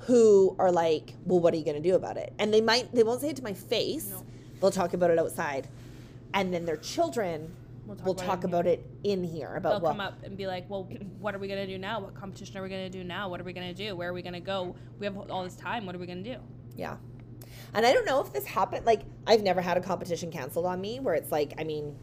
who 0.00 0.54
are 0.58 0.70
like, 0.70 1.14
well, 1.24 1.40
what 1.40 1.52
are 1.52 1.56
you 1.56 1.64
going 1.64 1.80
to 1.82 1.88
do 1.88 1.94
about 1.96 2.16
it? 2.16 2.32
And 2.38 2.52
they 2.54 2.60
might, 2.60 2.94
they 2.94 3.02
won't 3.02 3.20
say 3.20 3.30
it 3.30 3.36
to 3.36 3.42
my 3.42 3.54
face. 3.54 4.10
No. 4.10 4.24
They'll 4.60 4.70
talk 4.70 4.94
about 4.94 5.10
it 5.10 5.18
outside. 5.18 5.68
And 6.34 6.54
then 6.54 6.64
their 6.64 6.76
children 6.76 7.54
We'll 7.86 7.96
talk 7.96 8.06
will 8.06 8.12
about 8.12 8.22
it 8.22 8.26
talk 8.26 8.44
in 8.44 8.50
about 8.50 8.66
it 8.66 8.86
in 9.02 9.24
here 9.24 9.56
about 9.56 9.70
They'll 9.70 9.80
well, 9.80 9.92
come 9.92 10.00
up 10.00 10.22
and 10.22 10.36
be 10.36 10.46
like, 10.46 10.70
"Well, 10.70 10.84
what 11.18 11.34
are 11.34 11.38
we 11.38 11.48
gonna 11.48 11.66
do 11.66 11.76
now? 11.76 11.98
What 11.98 12.14
competition 12.14 12.56
are 12.56 12.62
we 12.62 12.68
gonna 12.68 12.88
do 12.88 13.02
now? 13.02 13.28
What 13.28 13.40
are 13.40 13.44
we 13.44 13.52
gonna 13.52 13.74
do? 13.74 13.96
Where 13.96 14.10
are 14.10 14.12
we 14.12 14.22
gonna 14.22 14.38
go? 14.38 14.76
We 15.00 15.06
have 15.06 15.28
all 15.28 15.42
this 15.42 15.56
time. 15.56 15.86
What 15.86 15.96
are 15.96 15.98
we 15.98 16.06
gonna 16.06 16.22
do?" 16.22 16.36
Yeah. 16.76 16.98
And 17.74 17.84
I 17.84 17.92
don't 17.92 18.06
know 18.06 18.20
if 18.20 18.32
this 18.32 18.46
happened. 18.46 18.86
Like, 18.86 19.02
I've 19.26 19.42
never 19.42 19.60
had 19.60 19.76
a 19.76 19.80
competition 19.80 20.30
canceled 20.30 20.66
on 20.66 20.80
me 20.80 21.00
where 21.00 21.14
it's 21.14 21.32
like, 21.32 21.54
I 21.58 21.64
mean, 21.64 21.96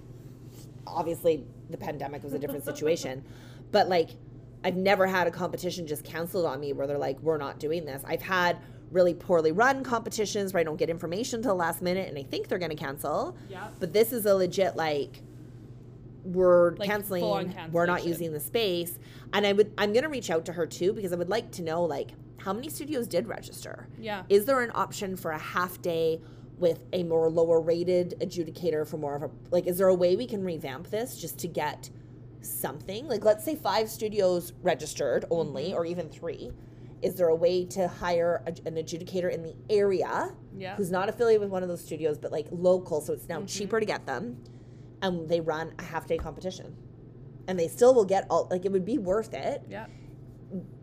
obviously 0.85 1.45
the 1.69 1.77
pandemic 1.77 2.23
was 2.23 2.33
a 2.33 2.39
different 2.39 2.63
situation, 2.63 3.23
but 3.71 3.89
like, 3.89 4.09
I've 4.63 4.75
never 4.75 5.05
had 5.05 5.27
a 5.27 5.31
competition 5.31 5.85
just 5.85 6.03
canceled 6.03 6.45
on 6.45 6.59
me 6.59 6.73
where 6.73 6.87
they're 6.87 6.97
like, 6.97 7.19
we're 7.21 7.37
not 7.37 7.59
doing 7.59 7.85
this. 7.85 8.03
I've 8.05 8.21
had 8.21 8.57
really 8.91 9.13
poorly 9.13 9.51
run 9.51 9.83
competitions 9.83 10.53
where 10.53 10.61
I 10.61 10.63
don't 10.63 10.77
get 10.77 10.89
information 10.89 11.41
till 11.41 11.51
the 11.51 11.55
last 11.55 11.81
minute 11.81 12.07
and 12.09 12.17
I 12.17 12.23
think 12.23 12.47
they're 12.47 12.57
going 12.57 12.71
to 12.71 12.75
cancel. 12.75 13.37
Yeah. 13.49 13.67
But 13.79 13.93
this 13.93 14.11
is 14.13 14.25
a 14.25 14.33
legit, 14.33 14.75
like, 14.75 15.21
we're 16.23 16.75
Like, 16.75 16.89
canceling, 16.89 17.53
we're 17.71 17.85
not 17.85 18.05
using 18.05 18.33
the 18.33 18.39
space. 18.39 18.97
And 19.33 19.45
I 19.45 19.53
would, 19.53 19.71
I'm 19.77 19.93
going 19.93 20.03
to 20.03 20.09
reach 20.09 20.29
out 20.29 20.45
to 20.45 20.53
her 20.53 20.65
too 20.65 20.91
because 20.93 21.13
I 21.13 21.15
would 21.15 21.29
like 21.29 21.51
to 21.51 21.61
know, 21.61 21.83
like, 21.83 22.11
how 22.37 22.53
many 22.53 22.69
studios 22.69 23.07
did 23.07 23.27
register? 23.27 23.87
Yeah. 23.99 24.23
Is 24.29 24.45
there 24.45 24.61
an 24.61 24.71
option 24.73 25.15
for 25.15 25.31
a 25.31 25.37
half 25.39 25.81
day 25.81 26.21
with 26.57 26.79
a 26.93 27.03
more 27.03 27.29
lower 27.29 27.61
rated 27.61 28.15
adjudicator 28.19 28.87
for 28.87 28.97
more 28.97 29.15
of 29.15 29.23
a 29.23 29.29
like 29.51 29.67
is 29.67 29.77
there 29.77 29.87
a 29.87 29.93
way 29.93 30.15
we 30.15 30.25
can 30.25 30.43
revamp 30.43 30.89
this 30.89 31.19
just 31.19 31.37
to 31.39 31.47
get 31.47 31.89
something? 32.41 33.07
Like 33.07 33.23
let's 33.23 33.43
say 33.43 33.55
five 33.55 33.89
studios 33.89 34.53
registered 34.61 35.25
only 35.29 35.65
mm-hmm. 35.65 35.77
or 35.77 35.85
even 35.85 36.09
three. 36.09 36.51
Is 37.01 37.15
there 37.15 37.27
a 37.27 37.35
way 37.35 37.63
to 37.65 37.87
hire 37.87 38.41
a, 38.47 38.49
an 38.67 38.75
adjudicator 38.75 39.31
in 39.31 39.43
the 39.43 39.55
area 39.69 40.33
Yeah. 40.57 40.75
who's 40.75 40.89
not 40.89 41.09
affiliated 41.09 41.41
with 41.41 41.51
one 41.51 41.61
of 41.61 41.69
those 41.69 41.83
studios 41.83 42.17
but 42.17 42.31
like 42.31 42.47
local 42.51 43.01
so 43.01 43.13
it's 43.13 43.29
now 43.29 43.37
mm-hmm. 43.37 43.45
cheaper 43.45 43.79
to 43.79 43.85
get 43.85 44.05
them 44.05 44.41
and 45.03 45.29
they 45.29 45.41
run 45.41 45.73
a 45.77 45.83
half 45.83 46.07
day 46.07 46.17
competition? 46.17 46.75
And 47.47 47.57
they 47.57 47.67
still 47.67 47.93
will 47.93 48.05
get 48.05 48.25
all 48.29 48.47
like 48.49 48.65
it 48.65 48.71
would 48.71 48.85
be 48.85 48.97
worth 48.97 49.33
it. 49.33 49.63
Yeah. 49.69 49.85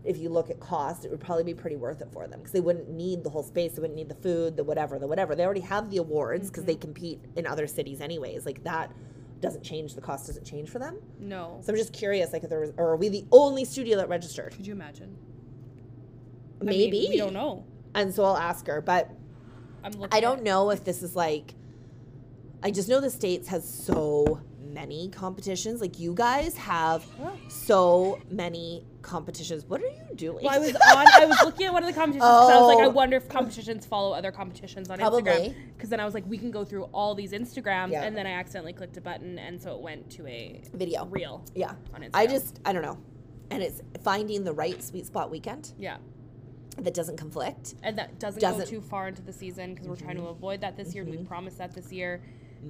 If 0.05 0.19
you 0.19 0.29
look 0.29 0.51
at 0.51 0.61
cost, 0.61 1.05
it 1.05 1.11
would 1.11 1.21
probably 1.21 1.45
be 1.45 1.55
pretty 1.55 1.77
worth 1.77 2.01
it 2.03 2.09
for 2.13 2.27
them 2.27 2.41
because 2.41 2.53
they 2.53 2.61
wouldn't 2.61 2.91
need 2.91 3.25
the 3.25 3.31
whole 3.31 3.43
space. 3.43 3.73
They 3.73 3.81
wouldn't 3.81 3.97
need 3.97 4.09
the 4.09 4.15
food, 4.15 4.57
the 4.57 4.65
whatever, 4.65 4.99
the 4.99 5.07
whatever. 5.07 5.35
They 5.35 5.45
already 5.45 5.61
have 5.63 5.91
the 5.91 5.97
awards 5.97 6.49
because 6.49 6.65
they 6.65 6.75
mm-hmm. 6.75 6.83
compete 6.83 7.25
in 7.37 7.47
other 7.47 7.67
cities 7.67 8.01
anyways. 8.01 8.45
Like 8.45 8.63
that 8.65 8.93
doesn't 9.41 9.63
change. 9.63 9.95
The 9.95 10.03
cost 10.03 10.27
doesn't 10.27 10.45
change 10.45 10.69
for 10.69 10.79
them. 10.79 10.99
No. 11.19 11.61
So 11.63 11.73
I'm 11.73 11.79
just 11.79 11.93
curious, 11.93 12.33
like 12.33 12.45
if 12.45 12.51
there 12.51 12.61
was, 12.61 12.73
or 12.77 12.91
are 12.91 12.97
we 12.97 13.09
the 13.09 13.25
only 13.33 13.65
studio 13.65 13.97
that 13.97 14.09
registered? 14.09 14.55
Could 14.55 14.67
you 14.67 14.75
imagine? 14.75 15.17
I 16.61 16.65
mean, 16.65 16.91
Maybe. 16.91 17.07
we 17.09 17.17
don't 17.17 17.33
know. 17.33 17.65
And 17.95 18.15
so 18.15 18.25
I'll 18.25 18.37
ask 18.37 18.67
her, 18.67 18.81
but 18.81 19.11
I'm 19.83 19.93
looking. 19.93 20.17
I 20.17 20.21
don't 20.21 20.43
know 20.43 20.71
if 20.71 20.85
this 20.85 21.03
is 21.03 21.17
like. 21.17 21.55
I 22.63 22.71
just 22.71 22.89
know 22.89 23.01
the 23.01 23.11
states 23.11 23.49
has 23.49 23.69
so 23.69 24.41
many 24.59 25.09
competitions. 25.11 25.81
Like 25.81 25.99
you 25.99 26.15
guys 26.15 26.57
have 26.57 27.05
so 27.49 28.21
many 28.31 28.87
competitions. 29.05 29.65
What 29.67 29.81
are 29.83 29.87
you 29.87 30.15
doing? 30.17 30.45
Well, 30.45 30.55
I 30.55 30.59
was 30.59 30.75
on. 30.75 31.07
I 31.15 31.27
was 31.27 31.39
looking 31.45 31.67
at 31.67 31.73
one 31.73 31.83
of 31.85 31.87
the 31.87 31.93
competitions. 31.93 32.23
'cause 32.25 32.51
I 32.51 32.59
was 32.61 32.75
like, 32.75 32.83
I 32.85 32.87
Oh. 32.87 32.91
wonder 32.91 33.17
if 33.17 33.29
competitions 33.29 33.87
follow 33.87 34.13
other 34.13 34.33
competitions 34.33 34.91
on 34.91 34.99
Probably. 34.99 35.23
Instagram. 35.23 35.55
Because 35.77 35.91
then 35.91 36.01
I 36.01 36.05
was 36.05 36.15
like, 36.15 36.25
we 36.27 36.39
can 36.39 36.51
go 36.51 36.65
through 36.65 36.85
all 36.85 37.15
these 37.15 37.33
Instagrams, 37.33 37.93
Yeah. 37.93 38.03
and 38.03 38.17
then 38.17 38.27
I 38.27 38.33
accidentally 38.33 38.73
clicked 38.73 38.97
a 38.97 39.01
button, 39.01 39.39
and 39.39 39.61
so 39.63 39.77
it 39.77 39.81
went 39.83 40.11
to 40.13 40.27
a 40.27 40.63
video. 40.73 41.05
reel. 41.07 41.45
Yeah. 41.55 41.75
on 41.95 42.01
Instagram. 42.03 42.11
I 42.15 42.27
just 42.27 42.61
I 42.65 42.73
don't 42.73 42.83
know. 42.83 42.99
And 43.51 43.63
it's 43.63 43.83
finding 44.03 44.43
the 44.43 44.53
right 44.53 44.83
sweet 44.83 45.07
spot 45.07 45.31
weekend 45.31 45.73
Yeah, 45.79 45.99
that 46.79 46.95
doesn't 46.95 47.19
conflict. 47.19 47.75
and 47.83 47.97
that 47.99 48.19
doesn't, 48.19 48.41
Doesn't- 48.41 48.61
go 48.61 48.67
too 48.67 48.81
far 48.81 49.07
into 49.07 49.23
the 49.23 49.33
season 49.33 49.75
because 49.75 49.87
we're 49.87 49.97
trying 49.97 50.17
to 50.17 50.23
mm-hmm. 50.23 50.31
avoid 50.31 50.63
that 50.63 50.77
this 50.77 50.95
year. 50.95 51.05
We 51.05 51.13
mm-hmm. 51.13 51.27
promised 51.27 51.59
that 51.59 51.73
this 51.75 51.93
year, 51.93 52.23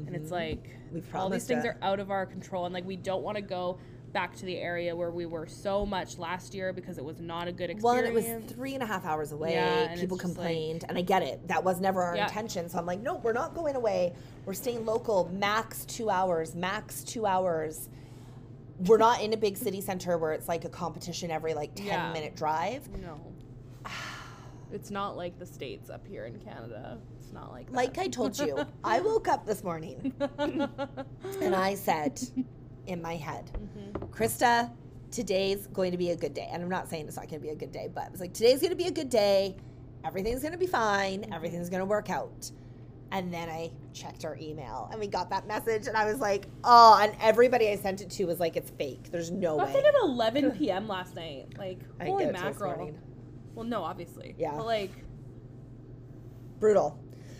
and 0.06 0.14
it's 0.16 0.26
mm-hmm. 0.26 0.34
like 0.34 0.70
We've 0.92 1.14
all 1.14 1.30
these 1.30 1.44
things 1.46 1.64
are 1.64 1.76
out 1.80 2.00
of 2.00 2.10
our 2.10 2.26
control, 2.26 2.64
and 2.66 2.74
like 2.74 2.84
we 2.84 2.96
don't 2.96 3.22
want 3.22 3.36
to 3.36 3.42
go 3.42 3.78
back 4.14 4.34
to 4.36 4.46
the 4.46 4.56
area 4.56 4.94
where 4.96 5.10
we 5.10 5.26
were 5.26 5.46
so 5.46 5.84
much 5.84 6.16
last 6.18 6.54
year 6.54 6.72
because 6.72 6.96
it 6.96 7.04
was 7.04 7.20
not 7.20 7.48
a 7.48 7.52
good 7.52 7.68
Well, 7.82 7.94
experience. 7.96 8.26
and 8.26 8.36
it 8.38 8.44
was 8.46 8.52
three 8.54 8.72
and 8.74 8.82
a 8.82 8.86
half 8.86 9.04
hours 9.04 9.32
away. 9.32 9.52
Yeah, 9.54 9.94
People 9.96 10.16
just 10.16 10.28
like- 10.28 10.36
complained, 10.36 10.84
and 10.88 10.96
I 10.96 11.02
get 11.02 11.22
it. 11.22 11.46
That 11.48 11.62
was 11.64 11.80
never 11.80 12.02
our 12.02 12.16
Yeah. 12.16 12.24
intention. 12.26 12.68
So 12.70 12.78
I'm 12.78 12.86
like, 12.86 13.00
no, 13.02 13.16
we're 13.16 13.32
not 13.34 13.54
going 13.54 13.74
away. 13.76 14.14
We're 14.46 14.54
staying 14.54 14.86
local. 14.86 15.28
Max 15.32 15.84
two 15.84 16.08
hours. 16.08 16.54
Max 16.54 17.02
two 17.04 17.26
hours. 17.26 17.90
We're 18.86 18.98
not 18.98 19.20
in 19.20 19.32
a 19.32 19.36
big 19.36 19.56
city 19.56 19.80
center 19.80 20.16
where 20.16 20.32
it's 20.32 20.48
like 20.48 20.64
a 20.64 20.68
competition 20.68 21.30
every 21.30 21.52
like 21.52 21.74
ten 21.74 21.86
Yeah. 21.86 22.12
minute 22.12 22.34
drive. 22.36 22.88
No. 23.02 23.18
It's 24.72 24.90
not 24.90 25.16
like 25.16 25.38
the 25.38 25.46
states 25.46 25.88
up 25.88 26.04
here 26.04 26.24
in 26.24 26.36
Canada. 26.40 26.98
It's 27.20 27.32
not 27.32 27.52
like 27.52 27.66
that. 27.66 27.74
Like 27.74 27.96
I 27.98 28.08
told 28.08 28.36
you, 28.40 28.58
I 28.82 29.00
woke 29.10 29.28
up 29.28 29.46
this 29.46 29.62
morning 29.62 30.12
and 30.38 31.54
I 31.54 31.74
said 31.76 32.20
in 32.86 33.00
my 33.02 33.16
head, 33.16 33.50
Mm-hmm. 33.54 34.04
Krista, 34.06 34.70
today's 35.10 35.66
going 35.68 35.92
to 35.92 35.98
be 35.98 36.10
a 36.10 36.16
good 36.16 36.34
day. 36.34 36.48
And 36.52 36.62
I'm 36.62 36.68
not 36.68 36.88
saying 36.88 37.06
it's 37.06 37.16
not 37.16 37.28
going 37.28 37.40
to 37.40 37.46
be 37.46 37.52
a 37.52 37.56
good 37.56 37.72
day, 37.72 37.88
but 37.92 38.04
I 38.04 38.10
was 38.10 38.20
like, 38.20 38.32
today's 38.32 38.60
going 38.60 38.70
to 38.70 38.76
be 38.76 38.86
a 38.86 38.90
good 38.92 39.08
day. 39.10 39.56
Everything's 40.04 40.40
going 40.40 40.52
to 40.52 40.58
be 40.58 40.66
fine. 40.66 41.22
Mm-hmm. 41.22 41.32
Everything's 41.32 41.70
going 41.70 41.80
to 41.80 41.86
work 41.86 42.10
out. 42.10 42.50
And 43.10 43.32
then 43.32 43.48
I 43.48 43.70
checked 43.92 44.24
our 44.24 44.36
email 44.40 44.88
and 44.90 44.98
we 44.98 45.06
got 45.06 45.30
that 45.30 45.46
message 45.46 45.86
and 45.86 45.96
I 45.96 46.04
was 46.04 46.18
like, 46.18 46.46
oh, 46.64 46.98
and 47.00 47.14
everybody 47.20 47.68
I 47.70 47.76
sent 47.76 48.00
it 48.00 48.10
to 48.10 48.24
was 48.24 48.40
like, 48.40 48.56
it's 48.56 48.70
fake. 48.72 49.10
There's 49.12 49.30
no 49.30 49.56
Got 49.56 49.68
way. 49.68 49.72
that 49.74 49.84
at 49.86 49.94
11 50.02 50.50
p.m. 50.52 50.88
last 50.88 51.14
night. 51.14 51.54
Like, 51.56 51.78
I 52.00 52.06
holy 52.06 52.24
didn't 52.24 52.40
get 52.40 52.40
it 52.40 52.42
till 52.42 52.52
this 52.52 52.60
mackerel. 52.60 52.94
Well, 53.54 53.66
no, 53.66 53.84
obviously. 53.84 54.34
Yeah. 54.36 54.54
But 54.56 54.66
like, 54.66 54.90
brutal. 56.58 56.98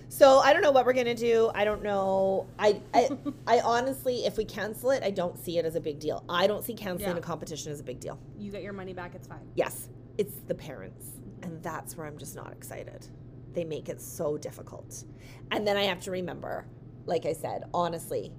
So 0.09 0.39
I 0.39 0.53
don't 0.53 0.63
know 0.63 0.71
what 0.71 0.87
we're 0.87 0.93
gonna 0.93 1.15
do. 1.15 1.51
I 1.55 1.65
don't 1.65 1.83
know. 1.83 2.47
I 2.59 2.81
I, 2.93 3.11
I 3.47 3.61
honestly, 3.61 4.25
if 4.27 4.37
we 4.37 4.45
cancel 4.45 4.91
it, 4.91 5.03
I 5.03 5.11
don't 5.11 5.39
see 5.39 5.59
it 5.59 5.65
as 5.65 5.75
a 5.75 5.81
big 5.81 5.99
deal. 5.99 6.25
I 6.29 6.47
don't 6.47 6.65
see 6.65 6.75
canceling 6.75 7.13
Yeah. 7.13 7.19
a 7.19 7.23
competition 7.23 7.73
as 7.73 7.81
a 7.81 7.85
big 7.85 8.01
deal. 8.01 8.19
you 8.39 8.51
get 8.51 8.63
your 8.63 8.73
money 8.73 8.93
back, 8.93 9.15
it's 9.15 9.27
fine. 9.27 9.47
Yes, 9.55 9.89
it's 10.19 10.35
the 10.47 10.55
parents, 10.55 11.07
mm-hmm. 11.07 11.45
and 11.45 11.63
that's 11.63 11.97
where 11.97 12.07
I'm 12.07 12.19
just 12.19 12.37
not 12.37 12.53
excited. 12.53 13.07
They 13.53 13.65
make 13.65 13.89
it 13.89 14.01
so 14.01 14.37
difficult, 14.37 15.05
and 15.51 15.67
then 15.67 15.77
I 15.77 15.85
have 15.85 16.01
to 16.03 16.11
remember, 16.11 16.67
like 17.07 17.25
I 17.27 17.33
said, 17.33 17.65
honestly, 17.73 18.33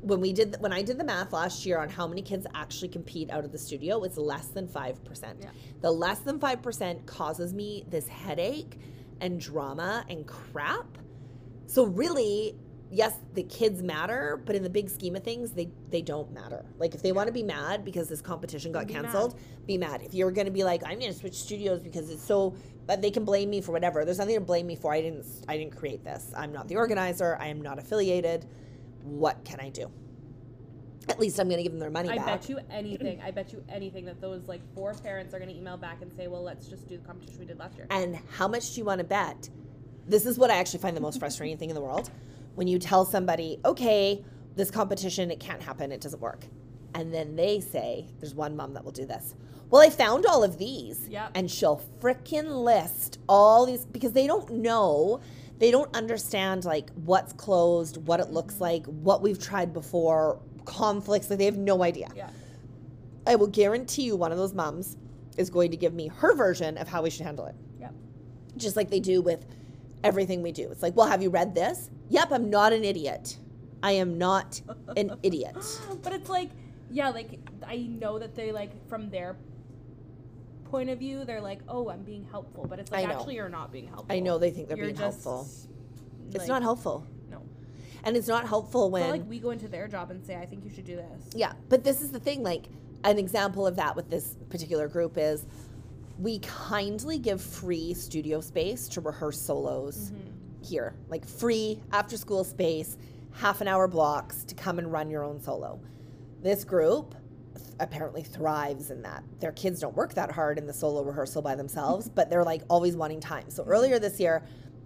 when 0.00 0.20
we 0.20 0.32
did 0.32 0.56
when 0.60 0.72
I 0.72 0.82
did 0.82 0.98
the 0.98 1.04
math 1.04 1.32
last 1.32 1.64
year 1.64 1.78
on 1.78 1.88
how 1.88 2.06
many 2.06 2.22
kids 2.22 2.46
actually 2.54 2.88
compete 2.88 3.30
out 3.30 3.44
of 3.44 3.52
the 3.52 3.58
studio, 3.58 4.02
it's 4.04 4.16
less 4.18 4.48
than 4.48 4.68
five 4.68 5.02
percent. 5.04 5.38
Yeah. 5.40 5.50
The 5.80 5.90
less 5.90 6.18
than 6.20 6.38
five 6.38 6.62
percent 6.62 7.06
causes 7.06 7.54
me 7.54 7.84
this 7.88 8.06
headache 8.08 8.78
and 9.20 9.40
drama 9.40 10.04
and 10.08 10.26
crap. 10.26 10.98
So 11.66 11.84
really, 11.84 12.54
yes, 12.90 13.14
the 13.34 13.42
kids 13.44 13.82
matter, 13.82 14.40
but 14.44 14.54
in 14.54 14.62
the 14.62 14.70
big 14.70 14.88
scheme 14.90 15.16
of 15.16 15.22
things, 15.24 15.52
they 15.52 15.70
they 15.90 16.02
don't 16.02 16.32
matter. 16.32 16.64
Like 16.78 16.94
if 16.94 17.02
they 17.02 17.12
want 17.12 17.26
to 17.28 17.32
be 17.32 17.42
mad 17.42 17.84
because 17.84 18.08
this 18.08 18.20
competition 18.20 18.72
got 18.72 18.86
Be 18.86 18.94
mad. 18.94 19.04
canceled, 19.04 19.38
be 19.66 19.78
mad. 19.78 20.02
If 20.02 20.14
you're 20.14 20.30
going 20.30 20.46
to 20.46 20.52
be 20.52 20.64
like, 20.64 20.82
I'm 20.84 20.98
going 20.98 21.12
to 21.12 21.18
switch 21.18 21.34
studios 21.34 21.80
because 21.80 22.10
it's 22.10 22.22
so, 22.24 22.54
but 22.86 23.00
they 23.02 23.10
can 23.10 23.24
blame 23.24 23.50
me 23.50 23.60
for 23.60 23.72
whatever. 23.72 24.04
There's 24.04 24.18
nothing 24.18 24.34
to 24.34 24.40
blame 24.40 24.66
me 24.66 24.76
for. 24.76 24.92
I 24.92 25.00
didn't 25.00 25.24
I 25.48 25.56
didn't 25.56 25.76
create 25.76 26.04
this. 26.04 26.32
I'm 26.36 26.52
not 26.52 26.68
the 26.68 26.76
organizer. 26.76 27.36
I 27.40 27.48
am 27.48 27.60
not 27.62 27.78
affiliated. 27.78 28.46
What 29.02 29.44
can 29.44 29.60
I 29.60 29.70
do? 29.70 29.90
At 31.08 31.20
least 31.20 31.38
I'm 31.38 31.48
going 31.48 31.58
to 31.58 31.62
give 31.62 31.72
them 31.72 31.80
their 31.80 31.90
money 31.90 32.08
I 32.08 32.16
back. 32.16 32.26
bet 32.26 32.48
you 32.48 32.58
anything. 32.70 33.20
I 33.20 33.30
bet 33.30 33.52
you 33.52 33.62
anything 33.68 34.04
that 34.06 34.20
those 34.20 34.48
like 34.48 34.60
four 34.74 34.94
parents 34.94 35.34
are 35.34 35.38
going 35.38 35.50
to 35.50 35.56
email 35.56 35.76
back 35.76 36.02
and 36.02 36.12
say, 36.12 36.28
well, 36.28 36.42
let's 36.42 36.66
just 36.66 36.88
do 36.88 36.96
the 36.96 37.04
competition 37.04 37.40
we 37.40 37.46
did 37.46 37.58
last 37.58 37.76
year. 37.76 37.86
And 37.90 38.18
how 38.32 38.48
much 38.48 38.74
do 38.74 38.80
you 38.80 38.84
want 38.84 38.98
to 39.00 39.04
bet? 39.04 39.50
This 40.06 40.26
is 40.26 40.38
what 40.38 40.50
I 40.50 40.56
actually 40.56 40.80
find 40.80 40.96
the 40.96 41.00
most 41.00 41.18
frustrating 41.18 41.56
thing 41.56 41.70
in 41.70 41.74
the 41.74 41.80
world. 41.80 42.10
When 42.54 42.68
you 42.68 42.78
tell 42.78 43.04
somebody, 43.04 43.58
okay, 43.64 44.24
this 44.54 44.70
competition, 44.70 45.30
it 45.30 45.40
can't 45.40 45.62
happen, 45.62 45.92
it 45.92 46.00
doesn't 46.00 46.20
work. 46.20 46.46
And 46.94 47.12
then 47.12 47.36
they 47.36 47.60
say, 47.60 48.06
there's 48.20 48.34
one 48.34 48.56
mom 48.56 48.74
that 48.74 48.84
will 48.84 48.92
do 48.92 49.04
this. 49.04 49.34
Well, 49.70 49.82
I 49.82 49.90
found 49.90 50.26
all 50.26 50.44
of 50.44 50.58
these. 50.58 51.08
Yep. 51.08 51.32
And 51.34 51.50
she'll 51.50 51.82
frickin' 52.00 52.64
list 52.64 53.18
all 53.28 53.66
these 53.66 53.84
because 53.84 54.12
they 54.12 54.26
don't 54.26 54.48
know, 54.50 55.20
they 55.58 55.70
don't 55.70 55.94
understand 55.96 56.64
like 56.64 56.90
what's 57.04 57.32
closed, 57.32 57.96
what 58.06 58.20
it 58.20 58.30
looks 58.30 58.60
like, 58.60 58.86
what 58.86 59.22
we've 59.22 59.42
tried 59.42 59.72
before, 59.72 60.40
conflicts. 60.64 61.30
Like 61.30 61.38
they 61.38 61.44
have 61.46 61.56
no 61.58 61.82
idea. 61.82 62.08
yeah. 62.16 62.30
I 63.26 63.36
will 63.36 63.46
guarantee 63.46 64.02
you 64.02 64.16
one 64.16 64.32
of 64.32 64.38
those 64.38 64.52
moms 64.52 64.96
is 65.38 65.48
going 65.50 65.70
to 65.70 65.76
give 65.76 65.94
me 65.94 66.08
her 66.08 66.34
version 66.34 66.76
of 66.76 66.88
how 66.88 67.02
we 67.02 67.10
should 67.10 67.22
handle 67.24 67.46
it 67.46 67.54
Yeah. 67.80 67.88
just 68.56 68.76
like 68.76 68.90
they 68.90 69.00
do 69.00 69.22
with 69.22 69.46
everything 70.04 70.42
we 70.42 70.52
do. 70.52 70.70
It's 70.70 70.82
like, 70.82 70.94
well, 70.94 71.06
have 71.06 71.22
you 71.22 71.30
read 71.30 71.54
this? 71.54 71.88
Yep, 72.10 72.32
I'm 72.32 72.50
not 72.50 72.72
an 72.74 72.84
idiot. 72.84 73.38
I 73.82 73.92
am 73.92 74.18
not 74.18 74.60
an 74.96 75.12
idiot. 75.22 75.56
But 76.02 76.12
it's 76.12 76.28
like, 76.28 76.50
yeah, 76.90 77.08
like 77.08 77.38
I 77.66 77.78
know 77.78 78.18
that 78.18 78.34
they 78.34 78.52
like 78.52 78.70
from 78.88 79.08
their 79.10 79.36
point 80.66 80.90
of 80.90 80.98
view, 80.98 81.24
they're 81.24 81.40
like, 81.40 81.60
oh, 81.68 81.88
I'm 81.88 82.02
being 82.02 82.24
helpful, 82.30 82.66
but 82.68 82.78
it's 82.78 82.92
like 82.92 83.08
actually 83.08 83.36
you're 83.36 83.48
not 83.48 83.72
being 83.72 83.86
helpful. 83.86 84.06
I 84.10 84.20
know 84.20 84.38
they 84.38 84.50
think 84.50 84.68
they're 84.68 84.76
You're 84.76 84.86
being 84.86 84.96
just, 84.96 85.24
helpful. 85.24 85.48
It's 86.32 86.46
not 86.48 86.62
helpful. 86.62 87.06
And 88.04 88.16
it's 88.16 88.28
not 88.28 88.46
helpful 88.46 88.90
when 88.90 89.10
like 89.10 89.28
we 89.28 89.38
go 89.38 89.50
into 89.50 89.68
their 89.68 89.88
job 89.88 90.10
and 90.10 90.24
say, 90.24 90.36
I 90.36 90.46
think 90.46 90.64
you 90.64 90.70
should 90.70 90.84
do 90.84 90.96
this. 90.96 91.30
Yeah, 91.34 91.52
but 91.68 91.84
this 91.84 92.02
is 92.02 92.10
the 92.10 92.20
thing. 92.20 92.42
Like, 92.42 92.66
an 93.04 93.18
example 93.18 93.66
of 93.66 93.76
that 93.76 93.94
with 93.94 94.10
this 94.10 94.36
particular 94.48 94.88
group 94.88 95.16
is 95.18 95.46
we 96.18 96.38
kindly 96.40 97.18
give 97.18 97.40
free 97.40 97.92
studio 97.94 98.40
space 98.40 98.88
to 98.88 99.00
rehearse 99.00 99.40
solos 99.40 100.10
mm-hmm. 100.10 100.64
here, 100.64 100.94
like 101.08 101.26
free 101.26 101.80
after 101.92 102.16
school 102.16 102.44
space, 102.44 102.96
half 103.32 103.60
an 103.60 103.68
hour 103.68 103.86
blocks 103.86 104.44
to 104.44 104.54
come 104.54 104.78
and 104.78 104.90
run 104.90 105.10
your 105.10 105.22
own 105.22 105.40
solo. 105.40 105.80
This 106.40 106.64
group 106.64 107.14
apparently 107.80 108.22
thrives 108.22 108.90
in 108.90 109.02
that. 109.02 109.22
Their 109.40 109.52
kids 109.52 109.80
don't 109.80 109.96
work 109.96 110.14
that 110.14 110.30
hard 110.30 110.56
in 110.58 110.66
the 110.66 110.72
solo 110.72 111.02
rehearsal 111.02 111.42
by 111.42 111.54
themselves, 111.54 112.08
but 112.14 112.30
they're 112.30 112.44
like 112.44 112.62
always 112.68 112.96
wanting 112.96 113.20
time. 113.20 113.50
So 113.50 113.64
earlier 113.64 113.98
this 113.98 114.18
year, 114.18 114.42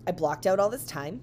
I 0.07 0.13
blocked 0.13 0.47
out 0.47 0.59
all 0.59 0.71
this 0.71 0.85
time. 0.85 1.21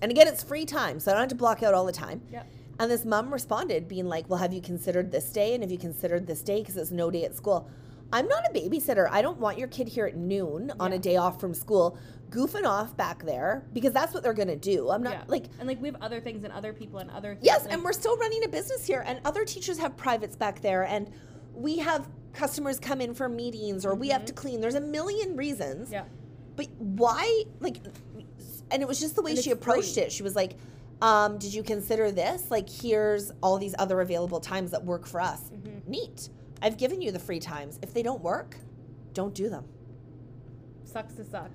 And 0.00 0.10
again, 0.10 0.28
it's 0.28 0.42
free 0.42 0.64
time, 0.64 1.00
so 1.00 1.10
I 1.10 1.14
don't 1.14 1.22
have 1.22 1.28
to 1.30 1.34
block 1.34 1.62
out 1.62 1.74
all 1.74 1.84
the 1.84 1.92
time. 1.92 2.22
Yep. 2.30 2.46
And 2.80 2.90
this 2.90 3.04
mom 3.04 3.32
responded, 3.32 3.88
being 3.88 4.06
like, 4.06 4.28
Well, 4.28 4.38
have 4.38 4.52
you 4.52 4.60
considered 4.60 5.10
this 5.10 5.30
day? 5.30 5.54
And 5.54 5.62
have 5.62 5.72
you 5.72 5.78
considered 5.78 6.26
this 6.26 6.42
day? 6.42 6.60
Because 6.60 6.76
it's 6.76 6.90
no 6.90 7.10
day 7.10 7.24
at 7.24 7.34
school. 7.34 7.68
I'm 8.12 8.26
not 8.26 8.44
a 8.48 8.52
babysitter. 8.54 9.08
I 9.10 9.20
don't 9.20 9.38
want 9.38 9.58
your 9.58 9.68
kid 9.68 9.88
here 9.88 10.06
at 10.06 10.16
noon 10.16 10.72
on 10.80 10.94
a 10.94 10.98
day 10.98 11.16
off 11.16 11.40
from 11.40 11.52
school, 11.52 11.98
goofing 12.30 12.64
off 12.64 12.96
back 12.96 13.22
there 13.22 13.66
because 13.74 13.92
that's 13.92 14.14
what 14.14 14.22
they're 14.22 14.32
going 14.32 14.48
to 14.48 14.56
do. 14.56 14.88
I'm 14.90 15.02
not 15.02 15.12
yeah. 15.12 15.24
like, 15.26 15.44
and 15.58 15.68
like 15.68 15.80
we 15.80 15.88
have 15.88 16.00
other 16.00 16.20
things 16.20 16.44
and 16.44 16.52
other 16.52 16.72
people 16.72 17.00
and 17.00 17.10
other 17.10 17.34
things. 17.34 17.44
yes, 17.44 17.64
like, 17.64 17.74
and 17.74 17.84
we're 17.84 17.92
still 17.92 18.16
running 18.16 18.44
a 18.44 18.48
business 18.48 18.86
here, 18.86 19.04
and 19.06 19.20
other 19.26 19.44
teachers 19.44 19.78
have 19.78 19.96
privates 19.96 20.36
back 20.36 20.62
there, 20.62 20.84
and 20.84 21.10
we 21.52 21.78
have 21.78 22.08
customers 22.32 22.78
come 22.78 23.00
in 23.00 23.14
for 23.14 23.28
meetings 23.28 23.84
or 23.84 23.94
we 23.94 24.08
have 24.08 24.24
to 24.24 24.32
clean. 24.32 24.60
There's 24.60 24.76
a 24.76 24.80
million 24.80 25.36
reasons. 25.36 25.86
Mm-hmm. 25.86 25.94
yeah. 25.94 26.04
But 26.56 26.68
why, 26.78 27.44
like, 27.60 27.78
and 28.70 28.82
it 28.82 28.88
was 28.88 29.00
just 29.00 29.16
the 29.16 29.22
way 29.22 29.32
And 29.32 29.40
she 29.40 29.50
approached 29.50 29.94
free. 29.94 30.04
it. 30.04 30.12
She 30.12 30.22
was 30.22 30.34
like, 30.36 30.56
um, 31.00 31.38
"Did 31.38 31.54
you 31.54 31.62
consider 31.62 32.10
this? 32.10 32.50
Like, 32.50 32.68
here's 32.68 33.30
all 33.42 33.58
these 33.58 33.74
other 33.78 34.00
available 34.00 34.40
times 34.40 34.70
that 34.72 34.84
work 34.84 35.06
for 35.06 35.20
us. 35.20 35.40
Mm-hmm. 35.50 35.90
Neat. 35.90 36.28
I've 36.60 36.76
given 36.76 37.00
you 37.00 37.12
the 37.12 37.18
free 37.20 37.40
times. 37.40 37.78
If 37.82 37.94
they 37.94 38.02
don't 38.02 38.20
work, 38.22 38.56
don't 39.14 39.34
do 39.34 39.48
them. 39.48 39.64
Sucks 40.84 41.14
to 41.14 41.24
suck. 41.24 41.50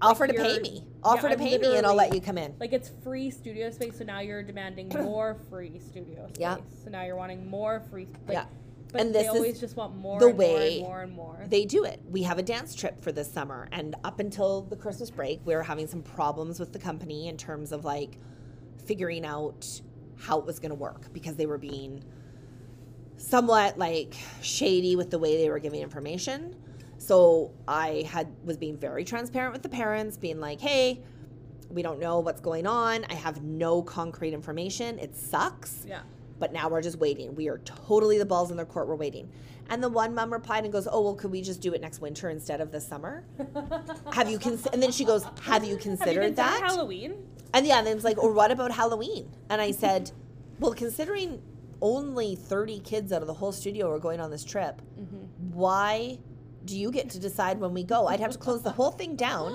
Offer 0.00 0.28
to 0.28 0.34
pay 0.34 0.58
me. 0.60 0.84
Offer 1.02 1.28
Yeah, 1.28 1.34
to 1.34 1.38
pay 1.40 1.58
me, 1.58 1.76
and 1.76 1.86
I'll 1.86 1.94
let 1.94 2.14
you 2.14 2.20
come 2.20 2.38
in. 2.38 2.54
Like 2.60 2.72
it's 2.72 2.90
free 3.02 3.30
studio 3.30 3.70
space, 3.70 3.98
so 3.98 4.04
now 4.04 4.20
you're 4.20 4.42
demanding 4.42 4.88
more 5.02 5.36
free 5.50 5.78
studio 5.80 6.26
space. 6.28 6.36
Yeah. 6.38 6.58
So 6.84 6.90
now 6.90 7.02
you're 7.04 7.16
wanting 7.16 7.48
more 7.48 7.80
free. 7.90 8.06
Like, 8.26 8.34
Yeah. 8.34 8.44
But 8.92 9.02
And 9.02 9.14
they 9.14 9.24
this 9.24 9.28
is 9.28 9.36
always 9.36 9.60
just 9.60 9.76
want 9.76 9.96
more 9.96 10.18
the 10.18 10.28
and 10.28 10.38
way 10.38 10.80
more 10.80 11.02
and 11.02 11.12
more 11.12 11.32
and 11.34 11.40
more. 11.40 11.46
They 11.48 11.64
do 11.64 11.84
it. 11.84 12.00
We 12.08 12.22
have 12.22 12.38
a 12.38 12.42
dance 12.42 12.74
trip 12.74 13.02
for 13.02 13.12
this 13.12 13.30
summer, 13.30 13.68
and 13.72 13.94
up 14.04 14.18
until 14.20 14.62
the 14.62 14.76
Christmas 14.76 15.10
break, 15.10 15.40
we 15.44 15.54
were 15.54 15.62
having 15.62 15.86
some 15.86 16.02
problems 16.02 16.58
with 16.58 16.72
the 16.72 16.78
company 16.78 17.28
in 17.28 17.36
terms 17.36 17.72
of 17.72 17.84
like 17.84 18.18
figuring 18.86 19.26
out 19.26 19.66
how 20.16 20.38
it 20.38 20.46
was 20.46 20.58
going 20.58 20.70
to 20.70 20.74
work 20.74 21.12
because 21.12 21.36
they 21.36 21.46
were 21.46 21.58
being 21.58 22.02
somewhat 23.16 23.78
like 23.78 24.14
shady 24.40 24.96
with 24.96 25.10
the 25.10 25.18
way 25.18 25.36
they 25.36 25.50
were 25.50 25.58
giving 25.58 25.82
information. 25.82 26.56
So 26.96 27.52
I 27.66 28.04
had 28.08 28.28
was 28.44 28.56
being 28.56 28.76
very 28.76 29.04
transparent 29.04 29.52
with 29.52 29.62
the 29.62 29.68
parents, 29.68 30.16
being 30.16 30.40
like, 30.40 30.60
"Hey, 30.60 31.02
we 31.68 31.82
don't 31.82 32.00
know 32.00 32.20
what's 32.20 32.40
going 32.40 32.66
on. 32.66 33.04
I 33.10 33.14
have 33.14 33.42
no 33.42 33.82
concrete 33.82 34.32
information. 34.32 34.98
It 34.98 35.14
sucks." 35.14 35.84
yeah. 35.86 36.00
But 36.38 36.52
now 36.52 36.68
we're 36.68 36.82
just 36.82 36.98
waiting. 36.98 37.34
We 37.34 37.48
are 37.48 37.58
totally 37.58 38.18
the 38.18 38.26
balls 38.26 38.50
in 38.50 38.56
their 38.56 38.66
court. 38.66 38.88
We're 38.88 38.94
waiting. 38.96 39.30
And 39.70 39.82
the 39.82 39.88
one 39.88 40.14
mom 40.14 40.32
replied 40.32 40.64
and 40.64 40.72
goes, 40.72 40.88
"Oh 40.90 41.00
well, 41.02 41.14
could 41.14 41.30
we 41.30 41.42
just 41.42 41.60
do 41.60 41.74
it 41.74 41.80
next 41.80 42.00
winter 42.00 42.30
instead 42.30 42.60
of 42.60 42.70
this 42.72 42.86
summer? 42.86 43.24
Have 44.12 44.30
you 44.30 44.38
cons-? 44.38 44.66
And 44.72 44.82
then 44.82 44.92
she 44.92 45.04
goes, 45.04 45.24
"Have 45.42 45.64
you 45.64 45.76
considered 45.76 45.76
Have 45.76 45.76
you 45.76 45.76
considered 45.76 46.36
considered 46.36 46.36
that?" 46.36 46.62
Halloween? 46.62 47.14
and 47.54 47.66
yeah, 47.66 47.78
and 47.78 47.86
then 47.86 47.96
it's 47.96 48.04
like, 48.04 48.22
"Or 48.22 48.32
what 48.32 48.50
about 48.50 48.70
Halloween?" 48.72 49.30
And 49.50 49.60
I 49.60 49.72
said, 49.72 50.10
"Well, 50.58 50.72
considering 50.72 51.42
only 51.82 52.34
thirty 52.34 52.80
kids 52.80 53.12
out 53.12 53.20
of 53.20 53.28
the 53.28 53.34
whole 53.34 53.52
studio 53.52 53.90
are 53.90 53.98
going 53.98 54.20
on 54.20 54.30
this 54.30 54.44
trip, 54.44 54.80
Mm-hmm. 54.98 55.52
why 55.52 56.18
do 56.64 56.78
you 56.78 56.90
get 56.90 57.10
to 57.10 57.18
decide 57.18 57.60
when 57.60 57.72
we 57.74 57.84
go? 57.84 58.06
I'd 58.08 58.20
have 58.20 58.32
to 58.32 58.38
close 58.38 58.62
the 58.62 58.70
whole 58.72 58.90
thing 58.90 59.16
down. 59.16 59.54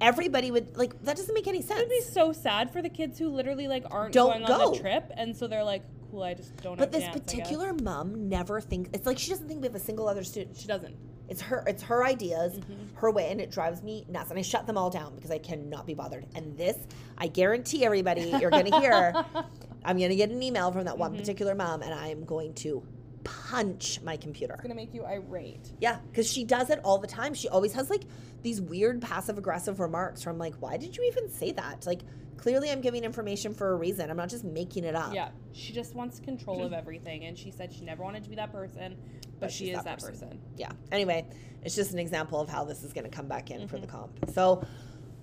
Everybody 0.00 0.50
would 0.50 0.76
like 0.76 1.00
that. 1.04 1.16
Doesn't 1.16 1.34
make 1.34 1.46
any 1.46 1.62
sense." 1.62 1.78
It'd 1.78 1.88
be 1.90 2.00
so 2.00 2.32
sad 2.32 2.72
for 2.72 2.82
the 2.82 2.88
kids 2.88 3.16
who 3.18 3.28
literally 3.28 3.68
like 3.68 3.84
aren't 3.92 4.12
Don't 4.12 4.30
going 4.40 4.42
on 4.44 4.48
go. 4.48 4.72
the 4.72 4.78
trip, 4.80 5.10
and 5.16 5.36
so 5.36 5.46
they're 5.46 5.62
like, 5.64 5.84
"Cool, 6.12 6.22
I 6.22 6.34
just 6.34 6.56
don't." 6.62 6.78
But 6.78 6.92
this 6.92 7.02
dance, 7.02 7.18
particular 7.18 7.72
mom 7.74 8.28
never 8.28 8.60
thinks 8.60 8.90
it's 8.94 9.06
like 9.06 9.18
she 9.18 9.30
doesn't 9.30 9.48
think 9.48 9.60
we 9.60 9.66
have 9.66 9.74
a 9.74 9.80
single 9.80 10.06
other 10.08 10.22
student. 10.22 10.56
she 10.56 10.68
doesn't. 10.68 10.94
It's 11.28 11.40
her 11.40 11.64
it's 11.66 11.82
her 11.84 12.04
ideas, 12.04 12.52
Mm-hmm. 12.58 12.96
her 12.96 13.10
way, 13.10 13.30
and 13.30 13.40
it 13.40 13.50
drives 13.50 13.82
me 13.82 14.04
nuts. 14.08 14.30
And 14.30 14.38
I 14.38 14.42
shut 14.42 14.66
them 14.66 14.76
all 14.78 14.90
down 14.90 15.14
because 15.16 15.30
I 15.30 15.38
cannot 15.38 15.86
be 15.86 15.94
bothered. 15.94 16.26
And 16.36 16.56
this, 16.56 16.76
I 17.18 17.26
guarantee 17.26 17.84
everybody, 17.84 18.34
you're 18.40 18.50
gonna 18.50 18.78
hear. 18.80 19.12
I'm 19.84 19.98
gonna 19.98 20.14
get 20.14 20.30
an 20.30 20.42
email 20.42 20.70
from 20.70 20.84
that 20.84 20.92
Mm-hmm. 20.92 21.00
one 21.00 21.16
particular 21.16 21.54
mom, 21.54 21.82
and 21.82 21.92
I'm 21.94 22.24
going 22.24 22.54
to 22.54 22.82
punch 23.24 24.00
my 24.02 24.16
computer. 24.16 24.54
It's 24.54 24.62
gonna 24.62 24.74
make 24.74 24.92
you 24.94 25.04
irate. 25.04 25.72
Yeah, 25.80 25.98
because 26.10 26.30
she 26.30 26.44
does 26.44 26.70
it 26.70 26.80
all 26.84 26.98
the 26.98 27.06
time. 27.06 27.34
She 27.34 27.48
always 27.48 27.72
has 27.74 27.88
like 27.88 28.02
these 28.42 28.60
weird 28.60 29.00
passive 29.00 29.38
aggressive 29.38 29.78
remarks 29.80 30.22
from 30.22 30.36
like, 30.38 30.54
why 30.60 30.76
did 30.76 30.96
you 30.96 31.04
even 31.04 31.30
say 31.30 31.52
that? 31.52 31.86
Like, 31.86 32.00
clearly 32.36 32.70
I'm 32.70 32.80
giving 32.80 33.04
information 33.04 33.54
for 33.54 33.72
a 33.72 33.76
reason. 33.76 34.10
I'm 34.10 34.16
not 34.16 34.28
just 34.28 34.44
making 34.44 34.84
it 34.84 34.94
up. 34.94 35.14
Yeah, 35.14 35.28
she 35.52 35.72
just 35.72 35.94
wants 35.94 36.18
control 36.20 36.64
of 36.64 36.72
everything, 36.72 37.24
and 37.24 37.36
she 37.38 37.50
said 37.50 37.72
she 37.72 37.84
never 37.84 38.02
wanted 38.02 38.24
to 38.24 38.30
be 38.30 38.36
that 38.36 38.52
person, 38.52 38.96
but, 39.22 39.40
But 39.40 39.52
she 39.52 39.70
is 39.70 39.82
that 39.84 39.98
person. 40.00 40.10
person. 40.28 40.40
yeah. 40.56 40.72
Anyway, 40.90 41.26
it's 41.64 41.74
just 41.74 41.92
an 41.92 41.98
example 41.98 42.40
of 42.40 42.48
how 42.48 42.64
this 42.64 42.82
is 42.82 42.92
going 42.92 43.04
to 43.04 43.10
come 43.10 43.28
back 43.28 43.50
in 43.50 43.68
for 43.68 43.76
Mm-hmm. 43.76 43.86
the 43.86 43.92
comp. 43.92 44.30
So 44.32 44.64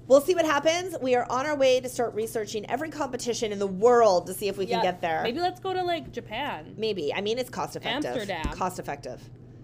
we'll 0.08 0.22
see 0.22 0.36
what 0.36 0.46
happens. 0.46 0.96
We 1.02 1.16
are 1.16 1.26
on 1.30 1.46
our 1.46 1.56
way 1.56 1.80
to 1.80 1.90
start 1.90 2.14
researching 2.16 2.70
every 2.70 2.90
competition 2.90 3.52
in 3.52 3.60
the 3.60 3.68
world 3.68 4.28
to 4.28 4.34
see 4.34 4.48
if 4.48 4.58
we 4.58 4.66
can 4.66 4.82
get 4.82 5.02
there. 5.02 5.22
Maybe 5.24 5.40
let's 5.40 5.60
go 5.60 5.74
to 5.74 5.84
like 5.84 6.12
Japan, 6.12 6.74
Maybe. 6.78 7.14
I 7.14 7.22
mean, 7.22 7.38
it's 7.38 7.50
cost 7.50 7.76
effective. 7.76 8.12
Amsterdam. 8.14 8.46
Cost 8.54 8.80
effective. 8.80 9.22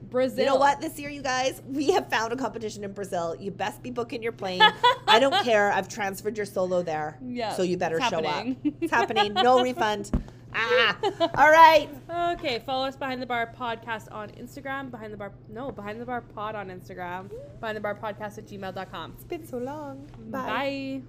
Brazil. 0.10 0.40
You 0.40 0.46
know 0.46 0.56
what? 0.56 0.82
This 0.82 1.00
year, 1.00 1.10
you 1.10 1.22
guys, 1.22 1.62
we 1.68 1.92
have 1.92 2.10
found 2.10 2.34
a 2.34 2.36
competition 2.36 2.84
in 2.84 2.94
Brazil. 2.94 3.36
You 3.40 3.52
best 3.52 3.82
be 3.84 3.92
booking 3.92 4.22
your 4.24 4.32
plane. 4.32 4.62
I 5.08 5.20
don't 5.20 5.36
care. 5.44 5.72
I've 5.72 5.88
transferred 5.88 6.38
your 6.38 6.46
solo 6.46 6.82
there. 6.82 7.18
Yeah, 7.26 7.54
So 7.54 7.64
you 7.64 7.78
better 7.78 8.00
show 8.02 8.20
up. 8.24 8.46
It's 8.82 8.92
happening. 8.92 9.34
No 9.34 9.62
refund. 9.64 10.12
Ah. 10.58 10.98
All 11.36 11.52
right. 11.52 11.90
Okay, 12.38 12.60
follow 12.66 12.86
us 12.88 12.96
behind 12.96 13.22
the 13.22 13.26
bar 13.26 13.54
podcast 13.60 14.10
on 14.12 14.30
Instagram. 14.30 14.90
Behind 14.90 15.12
the 15.12 15.18
bar, 15.18 15.34
no, 15.50 15.70
behind 15.72 16.00
the 16.00 16.06
bar 16.06 16.22
pod 16.22 16.56
on 16.56 16.70
Instagram. 16.70 17.30
Behind 17.60 17.76
the 17.76 17.82
bar 17.82 17.96
podcast 17.96 18.38
at 18.38 18.46
gmail.com. 18.48 19.14
It's 19.16 19.26
been 19.26 19.46
so 19.46 19.58
long. 19.58 20.10
Bye. 20.30 21.02